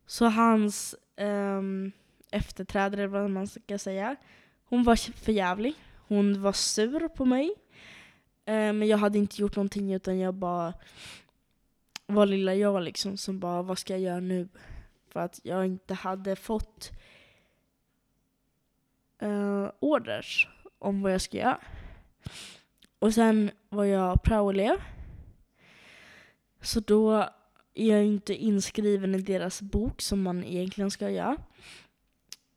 Så 0.06 0.26
hans 0.26 0.96
um, 1.18 1.92
efterträdare, 2.32 3.08
vad 3.08 3.30
man 3.30 3.48
ska 3.48 3.78
säga, 3.78 4.16
hon 4.64 4.84
var 4.84 4.96
för 4.96 5.32
jävlig. 5.32 5.76
Hon 6.10 6.42
var 6.42 6.54
sur 6.54 7.08
på 7.08 7.26
mig. 7.26 7.54
Eh, 8.46 8.74
men 8.74 8.88
jag 8.88 8.98
hade 8.98 9.18
inte 9.18 9.42
gjort 9.42 9.56
någonting 9.56 9.94
utan 9.94 10.20
jag 10.20 10.34
bara 10.34 10.74
var 12.06 12.26
lilla 12.26 12.56
jag 12.56 12.84
liksom 12.84 13.18
som 13.18 13.40
bara, 13.40 13.62
vad 13.62 13.78
ska 13.78 13.94
jag 13.94 14.02
göra 14.02 14.20
nu? 14.20 14.48
för 15.10 15.20
att 15.20 15.40
jag 15.44 15.66
inte 15.66 15.94
hade 15.94 16.36
fått 16.36 16.92
uh, 19.24 19.72
orders 19.80 20.48
om 20.80 21.02
vad 21.02 21.14
jag 21.14 21.22
ska 21.22 21.38
göra. 21.38 21.60
Och 23.00 23.14
sen 23.14 23.52
var 23.70 23.84
jag 23.86 24.24
praoelev. 24.24 24.78
Så 26.62 26.80
då 26.80 27.30
är 27.74 27.96
jag 27.96 28.06
inte 28.06 28.34
inskriven 28.34 29.16
i 29.16 29.22
deras 29.22 29.62
bok 29.62 30.02
som 30.02 30.22
man 30.22 30.44
egentligen 30.44 30.92
ska 30.92 31.10
göra. 31.10 31.38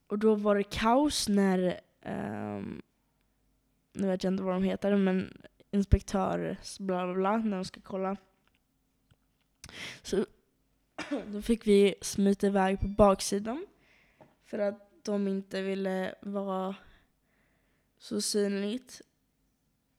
Och 0.06 0.18
då 0.18 0.34
var 0.34 0.54
det 0.54 0.62
kaos 0.62 1.28
när, 1.28 1.80
um, 2.06 2.82
nu 3.92 4.06
vet 4.06 4.24
jag 4.24 4.32
inte 4.32 4.42
vad 4.42 4.54
de 4.54 4.62
heter, 4.62 4.96
men 4.96 5.42
inspektörs 5.70 6.78
bla 6.78 7.04
bla 7.04 7.14
bla, 7.14 7.36
när 7.36 7.56
de 7.56 7.64
ska 7.64 7.80
kolla. 7.80 8.16
Så 10.02 10.26
Då 11.26 11.42
fick 11.42 11.66
vi 11.66 11.94
smita 12.00 12.46
iväg 12.46 12.80
på 12.80 12.88
baksidan 12.88 13.66
för 14.44 14.58
att 14.58 15.04
de 15.04 15.28
inte 15.28 15.62
ville 15.62 16.14
vara 16.20 16.74
så 17.98 18.20
synligt. 18.20 19.02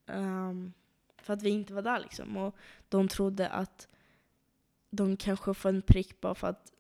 Um, 0.06 0.74
för 1.18 1.34
att 1.34 1.44
vi 1.44 1.50
inte 1.50 1.74
var 1.74 1.82
där 1.82 2.00
liksom. 2.00 2.38
Och 2.38 2.56
de 2.90 3.08
trodde 3.08 3.50
att 3.50 3.88
de 4.90 5.18
kanske 5.18 5.54
får 5.54 5.70
en 5.70 5.82
prick 5.82 6.22
bara 6.22 6.36
för 6.36 6.48
att 6.48 6.74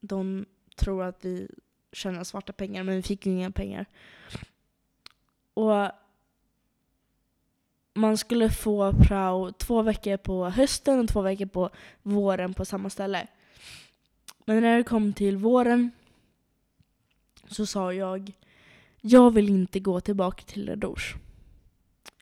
de 0.00 0.46
tror 0.76 1.04
att 1.04 1.24
vi 1.24 1.48
tjänar 1.92 2.24
svarta 2.24 2.52
pengar, 2.52 2.82
men 2.82 2.96
vi 2.96 3.02
fick 3.02 3.26
ju 3.26 3.32
inga 3.32 3.50
pengar. 3.50 3.86
Och 5.54 6.01
man 7.94 8.18
skulle 8.18 8.50
få 8.50 8.92
prao 8.92 9.52
två 9.52 9.82
veckor 9.82 10.16
på 10.16 10.48
hösten 10.48 11.00
och 11.00 11.08
två 11.08 11.22
veckor 11.22 11.46
på 11.46 11.70
våren 12.02 12.54
på 12.54 12.64
samma 12.64 12.90
ställe. 12.90 13.26
Men 14.44 14.62
när 14.62 14.76
det 14.76 14.84
kom 14.84 15.12
till 15.12 15.36
våren 15.36 15.90
så 17.48 17.66
sa 17.66 17.92
jag, 17.92 18.32
jag 19.00 19.30
vill 19.30 19.48
inte 19.48 19.80
gå 19.80 20.00
tillbaka 20.00 20.42
till 20.42 20.68
Redouche. 20.68 21.18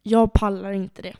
Jag 0.02 0.32
pallar 0.32 0.72
inte 0.72 1.02
det. 1.02 1.16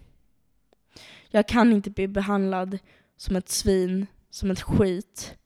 Jag 1.28 1.48
kan 1.48 1.72
inte 1.72 1.90
bli 1.90 2.08
behandlad 2.08 2.78
som 3.16 3.36
ett 3.36 3.48
svin, 3.48 4.06
som 4.30 4.50
ett 4.50 4.60
skit. 4.60 5.36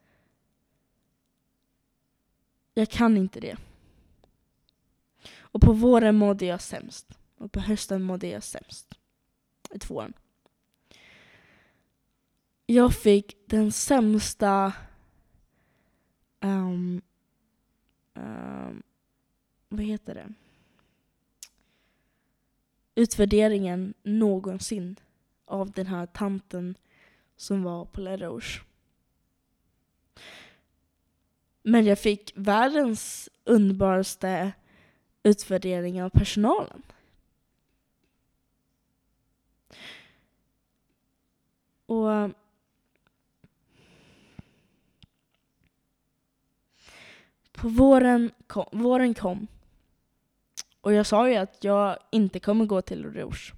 Jag 2.74 2.90
kan 2.90 3.16
inte 3.16 3.40
det. 3.40 3.56
Och 5.38 5.60
på 5.60 5.72
våren 5.72 6.16
mådde 6.16 6.46
jag 6.46 6.60
sämst. 6.60 7.18
Och 7.36 7.52
på 7.52 7.60
hösten 7.60 8.02
mådde 8.02 8.26
jag 8.26 8.42
sämst. 8.42 8.94
I 9.74 9.78
tvåan. 9.78 10.12
Jag 12.66 12.94
fick 12.94 13.36
den 13.46 13.72
sämsta 13.72 14.72
um, 16.40 17.02
um, 18.14 18.82
vad 19.68 19.84
heter 19.84 20.14
det? 20.14 20.34
utvärderingen 22.94 23.94
någonsin 24.02 24.96
av 25.44 25.70
den 25.70 25.86
här 25.86 26.06
tanten 26.06 26.74
som 27.36 27.62
var 27.62 27.84
på 27.84 28.00
La 28.00 28.16
Rouge. 28.16 28.62
Men 31.62 31.84
jag 31.84 31.98
fick 31.98 32.32
världens 32.34 33.28
underbaraste 33.44 34.52
utvärdering 35.22 36.02
av 36.02 36.10
personalen. 36.10 36.82
Och 41.86 42.30
på 47.52 47.68
våren 47.68 48.30
kom, 48.46 48.66
våren 48.72 49.14
kom 49.14 49.46
och 50.84 50.92
jag 50.92 51.06
sa 51.06 51.28
ju 51.28 51.36
att 51.36 51.64
jag 51.64 51.98
inte 52.10 52.40
kommer 52.40 52.66
gå 52.66 52.82
till 52.82 53.04
Rouge. 53.04 53.52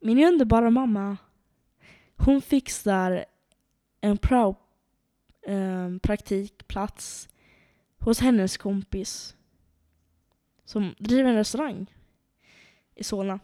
Min 0.00 0.24
underbara 0.24 0.70
mamma, 0.70 1.16
hon 2.16 2.42
fixar 2.42 3.24
en 4.00 4.18
prao, 4.18 4.56
eh, 5.42 5.98
praktikplats 6.02 7.28
hos 7.98 8.20
hennes 8.20 8.56
kompis 8.56 9.36
som 10.64 10.94
driver 10.98 11.30
en 11.30 11.36
restaurang 11.36 11.86
i 12.94 13.04
Solna. 13.04 13.40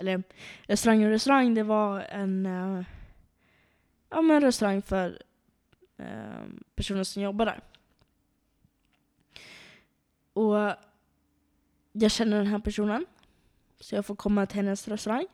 Eller 0.00 0.22
restaurang 0.62 1.04
och 1.04 1.10
restaurang, 1.10 1.54
det 1.54 1.62
var 1.62 2.00
en, 2.00 2.46
eh, 2.46 2.84
ja, 4.10 4.22
men 4.22 4.40
restaurang 4.40 4.82
för 4.82 5.22
eh, 5.96 6.44
personer 6.74 7.04
som 7.04 7.22
jobbar 7.22 7.46
där. 7.46 7.60
Och 10.32 10.74
jag 11.92 12.10
känner 12.10 12.36
den 12.36 12.46
här 12.46 12.58
personen. 12.58 13.06
Så 13.80 13.94
jag 13.94 14.06
får 14.06 14.16
komma 14.16 14.46
till 14.46 14.56
hennes 14.56 14.88
restaurang. 14.88 15.26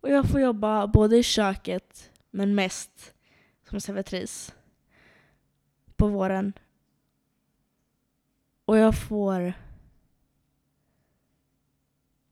Och 0.00 0.10
jag 0.10 0.30
får 0.30 0.40
jobba 0.40 0.86
både 0.86 1.16
i 1.16 1.22
köket, 1.22 2.10
men 2.30 2.54
mest 2.54 3.14
som 3.68 3.80
servitris 3.80 4.54
på 5.96 6.08
våren. 6.08 6.52
Och 8.64 8.78
jag 8.78 8.98
får... 9.08 9.52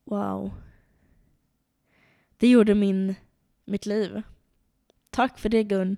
Wow. 0.04 0.52
Det 2.42 2.48
gjorde 2.48 2.74
min, 2.74 3.14
mitt 3.64 3.86
liv. 3.86 4.22
Tack 5.10 5.38
för 5.38 5.48
det 5.48 5.64
Gun. 5.64 5.96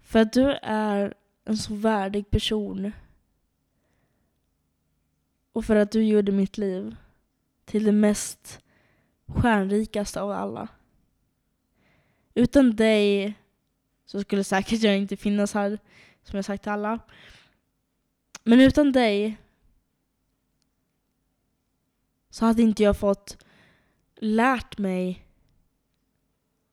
För 0.00 0.18
att 0.18 0.32
du 0.32 0.50
är 0.62 1.14
en 1.44 1.56
så 1.56 1.74
värdig 1.74 2.30
person 2.30 2.92
och 5.52 5.64
för 5.64 5.76
att 5.76 5.92
du 5.92 6.04
gjorde 6.04 6.32
mitt 6.32 6.58
liv 6.58 6.96
till 7.64 7.84
det 7.84 7.92
mest 7.92 8.60
stjärnrikaste 9.26 10.20
av 10.20 10.30
alla. 10.30 10.68
Utan 12.34 12.76
dig 12.76 13.34
så 14.04 14.20
skulle 14.20 14.44
säkert 14.44 14.82
jag 14.82 14.98
inte 14.98 15.16
finnas 15.16 15.54
här, 15.54 15.78
som 16.22 16.36
jag 16.36 16.44
sagt 16.44 16.62
till 16.62 16.72
alla. 16.72 16.98
Men 18.42 18.60
utan 18.60 18.92
dig 18.92 19.36
så 22.30 22.44
hade 22.44 22.62
inte 22.62 22.82
jag 22.82 22.98
fått 22.98 23.44
lärt 24.16 24.78
mig 24.78 25.23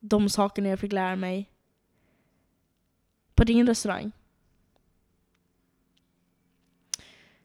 de 0.01 0.29
sakerna 0.29 0.69
jag 0.69 0.79
fick 0.79 0.91
lära 0.91 1.15
mig 1.15 1.49
på 3.35 3.43
din 3.43 3.67
restaurang. 3.67 4.11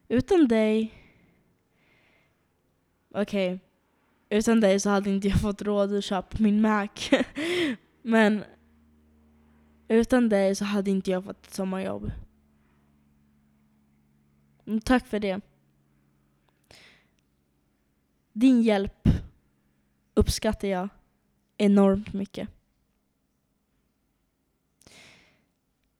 Utan 0.08 0.48
dig 0.48 0.94
okej, 3.10 3.54
okay. 3.54 4.38
utan 4.38 4.60
dig 4.60 4.80
så 4.80 4.90
hade 4.90 5.10
inte 5.10 5.28
jag 5.28 5.40
fått 5.40 5.62
råd 5.62 5.94
att 5.94 6.04
köpa 6.04 6.36
min 6.40 6.60
Mac. 6.60 6.88
Men 8.02 8.44
utan 9.88 10.28
dig 10.28 10.54
så 10.54 10.64
hade 10.64 10.90
inte 10.90 11.10
jag 11.10 11.24
fått 11.24 11.46
ett 11.46 11.54
sommarjobb. 11.54 12.10
Mm, 14.66 14.80
tack 14.80 15.06
för 15.06 15.18
det. 15.18 15.40
Din 18.32 18.62
hjälp 18.62 19.08
uppskattar 20.14 20.68
jag 20.68 20.88
enormt 21.56 22.12
mycket. 22.12 22.48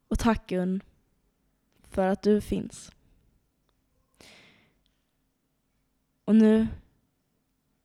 Och 0.09 0.19
tack 0.19 0.47
Gun 0.47 0.83
för 1.91 2.07
att 2.07 2.23
du 2.23 2.41
finns. 2.41 2.93
Och 6.25 6.37
nu 6.37 6.67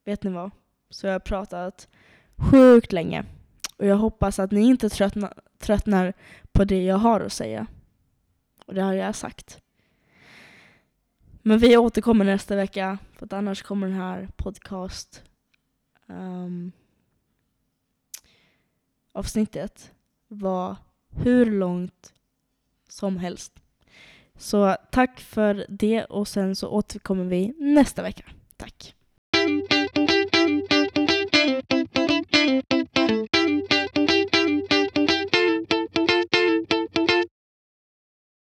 vet 0.04 0.24
ni 0.24 0.32
vad? 0.32 0.52
Så 0.90 1.08
jag 1.08 1.14
har 1.14 1.20
pratat 1.20 1.88
sjukt 2.36 2.92
länge. 2.92 3.26
Och 3.78 3.86
jag 3.86 3.98
hoppas 3.98 4.40
att 4.40 4.52
ni 4.52 4.62
inte 4.62 4.90
tröttna, 4.90 5.34
tröttnar 5.58 6.14
på 6.52 6.64
det 6.64 6.84
jag 6.84 6.98
har 6.98 7.22
att 7.22 7.34
säga. 7.34 7.68
Och 8.66 8.74
det 8.74 8.82
har 8.82 8.94
jag 8.94 9.16
sagt. 9.16 9.62
Men 11.42 11.60
vi 11.60 11.78
återkommer 11.78 12.26
nästa 12.26 12.56
vecka, 12.56 12.98
för 13.14 13.26
att 13.26 13.34
annars 13.34 13.62
kommer 13.62 13.88
den 13.88 13.96
här 13.96 14.30
podcast 14.38 15.24
um, 16.08 16.72
avsnittet 19.14 19.92
vara 20.28 20.78
hur 21.10 21.46
långt 21.46 22.14
som 22.90 23.18
helst. 23.18 23.54
Så 24.38 24.76
tack 24.92 25.20
för 25.20 25.66
det 25.70 26.06
och 26.06 26.28
sen 26.28 26.56
så 26.56 26.70
återkommer 26.70 27.26
vi 27.26 27.54
nästa 27.60 28.02
vecka. 28.02 28.24
Tack. 28.58 28.96